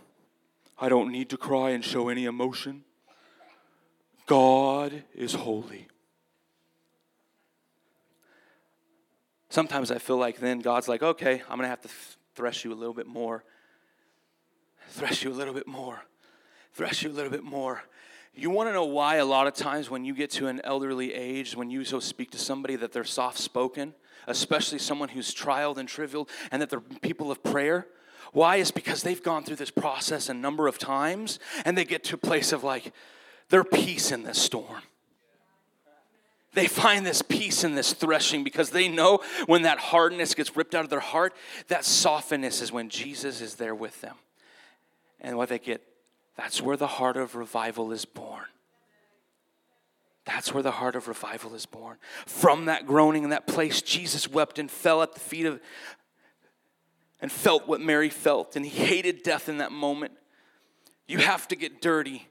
I 0.77 0.89
don't 0.89 1.09
need 1.09 1.29
to 1.29 1.37
cry 1.37 1.69
and 1.69 1.85
show 1.85 2.09
any 2.09 2.25
emotion. 2.25 2.83
God 4.25 5.03
is 5.15 5.35
holy. 5.35 5.87
Sometimes 9.47 9.89
I 9.89 9.99
feel 9.99 10.17
like 10.17 10.41
then 10.41 10.59
God's 10.59 10.89
like, 10.89 11.01
okay, 11.01 11.41
I'm 11.49 11.59
going 11.59 11.61
to 11.61 11.69
have 11.69 11.81
to 11.83 11.89
thresh 12.35 12.65
you 12.65 12.73
a 12.73 12.75
little 12.75 12.93
bit 12.93 13.07
more. 13.07 13.45
Thresh 14.89 15.23
you 15.23 15.31
a 15.31 15.33
little 15.33 15.53
bit 15.53 15.65
more. 15.65 16.03
Thresh 16.73 17.03
you 17.03 17.09
a 17.09 17.13
little 17.13 17.31
bit 17.31 17.43
more. 17.45 17.83
You 18.33 18.49
want 18.49 18.69
to 18.69 18.73
know 18.73 18.85
why 18.85 19.17
a 19.17 19.25
lot 19.25 19.47
of 19.47 19.53
times 19.53 19.89
when 19.89 20.05
you 20.05 20.13
get 20.13 20.31
to 20.31 20.47
an 20.47 20.61
elderly 20.63 21.13
age, 21.13 21.55
when 21.55 21.69
you 21.69 21.83
so 21.83 21.99
speak 21.99 22.31
to 22.31 22.37
somebody 22.37 22.75
that 22.77 22.93
they're 22.93 23.03
soft 23.03 23.37
spoken, 23.37 23.93
especially 24.27 24.79
someone 24.79 25.09
who's 25.09 25.33
trialed 25.33 25.77
and 25.77 25.89
trivial, 25.89 26.29
and 26.51 26.61
that 26.61 26.69
they're 26.69 26.79
people 26.79 27.29
of 27.31 27.43
prayer? 27.43 27.87
Why? 28.31 28.57
Is 28.57 28.71
because 28.71 29.03
they've 29.03 29.21
gone 29.21 29.43
through 29.43 29.57
this 29.57 29.71
process 29.71 30.29
a 30.29 30.33
number 30.33 30.67
of 30.67 30.77
times 30.77 31.39
and 31.65 31.77
they 31.77 31.83
get 31.83 32.03
to 32.05 32.15
a 32.15 32.17
place 32.17 32.53
of 32.53 32.63
like, 32.63 32.93
their 33.51 33.63
peace 33.65 34.11
in 34.11 34.23
this 34.23 34.41
storm. 34.41 34.81
They 36.53 36.67
find 36.67 37.05
this 37.05 37.21
peace 37.21 37.63
in 37.63 37.75
this 37.75 37.93
threshing 37.93 38.43
because 38.43 38.71
they 38.71 38.87
know 38.87 39.19
when 39.45 39.61
that 39.61 39.77
hardness 39.77 40.33
gets 40.33 40.55
ripped 40.55 40.73
out 40.73 40.83
of 40.83 40.89
their 40.89 40.99
heart, 40.99 41.33
that 41.67 41.85
softness 41.85 42.61
is 42.61 42.71
when 42.71 42.89
Jesus 42.89 43.39
is 43.39 43.55
there 43.55 43.75
with 43.75 44.01
them. 44.01 44.15
And 45.21 45.37
what 45.37 45.49
they 45.49 45.59
get 45.59 45.81
that's 46.35 46.61
where 46.61 46.77
the 46.77 46.87
heart 46.87 47.17
of 47.17 47.35
revival 47.35 47.91
is 47.91 48.05
born. 48.05 48.45
That's 50.25 50.53
where 50.53 50.63
the 50.63 50.71
heart 50.71 50.95
of 50.95 51.07
revival 51.07 51.55
is 51.55 51.65
born. 51.65 51.97
From 52.25 52.65
that 52.65 52.85
groaning 52.85 53.23
in 53.23 53.31
that 53.31 53.47
place, 53.47 53.81
Jesus 53.81 54.27
wept 54.27 54.59
and 54.59 54.69
fell 54.69 55.01
at 55.01 55.13
the 55.13 55.19
feet 55.19 55.45
of, 55.45 55.59
and 57.19 57.31
felt 57.31 57.67
what 57.67 57.81
Mary 57.81 58.09
felt, 58.09 58.55
and 58.55 58.65
he 58.65 58.71
hated 58.85 59.23
death 59.23 59.49
in 59.49 59.57
that 59.57 59.71
moment. 59.71 60.13
You 61.07 61.17
have 61.17 61.47
to 61.49 61.55
get 61.55 61.81
dirty 61.81 62.27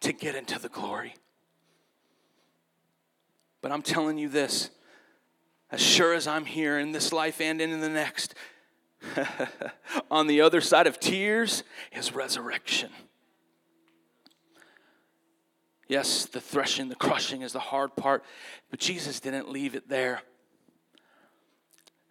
to 0.00 0.12
get 0.12 0.34
into 0.34 0.58
the 0.58 0.68
glory. 0.68 1.14
But 3.62 3.72
I'm 3.72 3.82
telling 3.82 4.18
you 4.18 4.28
this 4.28 4.70
as 5.70 5.80
sure 5.80 6.14
as 6.14 6.26
I'm 6.26 6.44
here 6.44 6.78
in 6.78 6.92
this 6.92 7.12
life 7.12 7.40
and 7.40 7.60
in 7.60 7.80
the 7.80 7.88
next, 7.88 8.34
on 10.10 10.26
the 10.26 10.40
other 10.40 10.60
side 10.60 10.86
of 10.86 10.98
tears 10.98 11.62
is 11.92 12.14
resurrection. 12.14 12.90
Yes, 15.88 16.26
the 16.26 16.40
threshing, 16.40 16.88
the 16.88 16.96
crushing 16.96 17.42
is 17.42 17.52
the 17.52 17.60
hard 17.60 17.94
part, 17.94 18.24
but 18.70 18.80
Jesus 18.80 19.20
didn't 19.20 19.50
leave 19.50 19.74
it 19.74 19.88
there. 19.88 20.22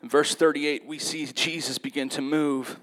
In 0.01 0.09
verse 0.09 0.35
38, 0.35 0.85
we 0.85 0.99
see 0.99 1.25
Jesus 1.25 1.77
begin 1.77 2.09
to 2.09 2.21
move. 2.21 2.79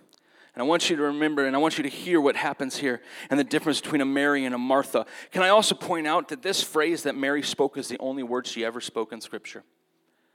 And 0.55 0.62
I 0.62 0.66
want 0.66 0.90
you 0.90 0.96
to 0.96 1.03
remember 1.03 1.46
and 1.46 1.57
I 1.57 1.59
want 1.59 1.78
you 1.78 1.82
to 1.84 1.88
hear 1.88 2.20
what 2.20 2.36
happens 2.36 2.76
here 2.76 3.00
and 3.30 3.40
the 3.40 3.44
difference 3.44 3.80
between 3.80 4.03
a 4.03 4.07
Mary 4.07 4.44
and 4.44 4.55
a 4.55 4.59
Martha. 4.59 5.07
Can 5.30 5.42
I 5.42 5.48
also 5.48 5.74
point 5.74 6.07
out 6.07 6.28
that 6.28 6.42
this 6.42 6.62
phrase 6.62 7.05
that 7.05 7.16
Mary 7.16 7.42
spoke 7.42 7.78
is 7.78 7.88
the 7.88 7.98
only 7.98 8.22
word 8.22 8.46
she 8.46 8.62
ever 8.62 8.80
spoke 8.80 9.12
in 9.12 9.22
Scripture? 9.22 9.64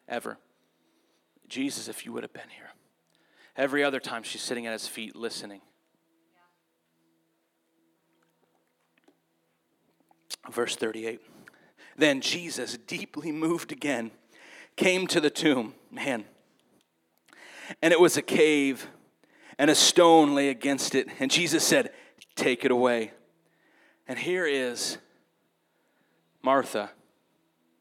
Ever. 0.07 0.39
Jesus, 1.47 1.87
if 1.87 2.03
you 2.03 2.13
would 2.13 2.23
have 2.23 2.33
been 2.33 2.49
here. 2.49 2.69
Every 3.57 3.83
other 3.83 3.99
time 3.99 4.21
she's 4.21 4.43
sitting 4.43 4.67
at 4.67 4.73
his 4.73 4.87
feet 4.87 5.15
listening. 5.15 5.61
Verse 10.51 10.75
38. 10.75 11.19
Then 11.97 12.21
Jesus, 12.21 12.77
deeply 12.85 13.31
moved 13.31 13.71
again, 13.71 14.11
came 14.75 15.07
to 15.07 15.19
the 15.19 15.31
tomb. 15.31 15.73
Man. 15.89 16.25
And 17.81 17.91
it 17.91 17.99
was 17.99 18.15
a 18.15 18.21
cave, 18.21 18.87
and 19.57 19.69
a 19.69 19.75
stone 19.75 20.35
lay 20.35 20.49
against 20.49 20.95
it. 20.95 21.07
And 21.19 21.31
Jesus 21.31 21.63
said, 21.63 21.91
Take 22.35 22.63
it 22.63 22.71
away. 22.71 23.11
And 24.07 24.19
here 24.19 24.45
is 24.45 24.99
Martha, 26.43 26.91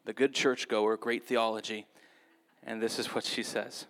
the 0.07 0.13
good 0.13 0.35
churchgoer, 0.35 0.97
great 0.97 1.25
theology. 1.25 1.87
And 2.63 2.83
this 2.83 2.99
is 2.99 3.15
what 3.15 3.25
she 3.25 3.43
says 3.43 3.87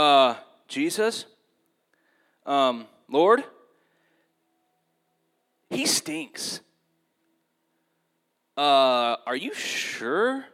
uh, 0.00 0.34
Jesus, 0.66 1.26
um, 2.46 2.86
Lord, 3.08 3.44
he 5.68 5.84
stinks. 5.84 6.60
Uh, 8.56 9.16
are 9.26 9.36
you 9.36 9.52
sure? 9.52 10.46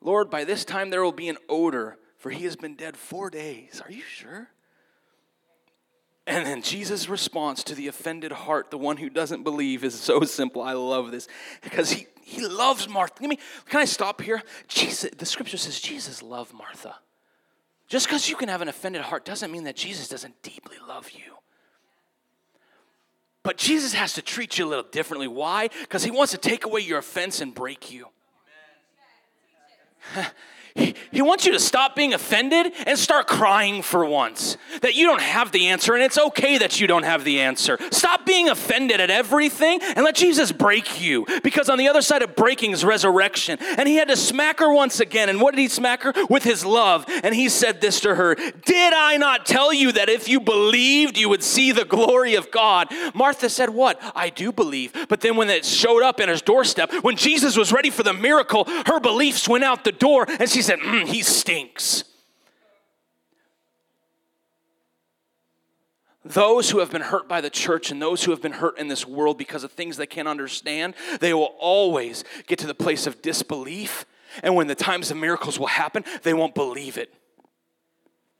Lord, 0.00 0.30
by 0.30 0.44
this 0.44 0.64
time 0.64 0.88
there 0.88 1.02
will 1.02 1.12
be 1.12 1.28
an 1.28 1.36
odor, 1.48 1.98
for 2.16 2.30
he 2.30 2.44
has 2.44 2.56
been 2.56 2.76
dead 2.76 2.96
four 2.96 3.28
days. 3.28 3.82
Are 3.84 3.92
you 3.92 4.02
sure? 4.02 4.48
And 6.26 6.46
then 6.46 6.62
Jesus' 6.62 7.08
response 7.08 7.62
to 7.64 7.74
the 7.74 7.88
offended 7.88 8.32
heart, 8.32 8.70
the 8.70 8.78
one 8.78 8.96
who 8.96 9.10
doesn't 9.10 9.42
believe, 9.42 9.84
is 9.84 9.98
so 9.98 10.22
simple. 10.22 10.62
I 10.62 10.72
love 10.72 11.10
this 11.10 11.28
because 11.60 11.90
he, 11.90 12.06
he 12.22 12.46
loves 12.46 12.88
Martha. 12.88 13.14
Can 13.16 13.80
I 13.80 13.84
stop 13.84 14.22
here? 14.22 14.42
Jesus, 14.66 15.10
the 15.16 15.26
scripture 15.26 15.58
says 15.58 15.78
Jesus 15.80 16.22
loved 16.22 16.54
Martha. 16.54 16.96
Just 17.90 18.06
because 18.06 18.28
you 18.28 18.36
can 18.36 18.48
have 18.48 18.62
an 18.62 18.68
offended 18.68 19.02
heart 19.02 19.24
doesn't 19.24 19.50
mean 19.50 19.64
that 19.64 19.74
Jesus 19.74 20.08
doesn't 20.08 20.40
deeply 20.42 20.76
love 20.86 21.10
you. 21.10 21.34
But 23.42 23.56
Jesus 23.56 23.94
has 23.94 24.12
to 24.12 24.22
treat 24.22 24.58
you 24.58 24.66
a 24.66 24.68
little 24.68 24.84
differently. 24.84 25.26
Why? 25.26 25.68
Because 25.80 26.04
he 26.04 26.12
wants 26.12 26.30
to 26.30 26.38
take 26.38 26.64
away 26.64 26.82
your 26.82 26.98
offense 26.98 27.40
and 27.40 27.52
break 27.52 27.90
you. 27.90 28.06
He, 30.74 31.22
wants 31.22 31.46
you 31.46 31.52
to 31.52 31.60
stop 31.60 31.94
being 31.94 32.14
offended 32.14 32.72
and 32.86 32.98
start 32.98 33.26
crying 33.26 33.82
for 33.82 34.04
once. 34.04 34.56
That 34.82 34.94
you 34.94 35.06
don't 35.06 35.20
have 35.20 35.52
the 35.52 35.68
answer, 35.68 35.94
and 35.94 36.02
it's 36.02 36.18
okay 36.18 36.58
that 36.58 36.80
you 36.80 36.86
don't 36.86 37.02
have 37.02 37.24
the 37.24 37.40
answer. 37.40 37.78
Stop 37.90 38.24
being 38.26 38.48
offended 38.48 39.00
at 39.00 39.10
everything 39.10 39.80
and 39.82 40.04
let 40.04 40.14
Jesus 40.14 40.52
break 40.52 41.00
you. 41.00 41.26
Because 41.42 41.68
on 41.68 41.78
the 41.78 41.88
other 41.88 42.02
side 42.02 42.22
of 42.22 42.34
breaking 42.36 42.72
is 42.72 42.84
resurrection. 42.84 43.58
And 43.78 43.88
he 43.88 43.96
had 43.96 44.08
to 44.08 44.16
smack 44.16 44.60
her 44.60 44.72
once 44.72 45.00
again. 45.00 45.28
And 45.28 45.40
what 45.40 45.54
did 45.54 45.60
he 45.60 45.68
smack 45.68 46.02
her? 46.02 46.12
With 46.28 46.44
his 46.44 46.64
love. 46.64 47.04
And 47.22 47.34
he 47.34 47.48
said 47.48 47.80
this 47.80 48.00
to 48.00 48.14
her 48.14 48.34
Did 48.34 48.94
I 48.94 49.16
not 49.16 49.46
tell 49.46 49.72
you 49.72 49.92
that 49.92 50.08
if 50.08 50.28
you 50.28 50.40
believed, 50.40 51.18
you 51.18 51.28
would 51.28 51.42
see 51.42 51.72
the 51.72 51.84
glory 51.84 52.34
of 52.34 52.50
God? 52.50 52.88
Martha 53.14 53.48
said, 53.48 53.70
What? 53.70 54.00
I 54.14 54.30
do 54.30 54.52
believe. 54.52 55.06
But 55.08 55.20
then 55.20 55.36
when 55.36 55.50
it 55.50 55.64
showed 55.64 56.02
up 56.02 56.20
in 56.20 56.28
his 56.28 56.42
doorstep, 56.42 56.92
when 57.02 57.16
Jesus 57.16 57.56
was 57.56 57.72
ready 57.72 57.90
for 57.90 58.02
the 58.02 58.12
miracle, 58.12 58.64
her 58.86 59.00
beliefs 59.00 59.48
went 59.48 59.64
out 59.64 59.84
the 59.84 59.92
door 59.92 60.26
and 60.28 60.48
she 60.48 60.59
said, 60.62 60.80
mm, 60.80 61.06
He 61.06 61.22
stinks. 61.22 62.04
Those 66.24 66.70
who 66.70 66.80
have 66.80 66.90
been 66.90 67.00
hurt 67.00 67.28
by 67.28 67.40
the 67.40 67.48
church 67.48 67.90
and 67.90 68.00
those 68.00 68.24
who 68.24 68.30
have 68.30 68.42
been 68.42 68.52
hurt 68.52 68.78
in 68.78 68.88
this 68.88 69.06
world 69.06 69.38
because 69.38 69.64
of 69.64 69.72
things 69.72 69.96
they 69.96 70.06
can't 70.06 70.28
understand, 70.28 70.94
they 71.18 71.32
will 71.32 71.54
always 71.58 72.24
get 72.46 72.58
to 72.58 72.66
the 72.66 72.74
place 72.74 73.06
of 73.06 73.22
disbelief. 73.22 74.04
And 74.42 74.54
when 74.54 74.66
the 74.66 74.74
times 74.74 75.10
of 75.10 75.16
miracles 75.16 75.58
will 75.58 75.66
happen, 75.66 76.04
they 76.22 76.34
won't 76.34 76.54
believe 76.54 76.98
it. 76.98 77.12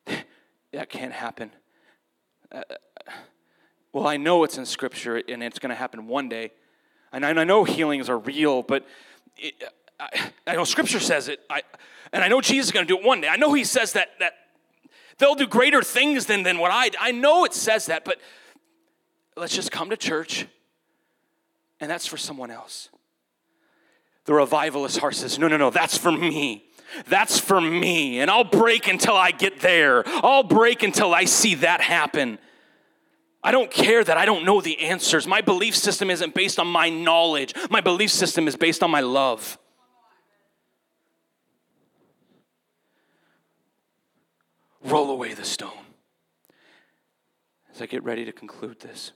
that 0.72 0.90
can't 0.90 1.12
happen. 1.12 1.52
Uh, 2.52 2.62
well, 3.92 4.06
I 4.06 4.18
know 4.18 4.44
it's 4.44 4.58
in 4.58 4.66
Scripture 4.66 5.22
and 5.28 5.42
it's 5.42 5.58
going 5.58 5.70
to 5.70 5.76
happen 5.76 6.06
one 6.06 6.28
day. 6.28 6.52
And 7.12 7.24
I 7.24 7.32
know 7.44 7.64
healings 7.64 8.08
are 8.08 8.18
real, 8.18 8.62
but 8.62 8.86
it, 9.36 9.54
I, 9.98 10.30
I, 10.46 10.54
know 10.54 10.64
Scripture 10.64 11.00
says 11.00 11.28
it. 11.28 11.40
I, 11.50 11.62
and 12.12 12.24
I 12.24 12.28
know 12.28 12.40
Jesus 12.40 12.66
is 12.66 12.72
going 12.72 12.86
to 12.86 12.92
do 12.92 12.98
it 12.98 13.04
one 13.04 13.20
day. 13.20 13.28
I 13.28 13.36
know 13.36 13.52
He 13.52 13.64
says 13.64 13.92
that, 13.94 14.18
that 14.18 14.34
they'll 15.18 15.34
do 15.34 15.46
greater 15.46 15.82
things 15.82 16.26
than, 16.26 16.42
than 16.42 16.58
what 16.58 16.70
I 16.72 16.90
I 17.00 17.12
know 17.12 17.44
it 17.44 17.54
says 17.54 17.86
that, 17.86 18.04
but 18.04 18.18
let's 19.36 19.54
just 19.54 19.70
come 19.70 19.90
to 19.90 19.96
church, 19.96 20.46
and 21.80 21.90
that's 21.90 22.06
for 22.06 22.16
someone 22.16 22.50
else. 22.50 22.88
The 24.24 24.34
revivalist 24.34 24.98
heart 24.98 25.14
says, 25.14 25.38
No, 25.38 25.48
no, 25.48 25.56
no, 25.56 25.70
that's 25.70 25.96
for 25.96 26.12
me. 26.12 26.64
That's 27.06 27.38
for 27.38 27.60
me. 27.60 28.20
And 28.20 28.30
I'll 28.30 28.44
break 28.44 28.88
until 28.88 29.14
I 29.14 29.30
get 29.30 29.60
there. 29.60 30.02
I'll 30.06 30.42
break 30.42 30.82
until 30.82 31.14
I 31.14 31.24
see 31.24 31.54
that 31.56 31.80
happen. 31.80 32.38
I 33.42 33.52
don't 33.52 33.70
care 33.70 34.04
that 34.04 34.16
I 34.18 34.26
don't 34.26 34.44
know 34.44 34.60
the 34.60 34.78
answers. 34.80 35.26
My 35.26 35.40
belief 35.40 35.74
system 35.74 36.10
isn't 36.10 36.34
based 36.34 36.58
on 36.58 36.66
my 36.66 36.90
knowledge, 36.90 37.54
my 37.70 37.80
belief 37.80 38.10
system 38.10 38.46
is 38.48 38.56
based 38.56 38.82
on 38.82 38.90
my 38.90 39.00
love. 39.00 39.58
Roll 44.84 45.10
away 45.10 45.34
the 45.34 45.44
stone. 45.44 45.86
As 47.72 47.80
I 47.80 47.86
get 47.86 48.02
ready 48.02 48.24
to 48.24 48.32
conclude 48.32 48.80
this, 48.80 49.12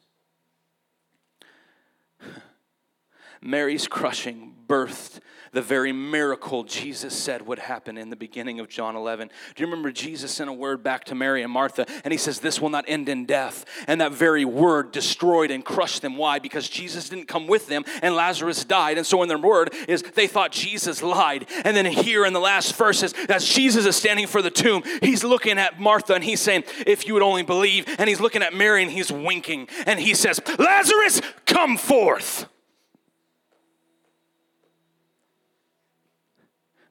Mary's 3.45 3.87
crushing 3.87 4.55
birthed 4.67 5.21
the 5.55 5.63
very 5.63 5.93
miracle 5.93 6.65
Jesus 6.65 7.15
said 7.15 7.47
would 7.47 7.61
happen 7.61 7.97
in 7.97 8.11
the 8.11 8.17
beginning 8.17 8.59
of 8.59 8.69
John 8.69 8.97
11. 8.97 9.31
Do 9.55 9.63
you 9.63 9.67
remember 9.67 9.93
Jesus 9.93 10.35
sent 10.35 10.51
a 10.51 10.53
word 10.53 10.83
back 10.83 11.05
to 11.05 11.15
Mary 11.15 11.43
and 11.43 11.53
Martha, 11.53 11.87
and 12.03 12.13
he 12.13 12.19
says, 12.19 12.41
This 12.41 12.61
will 12.61 12.71
not 12.71 12.85
end 12.89 13.09
in 13.09 13.25
death. 13.25 13.65
And 13.87 14.01
that 14.01 14.13
very 14.13 14.45
word 14.45 14.91
destroyed 14.91 15.53
and 15.53 15.65
crushed 15.65 16.03
them. 16.03 16.17
Why? 16.17 16.41
Because 16.41 16.69
Jesus 16.69 17.09
didn't 17.09 17.27
come 17.27 17.47
with 17.47 17.69
them, 17.69 17.85
and 18.03 18.17
Lazarus 18.17 18.65
died. 18.65 18.99
And 18.99 19.07
so, 19.07 19.23
in 19.23 19.29
their 19.29 19.39
word, 19.39 19.73
is 19.89 20.03
they 20.03 20.27
thought 20.27 20.51
Jesus 20.51 21.03
lied. 21.03 21.47
And 21.65 21.77
then 21.77 21.87
here 21.87 22.27
in 22.27 22.33
the 22.33 22.41
last 22.41 22.75
verses, 22.75 23.15
as 23.29 23.47
Jesus 23.47 23.87
is 23.87 23.95
standing 23.95 24.27
for 24.27 24.43
the 24.43 24.51
tomb, 24.51 24.83
he's 25.03 25.23
looking 25.23 25.59
at 25.59 25.81
Martha 25.81 26.15
and 26.15 26.25
he's 26.25 26.41
saying, 26.41 26.65
If 26.85 27.07
you 27.07 27.15
would 27.15 27.23
only 27.23 27.45
believe. 27.45 27.87
And 27.99 28.09
he's 28.09 28.21
looking 28.21 28.43
at 28.43 28.55
Mary 28.55 28.83
and 28.83 28.91
he's 28.91 29.13
winking. 29.13 29.69
And 29.87 30.01
he 30.01 30.15
says, 30.15 30.41
Lazarus, 30.59 31.21
come 31.47 31.77
forth. 31.77 32.49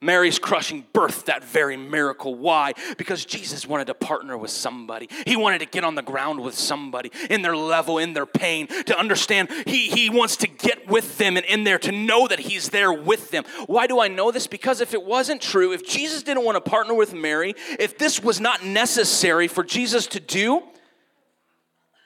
Mary's 0.04 0.38
crushing 0.40 0.86
birth 0.94 1.26
that 1.26 1.44
very 1.44 1.78
miracle. 1.78 2.36
Why? 2.36 2.74
Because 2.98 3.26
Jesus 3.26 3.66
wanted 3.66 3.88
to 3.88 3.94
partner 3.94 4.38
with 4.38 4.52
somebody. 4.52 5.08
He 5.26 5.36
wanted 5.36 5.60
to 5.60 5.66
get 5.66 5.84
on 5.84 5.96
the 5.96 6.02
ground 6.02 6.42
with 6.42 6.56
somebody 6.56 7.12
in 7.30 7.42
their 7.42 7.56
level, 7.56 7.98
in 7.98 8.14
their 8.14 8.26
pain, 8.26 8.68
to 8.68 8.98
understand 8.98 9.50
he, 9.66 9.90
he 9.90 10.10
wants 10.10 10.38
to 10.38 10.48
get 10.48 10.88
with 10.88 11.18
them 11.18 11.38
and 11.38 11.46
in 11.46 11.64
there 11.64 11.80
to 11.80 11.92
know 11.92 12.28
that 12.28 12.40
he's 12.40 12.70
there 12.70 12.92
with 12.92 13.32
them. 13.32 13.46
Why 13.68 13.88
do 13.88 14.00
I 14.00 14.08
know 14.08 14.32
this? 14.32 14.48
Because 14.48 14.82
if 14.82 14.94
it 14.94 15.04
wasn't 15.04 15.42
true, 15.42 15.72
if 15.72 15.88
Jesus 15.88 16.24
didn't 16.24 16.44
want 16.44 16.64
to 16.64 16.70
partner 16.70 16.94
with 16.94 17.14
Mary, 17.14 17.56
if 17.80 17.98
this 17.98 18.22
was 18.22 18.40
not 18.40 18.66
necessary 18.66 19.48
for 19.48 19.64
Jesus 19.64 20.08
to 20.08 20.20
do, 20.20 20.64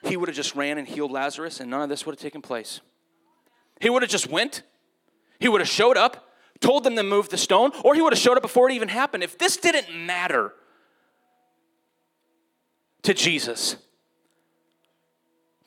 he 0.04 0.16
would 0.16 0.28
have 0.28 0.36
just 0.36 0.54
ran 0.54 0.78
and 0.78 0.86
healed 0.86 1.10
Lazarus 1.10 1.60
and 1.60 1.70
none 1.70 1.82
of 1.82 1.88
this 1.88 2.06
would 2.06 2.14
have 2.14 2.20
taken 2.20 2.42
place. 2.42 2.80
He 3.80 3.90
would 3.90 4.02
have 4.02 4.10
just 4.10 4.28
went. 4.28 4.62
He 5.40 5.48
would 5.48 5.60
have 5.60 5.68
showed 5.68 5.96
up 5.96 6.27
told 6.60 6.84
them 6.84 6.96
to 6.96 7.02
move 7.02 7.28
the 7.28 7.38
stone, 7.38 7.72
or 7.84 7.94
he 7.94 8.00
would 8.00 8.12
have 8.12 8.20
showed 8.20 8.36
up 8.36 8.42
before 8.42 8.68
it 8.70 8.74
even 8.74 8.88
happened. 8.88 9.22
If 9.22 9.38
this 9.38 9.56
didn't 9.56 9.94
matter 9.94 10.52
to 13.02 13.14
Jesus, 13.14 13.76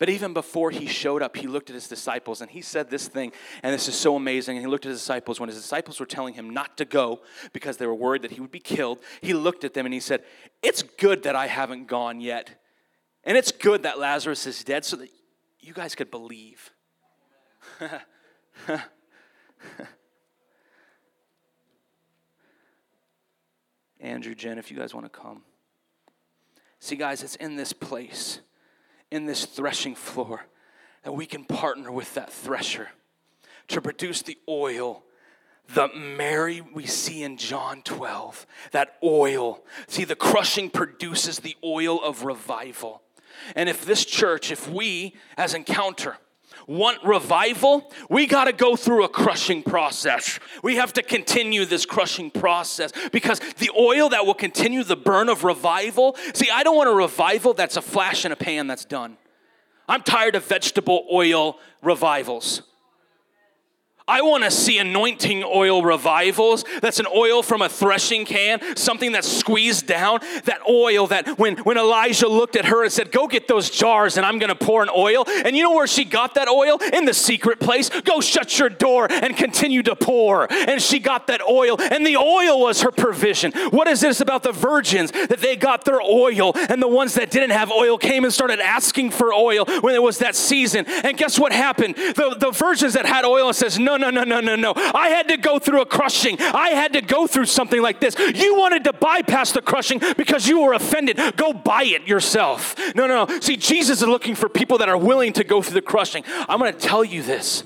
but 0.02 0.10
even 0.10 0.34
before 0.34 0.72
he 0.72 0.88
showed 0.88 1.22
up, 1.22 1.38
he 1.38 1.46
looked 1.46 1.70
at 1.70 1.76
his 1.76 1.88
disciples 1.88 2.42
and 2.42 2.50
he 2.50 2.64
said 2.64 2.89
this 2.89 3.08
thing, 3.08 3.32
and 3.62 3.72
this 3.72 3.88
is 3.88 3.94
so 3.94 4.16
amazing. 4.16 4.58
And 4.58 4.66
he 4.66 4.68
looked 4.68 4.88
at 4.88 4.89
his 4.89 5.00
disciples 5.00 5.39
when 5.39 5.48
his 5.48 5.62
disciples 5.62 6.00
were 6.00 6.08
telling 6.08 6.34
him 6.34 6.50
not 6.50 6.76
to 6.78 6.86
go 6.86 7.22
because 7.54 7.78
they 7.78 7.86
were 7.86 7.94
worried 7.94 8.24
that 8.24 8.32
he 8.32 8.42
would 8.42 8.50
be 8.52 8.60
killed. 8.60 8.98
He 9.22 9.34
looked 9.34 9.64
at 9.64 9.76
them 9.76 9.86
and 9.86 9.94
he 9.94 10.00
said, 10.00 10.24
It's 10.64 10.82
good 10.82 11.22
that 11.22 11.36
I 11.36 11.46
haven't 11.46 11.86
gone 11.86 12.20
yet. 12.20 12.50
And 13.24 13.38
it's 13.38 13.52
good 13.52 13.84
that 13.84 14.00
Lazarus 14.00 14.48
is 14.48 14.64
dead 14.64 14.86
so 14.86 14.96
that 14.96 15.10
you 15.60 15.72
guys 15.72 15.94
could 15.94 16.10
believe. 16.10 16.72
Andrew, 24.22 24.36
Jen, 24.36 24.59
if 24.59 24.69
you 24.69 24.78
guys 24.78 24.93
want 24.93 25.11
to 25.11 25.19
come. 25.19 25.41
See, 26.80 26.95
guys, 26.95 27.24
it's 27.24 27.38
in 27.38 27.55
this 27.55 27.74
place, 27.74 28.39
in 29.09 29.26
this 29.26 29.47
threshing 29.47 29.95
floor, 29.95 30.45
that 31.01 31.13
we 31.13 31.26
can 31.26 31.43
partner 31.43 31.91
with 31.91 32.13
that 32.13 32.32
thresher 32.32 32.89
to 33.69 33.82
produce 33.82 34.22
the 34.22 34.38
oil 34.47 35.01
the 35.74 35.88
Mary 35.95 36.61
we 36.61 36.86
see 36.86 37.24
in 37.24 37.36
John 37.38 37.82
12, 37.82 38.45
that 38.74 38.97
oil. 39.03 39.63
See, 39.88 40.03
the 40.03 40.15
crushing 40.15 40.69
produces 40.69 41.39
the 41.39 41.55
oil 41.63 41.99
of 42.03 42.24
revival. 42.24 43.01
And 43.55 43.69
if 43.69 43.84
this 43.86 44.05
church, 44.05 44.51
if 44.51 44.69
we 44.69 45.15
as 45.36 45.55
Encounter, 45.55 46.17
want 46.68 47.03
revival, 47.03 47.91
we 48.09 48.28
got 48.28 48.45
to 48.45 48.53
go 48.53 48.76
through 48.76 49.03
a 49.03 49.09
crushing 49.09 49.64
process. 49.64 50.39
We 50.64 50.76
have 50.78 50.93
to 50.93 51.03
continue 51.03 51.66
this 51.66 51.86
crushing 51.86 52.32
process 52.32 52.91
because 53.12 53.39
the 53.57 53.72
oil 53.78 54.09
that 54.09 54.26
will 54.26 54.34
continue 54.34 54.84
the 54.84 54.95
burn 54.95 55.30
of 55.30 55.43
revival. 55.43 56.16
See, 56.34 56.49
I 56.49 56.64
don't 56.64 56.76
want 56.76 56.89
a 56.89 56.93
revival 56.93 57.53
that's 57.53 57.78
a 57.78 57.82
flash 57.82 58.26
in 58.26 58.32
a 58.32 58.36
pan 58.36 58.68
that's 58.68 58.86
done. 58.86 59.18
I'm 59.88 60.03
tired 60.03 60.36
of 60.36 60.45
vegetable 60.45 61.05
oil 61.12 61.59
revivals. 61.82 62.62
I 64.08 64.22
want 64.22 64.43
to 64.43 64.52
see 64.52 64.78
anointing 64.78 65.43
oil 65.43 65.84
revivals. 65.84 66.66
That's 66.82 66.99
an 66.99 67.08
oil 67.16 67.43
from 67.43 67.62
a 67.62 67.70
threshing 67.70 68.26
can, 68.26 68.76
something 68.76 69.12
that's 69.12 69.32
squeezed 69.32 69.88
down. 69.88 70.20
That 70.45 70.62
oil 70.68 71.08
that 71.08 71.39
when, 71.39 71.58
when 71.58 71.78
Elijah 71.78 72.28
looked 72.28 72.56
at 72.56 72.66
her 72.66 72.84
and 72.84 72.91
said, 72.91 73.12
Go 73.12 73.28
get 73.28 73.47
those 73.47 73.70
jars 73.70 74.18
and 74.18 74.26
I'm 74.26 74.39
going 74.39 74.49
to 74.49 74.56
pour 74.56 74.84
an 74.84 74.89
oil. 74.95 75.24
And 75.28 75.56
you 75.56 75.64
know 75.64 75.74
where 75.74 75.88
she 75.88 76.04
got 76.06 76.36
that 76.36 76.47
oil? 76.47 76.78
In 76.93 77.06
the 77.06 77.14
secret 77.14 77.60
place. 77.60 77.89
Go 77.89 78.22
shut 78.22 78.58
your 78.60 78.70
door 78.70 79.08
and 79.10 79.36
continue 79.38 79.84
to 79.84 79.95
pour. 79.95 80.52
And 80.52 80.82
she 80.82 80.99
got 80.99 81.28
that 81.28 81.41
oil, 81.41 81.78
and 81.80 82.06
the 82.06 82.18
oil 82.18 82.60
was 82.60 82.82
her 82.82 82.91
provision. 82.91 83.52
What 83.70 83.88
is 83.88 84.02
this 84.02 84.22
about 84.22 84.43
the 84.43 84.52
virgins 84.52 85.12
that 85.12 85.39
they 85.39 85.56
got 85.56 85.86
their 85.86 86.02
oil, 86.02 86.54
and 86.56 86.82
the 86.82 86.88
ones 86.88 87.14
that 87.16 87.32
didn't 87.32 87.52
have 87.52 87.72
oil 87.72 87.97
came 87.97 88.24
and 88.24 88.34
started 88.34 88.60
asking 88.60 89.12
for 89.12 89.34
oil 89.34 89.66
when 89.82 89.95
it 89.95 90.04
was 90.04 90.20
that 90.20 90.36
season? 90.36 90.86
And 90.88 91.18
guess 91.18 91.39
what 91.39 91.52
happened? 91.52 91.95
The, 91.95 92.36
the 92.39 92.52
virgins 92.52 92.93
that 92.93 93.06
had 93.06 93.26
oil 93.26 93.54
says, 93.54 93.80
No, 93.80 93.91
no, 93.98 94.10
no, 94.10 94.24
no, 94.24 94.39
no, 94.39 94.56
no. 94.56 94.62
No. 94.62 94.74
I 94.94 95.10
had 95.10 95.28
to 95.30 95.38
go 95.38 95.60
through 95.60 95.82
a 95.82 95.86
crushing. 95.86 96.38
I 96.39 96.70
had 96.70 96.94
to 96.94 97.02
go 97.02 97.28
through 97.28 97.46
something 97.46 97.82
like 97.82 98.00
this. 98.00 98.18
You 98.18 98.56
wanted 98.56 98.84
to 98.86 98.94
bypass 98.94 99.52
the 99.52 99.62
crushing 99.62 100.00
because 100.18 100.48
you 100.48 100.62
were 100.62 100.74
offended. 100.74 101.20
Go 101.36 101.54
buy 101.54 101.84
it 101.84 102.08
yourself. 102.08 102.76
No, 102.96 103.08
no, 103.08 103.26
no. 103.26 103.39
See, 103.39 103.58
Jesus 103.58 104.02
is 104.02 104.08
looking 104.08 104.36
for 104.36 104.48
people 104.50 104.78
that 104.80 104.89
are 104.89 104.98
willing 104.98 105.34
to 105.34 105.44
go 105.44 105.62
through 105.62 105.76
the 105.76 105.82
crushing. 105.82 106.24
I'm 106.48 106.60
going 106.60 106.74
to 106.74 106.80
tell 106.80 107.04
you 107.04 107.24
this. 107.24 107.64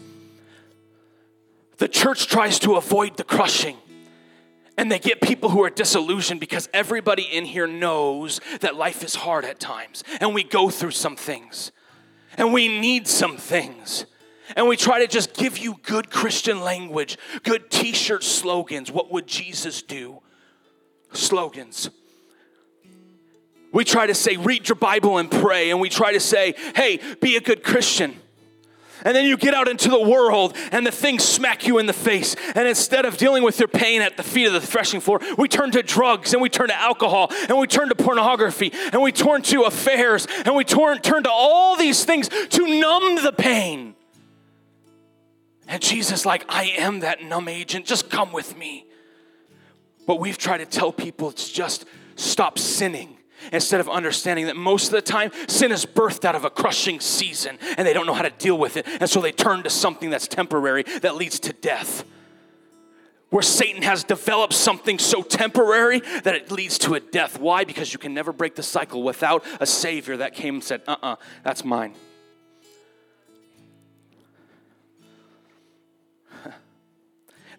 The 1.77 1.87
church 1.87 2.27
tries 2.27 2.59
to 2.59 2.75
avoid 2.75 3.17
the 3.17 3.23
crushing. 3.23 3.77
And 4.77 4.91
they 4.91 4.99
get 4.99 5.21
people 5.21 5.49
who 5.49 5.63
are 5.63 5.69
disillusioned 5.69 6.39
because 6.39 6.67
everybody 6.73 7.23
in 7.23 7.45
here 7.45 7.67
knows 7.67 8.41
that 8.59 8.75
life 8.75 9.03
is 9.03 9.15
hard 9.15 9.45
at 9.45 9.59
times. 9.59 10.03
And 10.19 10.33
we 10.33 10.43
go 10.43 10.69
through 10.69 10.91
some 10.91 11.15
things. 11.15 11.71
And 12.37 12.51
we 12.51 12.67
need 12.67 13.07
some 13.07 13.37
things. 13.37 14.05
And 14.55 14.67
we 14.67 14.77
try 14.77 14.99
to 14.99 15.07
just 15.07 15.33
give 15.33 15.57
you 15.57 15.77
good 15.83 16.09
Christian 16.09 16.61
language, 16.61 17.17
good 17.43 17.69
t 17.69 17.93
shirt 17.93 18.23
slogans. 18.23 18.91
What 18.91 19.11
would 19.11 19.27
Jesus 19.27 19.81
do? 19.81 20.21
Slogans. 21.13 21.89
We 23.71 23.83
try 23.83 24.07
to 24.07 24.15
say, 24.15 24.37
read 24.37 24.69
your 24.69 24.77
Bible 24.77 25.17
and 25.17 25.29
pray, 25.29 25.69
and 25.69 25.81
we 25.81 25.89
try 25.89 26.13
to 26.13 26.19
say, 26.19 26.55
hey, 26.75 26.99
be 27.19 27.35
a 27.35 27.41
good 27.41 27.61
Christian. 27.63 28.15
And 29.03 29.15
then 29.15 29.25
you 29.25 29.37
get 29.37 29.53
out 29.53 29.67
into 29.67 29.89
the 29.89 29.99
world 30.01 30.55
and 30.71 30.85
the 30.85 30.91
things 30.91 31.23
smack 31.23 31.67
you 31.67 31.77
in 31.79 31.85
the 31.85 31.93
face. 31.93 32.35
And 32.55 32.67
instead 32.67 33.05
of 33.05 33.17
dealing 33.17 33.43
with 33.43 33.59
your 33.59 33.67
pain 33.67 34.01
at 34.01 34.17
the 34.17 34.23
feet 34.23 34.47
of 34.47 34.53
the 34.53 34.61
threshing 34.61 35.01
floor, 35.01 35.19
we 35.37 35.47
turn 35.47 35.71
to 35.71 35.83
drugs 35.83 36.33
and 36.33 36.41
we 36.41 36.49
turn 36.49 36.69
to 36.69 36.75
alcohol 36.75 37.31
and 37.49 37.57
we 37.57 37.67
turn 37.67 37.89
to 37.89 37.95
pornography 37.95 38.71
and 38.93 39.01
we 39.01 39.11
turn 39.11 39.41
to 39.43 39.63
affairs 39.63 40.27
and 40.45 40.55
we 40.55 40.63
turn, 40.63 40.99
turn 40.99 41.23
to 41.23 41.29
all 41.29 41.75
these 41.75 42.05
things 42.05 42.29
to 42.29 42.79
numb 42.79 43.21
the 43.23 43.33
pain. 43.33 43.94
And 45.67 45.81
Jesus, 45.81 46.25
like, 46.25 46.45
I 46.47 46.65
am 46.77 46.99
that 46.99 47.23
numb 47.23 47.47
agent. 47.47 47.85
Just 47.85 48.09
come 48.09 48.31
with 48.31 48.57
me. 48.57 48.85
But 50.05 50.19
we've 50.19 50.37
tried 50.37 50.59
to 50.59 50.65
tell 50.65 50.91
people 50.91 51.29
it's 51.29 51.51
just 51.51 51.85
stop 52.15 52.59
sinning 52.59 53.17
instead 53.51 53.79
of 53.79 53.89
understanding 53.89 54.45
that 54.45 54.55
most 54.55 54.85
of 54.85 54.91
the 54.91 55.01
time 55.01 55.31
sin 55.47 55.71
is 55.71 55.85
birthed 55.85 56.25
out 56.25 56.35
of 56.35 56.45
a 56.45 56.49
crushing 56.49 56.99
season 56.99 57.57
and 57.77 57.87
they 57.87 57.93
don't 57.93 58.05
know 58.05 58.13
how 58.13 58.21
to 58.21 58.29
deal 58.31 58.57
with 58.57 58.77
it. 58.77 58.87
And 58.99 59.09
so 59.09 59.21
they 59.21 59.31
turn 59.31 59.63
to 59.63 59.69
something 59.69 60.09
that's 60.09 60.27
temporary 60.27 60.83
that 61.01 61.15
leads 61.15 61.39
to 61.41 61.53
death. 61.53 62.05
Where 63.29 63.41
Satan 63.41 63.81
has 63.81 64.03
developed 64.03 64.53
something 64.53 64.99
so 64.99 65.21
temporary 65.21 65.99
that 66.23 66.35
it 66.35 66.51
leads 66.51 66.77
to 66.79 66.93
a 66.93 66.99
death. 66.99 67.39
Why? 67.39 67.65
Because 67.65 67.91
you 67.91 67.99
can 67.99 68.13
never 68.13 68.31
break 68.31 68.55
the 68.55 68.63
cycle 68.63 69.03
without 69.03 69.43
a 69.59 69.65
Savior 69.65 70.17
that 70.17 70.35
came 70.35 70.55
and 70.55 70.63
said, 70.63 70.81
uh 70.87 70.91
uh-uh, 70.91 71.13
uh, 71.13 71.15
that's 71.43 71.65
mine. 71.65 71.95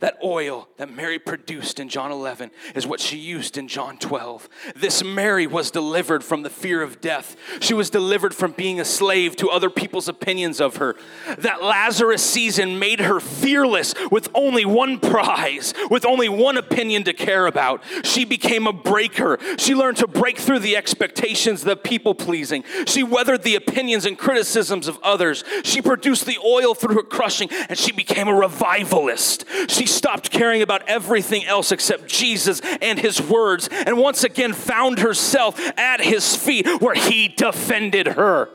That 0.01 0.19
oil 0.23 0.69
that 0.77 0.91
Mary 0.91 1.19
produced 1.19 1.81
in 1.81 1.89
John 1.89 2.11
11 2.11 2.51
is 2.75 2.87
what 2.87 3.01
she 3.01 3.17
used 3.17 3.57
in 3.57 3.69
John 3.69 3.97
12. 3.99 4.49
This 4.75 5.03
Mary 5.03 5.47
was 5.47 5.71
delivered 5.71 6.23
from 6.23 6.43
the 6.43 6.51
fear 6.51 6.83
of 6.83 7.01
death. 7.01 7.37
She 7.61 7.75
was 7.75 7.91
delivered 7.91 8.35
from 8.35 8.53
being 8.53 8.81
a 8.81 8.85
slave 8.85 9.37
to 9.37 9.49
other 9.49 9.71
people's 9.71 10.09
opinions 10.09 10.61
of 10.61 10.77
her. 10.77 10.97
That 11.39 11.63
Lazarus 11.63 12.23
season 12.23 12.79
made 12.79 13.01
her 13.01 13.21
fearless 13.21 13.95
with 14.11 14.29
only 14.35 14.65
one 14.65 15.01
prize, 15.01 15.73
with 15.91 16.05
only 16.05 16.29
one 16.29 16.57
opinion 16.57 17.05
to 17.05 17.13
care 17.13 17.47
about. 17.47 17.83
She 18.05 18.25
became 18.25 18.67
a 18.67 18.73
breaker. 18.73 19.39
She 19.59 19.75
learned 19.75 19.97
to 19.99 20.07
break 20.07 20.39
through 20.39 20.61
the 20.61 20.77
expectations, 20.77 21.63
the 21.63 21.77
people 21.77 22.15
pleasing. 22.15 22.65
She 22.87 23.03
weathered 23.03 23.43
the 23.43 23.55
opinions 23.55 24.05
and 24.05 24.19
criticisms 24.19 24.89
of 24.89 24.99
others. 25.03 25.45
She 25.65 25.81
produced 25.81 26.27
the 26.27 26.39
oil 26.45 26.75
through 26.75 26.97
her 26.97 27.03
crushing 27.03 27.49
and 27.69 27.79
she 27.79 27.93
became 27.93 28.29
a 28.29 28.35
revivalist. 28.35 29.45
She 29.69 29.86
stopped 29.87 30.31
caring 30.31 30.63
about 30.63 30.89
everything 30.89 31.45
else 31.45 31.73
except 31.73 32.07
Jesus 32.07 32.61
and 32.83 32.99
his 32.99 33.21
words, 33.21 33.69
and 33.71 33.97
once 33.99 34.25
again 34.25 34.53
found 34.53 34.99
herself 34.99 35.61
at 35.79 36.01
his 36.01 36.37
feet 36.37 36.67
where 36.81 36.95
he 36.95 37.29
defended 37.29 38.07
her. 38.09 38.51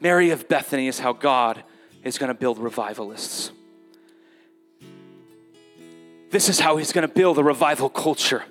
Mary 0.00 0.30
of 0.30 0.48
Bethany 0.48 0.88
is 0.88 0.98
how 0.98 1.12
God 1.12 1.62
is 2.04 2.18
going 2.18 2.28
to 2.28 2.34
build 2.34 2.58
revivalists. 2.58 3.50
This 6.30 6.48
is 6.48 6.60
how 6.60 6.76
he's 6.76 6.92
going 6.92 7.06
to 7.06 7.12
build 7.12 7.38
a 7.38 7.42
revival 7.42 7.88
culture. 7.88 8.44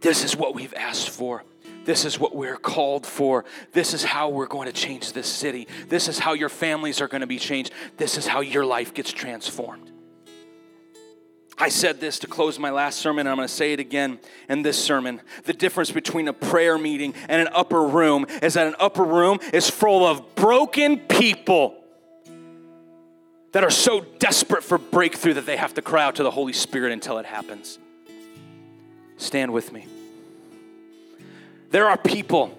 This 0.00 0.24
is 0.24 0.36
what 0.36 0.54
we've 0.54 0.74
asked 0.74 1.10
for. 1.10 1.44
This 1.88 2.04
is 2.04 2.20
what 2.20 2.36
we're 2.36 2.58
called 2.58 3.06
for. 3.06 3.46
This 3.72 3.94
is 3.94 4.04
how 4.04 4.28
we're 4.28 4.44
going 4.44 4.66
to 4.66 4.74
change 4.74 5.14
this 5.14 5.26
city. 5.26 5.66
This 5.88 6.06
is 6.06 6.18
how 6.18 6.34
your 6.34 6.50
families 6.50 7.00
are 7.00 7.08
going 7.08 7.22
to 7.22 7.26
be 7.26 7.38
changed. 7.38 7.72
This 7.96 8.18
is 8.18 8.26
how 8.26 8.40
your 8.40 8.66
life 8.66 8.92
gets 8.92 9.10
transformed. 9.10 9.90
I 11.56 11.70
said 11.70 11.98
this 11.98 12.18
to 12.18 12.26
close 12.26 12.58
my 12.58 12.68
last 12.68 12.98
sermon, 12.98 13.20
and 13.20 13.30
I'm 13.30 13.36
going 13.36 13.48
to 13.48 13.54
say 13.54 13.72
it 13.72 13.80
again 13.80 14.18
in 14.50 14.60
this 14.60 14.78
sermon. 14.78 15.22
The 15.44 15.54
difference 15.54 15.90
between 15.90 16.28
a 16.28 16.34
prayer 16.34 16.76
meeting 16.76 17.14
and 17.26 17.40
an 17.40 17.48
upper 17.54 17.82
room 17.82 18.26
is 18.42 18.52
that 18.52 18.66
an 18.66 18.76
upper 18.78 19.04
room 19.04 19.38
is 19.54 19.70
full 19.70 20.04
of 20.04 20.34
broken 20.34 20.98
people 20.98 21.82
that 23.52 23.64
are 23.64 23.70
so 23.70 24.02
desperate 24.18 24.62
for 24.62 24.76
breakthrough 24.76 25.32
that 25.32 25.46
they 25.46 25.56
have 25.56 25.72
to 25.72 25.80
cry 25.80 26.04
out 26.04 26.16
to 26.16 26.22
the 26.22 26.32
Holy 26.32 26.52
Spirit 26.52 26.92
until 26.92 27.16
it 27.16 27.24
happens. 27.24 27.78
Stand 29.16 29.54
with 29.54 29.72
me. 29.72 29.86
There 31.70 31.88
are 31.88 31.96
people 31.96 32.56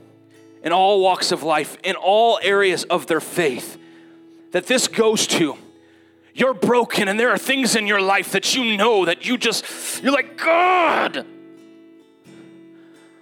in 0.63 0.71
all 0.71 1.01
walks 1.01 1.31
of 1.31 1.43
life, 1.43 1.77
in 1.83 1.95
all 1.95 2.39
areas 2.41 2.83
of 2.85 3.07
their 3.07 3.21
faith, 3.21 3.77
that 4.51 4.67
this 4.67 4.87
goes 4.87 5.25
to. 5.27 5.57
You're 6.33 6.53
broken, 6.53 7.07
and 7.07 7.19
there 7.19 7.29
are 7.29 7.37
things 7.37 7.75
in 7.75 7.87
your 7.87 8.01
life 8.01 8.31
that 8.31 8.55
you 8.55 8.77
know 8.77 9.05
that 9.05 9.25
you 9.25 9.37
just, 9.37 10.03
you're 10.03 10.11
like, 10.11 10.37
God, 10.37 11.25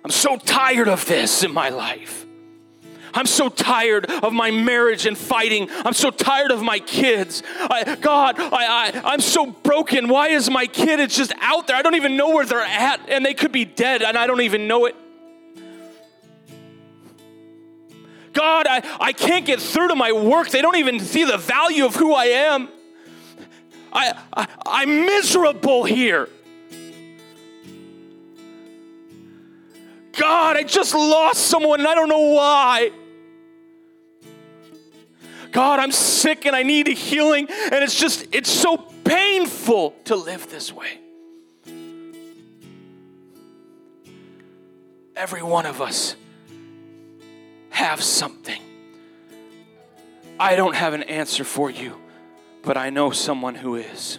I'm 0.04 0.12
so 0.12 0.38
tired 0.38 0.88
of 0.88 1.06
this 1.06 1.44
in 1.44 1.54
my 1.54 1.70
life. 1.70 2.26
I'm 3.14 3.26
so 3.26 3.50
tired 3.50 4.12
of 4.12 4.32
my 4.32 4.52
marriage 4.52 5.06
and 5.06 5.18
fighting. 5.18 5.70
I'm 5.72 5.94
so 5.94 6.12
tired 6.12 6.52
of 6.52 6.62
my 6.62 6.80
kids. 6.80 7.42
I, 7.58 7.96
God, 8.00 8.40
I, 8.40 8.46
I, 8.52 9.02
I'm 9.04 9.22
so 9.22 9.48
broken. 9.48 10.08
Why 10.08 10.30
is 10.30 10.52
my 10.52 10.68
kid? 10.68 11.00
It's 11.00 11.16
just 11.16 11.34
out 11.40 11.66
there. 11.66 11.76
I 11.76 11.82
don't 11.82 11.96
even 11.96 12.16
know 12.16 12.30
where 12.30 12.46
they're 12.46 12.60
at, 12.60 13.02
and 13.10 13.26
they 13.26 13.34
could 13.34 13.52
be 13.52 13.66
dead, 13.66 14.04
and 14.04 14.18
I 14.18 14.28
don't 14.28 14.42
even 14.42 14.68
know 14.68 14.86
it. 14.86 14.96
God, 18.38 18.68
I, 18.70 18.84
I 19.00 19.14
can't 19.14 19.48
get 19.48 19.60
through 19.60 19.88
to 19.88 19.96
my 19.96 20.12
work. 20.12 20.50
They 20.50 20.62
don't 20.62 20.76
even 20.76 21.00
see 21.00 21.24
the 21.24 21.40
value 21.40 21.88
of 21.88 21.96
who 21.96 22.14
I 22.14 22.26
am. 22.26 22.70
I, 23.92 24.14
I, 24.32 24.48
I'm 24.64 25.08
miserable 25.08 25.86
here. 25.86 26.30
God, 30.20 30.56
I 30.56 30.62
just 30.62 30.94
lost 30.94 31.48
someone 31.48 31.80
and 31.80 31.90
I 31.90 31.96
don't 31.96 32.10
know 32.10 32.32
why. 32.32 32.92
God, 35.52 35.80
I'm 35.80 35.92
sick 35.92 36.46
and 36.46 36.56
I 36.56 36.62
need 36.62 36.88
a 36.88 36.92
healing, 36.92 37.48
and 37.50 37.84
it's 37.84 38.00
just, 38.00 38.28
it's 38.32 38.52
so 38.52 38.78
painful 39.04 39.96
to 40.06 40.16
live 40.16 40.48
this 40.52 40.72
way. 40.72 41.00
Every 45.16 45.42
one 45.42 45.66
of 45.66 45.82
us 45.82 46.16
have 47.78 48.02
something. 48.02 48.60
I 50.40 50.56
don't 50.56 50.76
have 50.76 50.94
an 50.94 51.04
answer 51.04 51.44
for 51.44 51.70
you, 51.70 51.96
but 52.64 52.76
I 52.76 52.90
know 52.90 53.12
someone 53.12 53.54
who 53.54 53.76
is. 53.76 54.18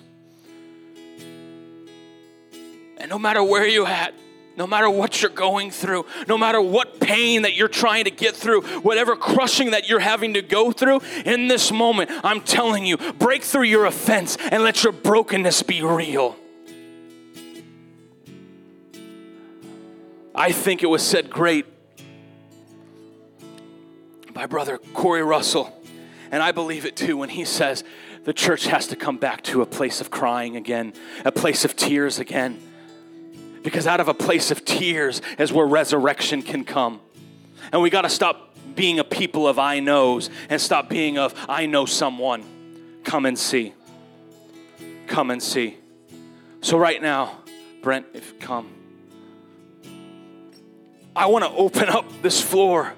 And 2.98 3.10
no 3.10 3.18
matter 3.18 3.42
where 3.42 3.66
you're 3.66 3.86
at, 3.86 4.14
no 4.56 4.68
matter 4.68 4.88
what 4.88 5.20
you're 5.22 5.30
going 5.32 5.72
through, 5.72 6.06
no 6.28 6.38
matter 6.38 6.60
what 6.60 7.00
pain 7.00 7.42
that 7.42 7.56
you're 7.56 7.66
trying 7.66 8.04
to 8.04 8.12
get 8.12 8.36
through, 8.36 8.62
whatever 8.82 9.16
crushing 9.16 9.72
that 9.72 9.88
you're 9.88 9.98
having 9.98 10.34
to 10.34 10.42
go 10.42 10.70
through, 10.70 11.00
in 11.24 11.48
this 11.48 11.72
moment, 11.72 12.12
I'm 12.22 12.42
telling 12.42 12.86
you, 12.86 12.96
break 12.96 13.42
through 13.42 13.64
your 13.64 13.86
offense 13.86 14.36
and 14.52 14.62
let 14.62 14.84
your 14.84 14.92
brokenness 14.92 15.64
be 15.64 15.82
real. 15.82 16.36
I 20.32 20.52
think 20.52 20.84
it 20.84 20.86
was 20.86 21.02
said 21.02 21.28
great 21.28 21.66
my 24.38 24.46
brother 24.46 24.78
Corey 24.94 25.24
Russell, 25.24 25.76
and 26.30 26.44
I 26.44 26.52
believe 26.52 26.86
it 26.86 26.94
too 26.94 27.16
when 27.16 27.28
he 27.28 27.44
says 27.44 27.82
the 28.22 28.32
church 28.32 28.68
has 28.68 28.86
to 28.86 28.94
come 28.94 29.16
back 29.16 29.42
to 29.42 29.62
a 29.62 29.66
place 29.66 30.00
of 30.00 30.12
crying 30.12 30.54
again, 30.54 30.92
a 31.24 31.32
place 31.32 31.64
of 31.64 31.74
tears 31.74 32.20
again. 32.20 32.56
Because 33.64 33.88
out 33.88 33.98
of 33.98 34.06
a 34.06 34.14
place 34.14 34.52
of 34.52 34.64
tears 34.64 35.22
is 35.40 35.52
where 35.52 35.66
resurrection 35.66 36.42
can 36.42 36.64
come. 36.64 37.00
And 37.72 37.82
we 37.82 37.90
got 37.90 38.02
to 38.02 38.08
stop 38.08 38.54
being 38.76 39.00
a 39.00 39.04
people 39.04 39.48
of 39.48 39.58
I 39.58 39.80
knows 39.80 40.30
and 40.48 40.60
stop 40.60 40.88
being 40.88 41.18
of 41.18 41.34
I 41.48 41.66
know 41.66 41.84
someone. 41.84 42.44
Come 43.02 43.26
and 43.26 43.36
see. 43.36 43.74
Come 45.08 45.32
and 45.32 45.42
see. 45.42 45.78
So, 46.60 46.78
right 46.78 47.02
now, 47.02 47.38
Brent, 47.82 48.06
if 48.14 48.38
come, 48.38 48.70
I 51.16 51.26
want 51.26 51.44
to 51.44 51.50
open 51.50 51.88
up 51.88 52.04
this 52.22 52.40
floor 52.40 52.94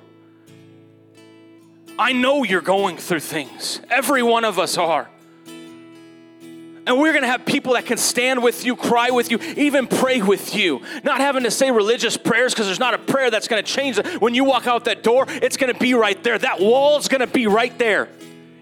I 2.01 2.13
know 2.13 2.45
you're 2.45 2.63
going 2.63 2.97
through 2.97 3.21
things. 3.21 3.79
Every 3.91 4.23
one 4.23 4.47
of 4.47 4.59
us 4.59 4.79
are. 4.79 5.07
And 5.47 6.99
we're 6.99 7.13
going 7.13 7.25
to 7.25 7.29
have 7.29 7.45
people 7.45 7.75
that 7.75 7.85
can 7.85 7.99
stand 7.99 8.43
with 8.43 8.65
you, 8.65 8.75
cry 8.75 9.11
with 9.11 9.31
you, 9.31 9.39
even 9.59 9.87
pray 9.87 10.23
with 10.23 10.55
you. 10.55 10.81
Not 11.05 11.21
having 11.21 11.43
to 11.43 11.51
say 11.51 11.71
religious 11.71 12.17
prayers 12.17 12.55
because 12.55 12.65
there's 12.65 12.81
not 12.81 12.95
a 12.95 12.99
prayer 12.99 13.31
that's 13.31 13.49
going 13.49 13.63
to 13.63 13.71
change. 13.71 13.99
When 14.19 14.35
you 14.35 14.45
walk 14.45 14.67
out 14.67 14.87
that 14.87 15.03
door, 15.03 15.27
it's 15.29 15.59
going 15.59 15.71
to 15.71 15.79
be 15.79 15.93
right 15.93 16.21
there. 16.25 16.39
That 16.39 16.59
wall's 16.59 17.07
going 17.07 17.21
to 17.21 17.27
be 17.27 17.47
right 17.47 17.79
there. 17.79 18.09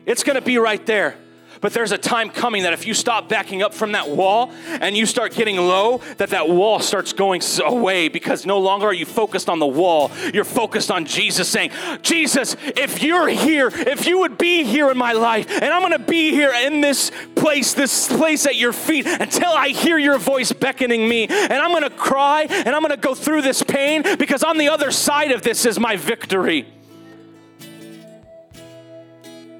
It's 0.05 0.25
going 0.25 0.35
to 0.35 0.43
be 0.43 0.59
right 0.59 0.85
there. 0.85 1.17
But 1.61 1.73
there's 1.73 1.93
a 1.93 1.99
time 1.99 2.31
coming 2.31 2.63
that 2.63 2.73
if 2.73 2.87
you 2.87 2.95
stop 2.95 3.29
backing 3.29 3.63
up 3.63 3.75
from 3.75 3.93
that 3.93 4.09
wall 4.09 4.53
and 4.67 4.97
you 4.97 5.07
start 5.07 5.35
getting 5.35 5.57
low, 5.57 5.99
that 6.19 6.31
that 6.31 6.49
wall 6.49 6.81
starts 6.81 7.13
going 7.13 7.43
away 7.65 8.09
because 8.09 8.47
no 8.47 8.59
longer 8.59 8.87
are 8.87 8.93
you 8.93 9.07
focused 9.07 9.49
on 9.49 9.59
the 9.59 9.67
wall. 9.67 10.11
You're 10.33 10.45
focused 10.45 10.91
on 10.91 11.05
Jesus 11.05 11.49
saying, 11.49 11.71
Jesus, 12.03 12.57
if 12.61 13.03
you're 13.03 13.29
here, 13.29 13.69
if 13.73 14.07
you 14.07 14.19
would 14.21 14.39
be 14.39 14.65
here 14.65 14.91
in 14.91 14.99
my 14.99 15.13
life, 15.13 15.51
and 15.51 15.67
I'm 15.67 15.81
going 15.81 15.93
to 15.93 15.99
be 15.99 16.31
here 16.31 16.53
in 16.53 16.81
this 16.81 17.11
place, 17.35 17.75
this 17.75 18.09
place 18.09 18.47
at 18.47 18.57
your 18.57 18.73
feet 18.73 19.07
until 19.07 19.51
I 19.51 19.69
hear 19.69 19.99
your 19.99 20.19
voice 20.19 20.53
beckoning 20.53 21.09
me. 21.09 21.27
And 21.27 21.53
I'm 21.53 21.71
going 21.71 21.83
to 21.83 21.91
cry 21.91 22.47
and 22.49 22.69
I'm 22.69 22.83
going 22.83 22.91
to 22.91 22.97
go 22.97 23.15
through 23.15 23.43
this 23.43 23.63
pain 23.63 24.03
because 24.19 24.43
on 24.43 24.59
the 24.59 24.69
other 24.69 24.91
side 24.91 25.33
of 25.33 25.43
this 25.43 25.67
is 25.67 25.79
my 25.79 25.97
victory. 25.97 26.67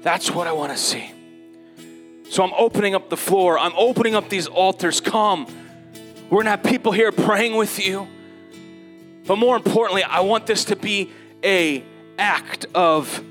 That's 0.01 0.31
what 0.31 0.47
I 0.47 0.53
want 0.53 0.71
to 0.71 0.77
see. 0.77 1.11
So 2.29 2.43
I'm 2.43 2.53
opening 2.55 2.93
up 2.93 3.09
the 3.09 3.17
floor. 3.17 3.57
I'm 3.57 3.73
opening 3.75 4.13
up 4.13 4.29
these 4.29 4.45
altars. 4.45 5.01
Come. 5.01 5.47
We're 6.29 6.43
going 6.43 6.45
to 6.45 6.51
have 6.51 6.63
people 6.63 6.91
here 6.91 7.11
praying 7.11 7.55
with 7.55 7.83
you. 7.83 8.07
But 9.25 9.37
more 9.37 9.55
importantly, 9.55 10.03
I 10.03 10.19
want 10.19 10.45
this 10.45 10.65
to 10.65 10.75
be 10.75 11.09
a 11.43 11.83
act 12.19 12.67
of 12.75 13.23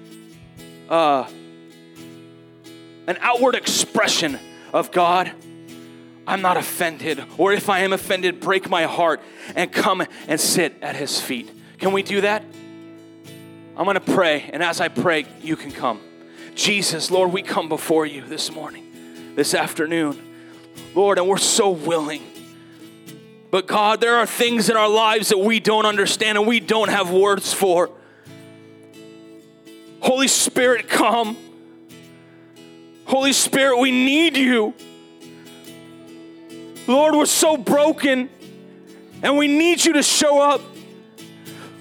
uh, 0.89 1.29
an 3.07 3.19
outward 3.21 3.55
expression 3.55 4.37
of 4.73 4.91
God. 4.91 5.31
I'm 6.27 6.43
not 6.43 6.57
offended, 6.57 7.25
or 7.39 7.53
if 7.53 7.71
I 7.71 7.81
am 7.81 7.93
offended, 7.93 8.41
break 8.41 8.69
my 8.69 8.83
heart 8.83 9.23
and 9.55 9.73
come 9.73 10.05
and 10.27 10.39
sit 10.39 10.75
at 10.83 10.95
his 10.95 11.19
feet. 11.19 11.51
Can 11.79 11.93
we 11.93 12.03
do 12.03 12.21
that? 12.21 12.43
I'm 13.77 13.87
to 13.87 14.01
pray, 14.01 14.51
and 14.53 14.63
as 14.63 14.81
I 14.81 14.89
pray, 14.89 15.25
you 15.41 15.57
can 15.57 15.71
come. 15.71 16.01
Jesus, 16.55 17.11
Lord, 17.11 17.33
we 17.33 17.43
come 17.43 17.69
before 17.69 18.05
you 18.05 18.23
this 18.23 18.53
morning 18.53 18.88
this 19.39 19.55
afternoon. 19.55 20.20
Lord, 20.97 21.16
and 21.16 21.28
we're 21.28 21.36
so 21.36 21.70
willing. 21.70 22.24
But 23.53 23.68
God, 23.68 24.01
there 24.01 24.16
are 24.16 24.26
things 24.26 24.68
in 24.68 24.76
our 24.76 24.89
lives 24.89 25.28
that 25.28 25.39
we 25.39 25.61
don't 25.61 25.86
understand 25.86 26.36
and 26.36 26.45
we 26.45 26.59
don't 26.59 26.89
have 26.89 27.12
words 27.12 27.53
for. 27.53 27.89
Holy 30.01 30.26
Spirit, 30.26 30.89
come. 30.89 31.36
Holy 33.05 33.32
Spirit, 33.32 33.78
we 33.78 33.93
need 33.93 34.36
you. 34.36 34.74
Lord, 36.89 37.14
we're 37.14 37.24
so 37.24 37.57
broken 37.57 38.28
and 39.22 39.39
we 39.39 39.47
need 39.47 39.84
you 39.84 39.93
to 39.93 40.03
show 40.03 40.41
up. 40.41 40.61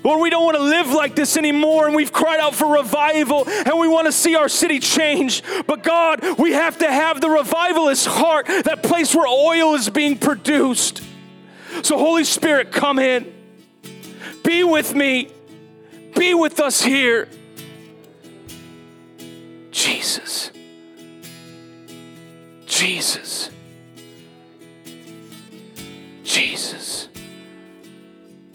Lord, 0.08 0.22
we 0.22 0.30
don't 0.30 0.46
want 0.46 0.56
to 0.56 0.64
live 0.64 0.88
like 0.88 1.16
this 1.16 1.36
anymore, 1.36 1.86
and 1.86 1.94
we've 1.94 2.14
cried 2.14 2.40
out 2.40 2.56
for 2.56 2.78
revival, 2.78 3.44
and 3.46 3.78
we 3.78 3.90
want 3.90 4.06
to 4.06 4.14
see 4.14 4.38
our 4.38 4.48
city 4.48 4.80
change. 4.80 5.44
But 5.66 5.84
God, 5.84 6.40
we 6.40 6.54
have 6.54 6.78
to 6.78 6.90
have 6.90 7.20
the 7.20 7.30
revivalist 7.30 8.08
heart, 8.08 8.48
that 8.48 8.84
place 8.84 9.14
where 9.14 9.28
oil 9.28 9.76
is 9.76 9.90
being 9.90 10.18
produced. 10.18 11.04
So, 11.84 11.98
Holy 11.98 12.24
Spirit, 12.24 12.72
come 12.72 13.00
in. 13.00 13.34
Be 14.46 14.64
with 14.64 14.96
me. 14.96 15.30
Be 16.16 16.34
with 16.34 16.62
us 16.62 16.82
here. 16.82 17.28
Jesus. 19.72 20.52
Jesus. 22.66 23.50
Jesus. 26.24 27.07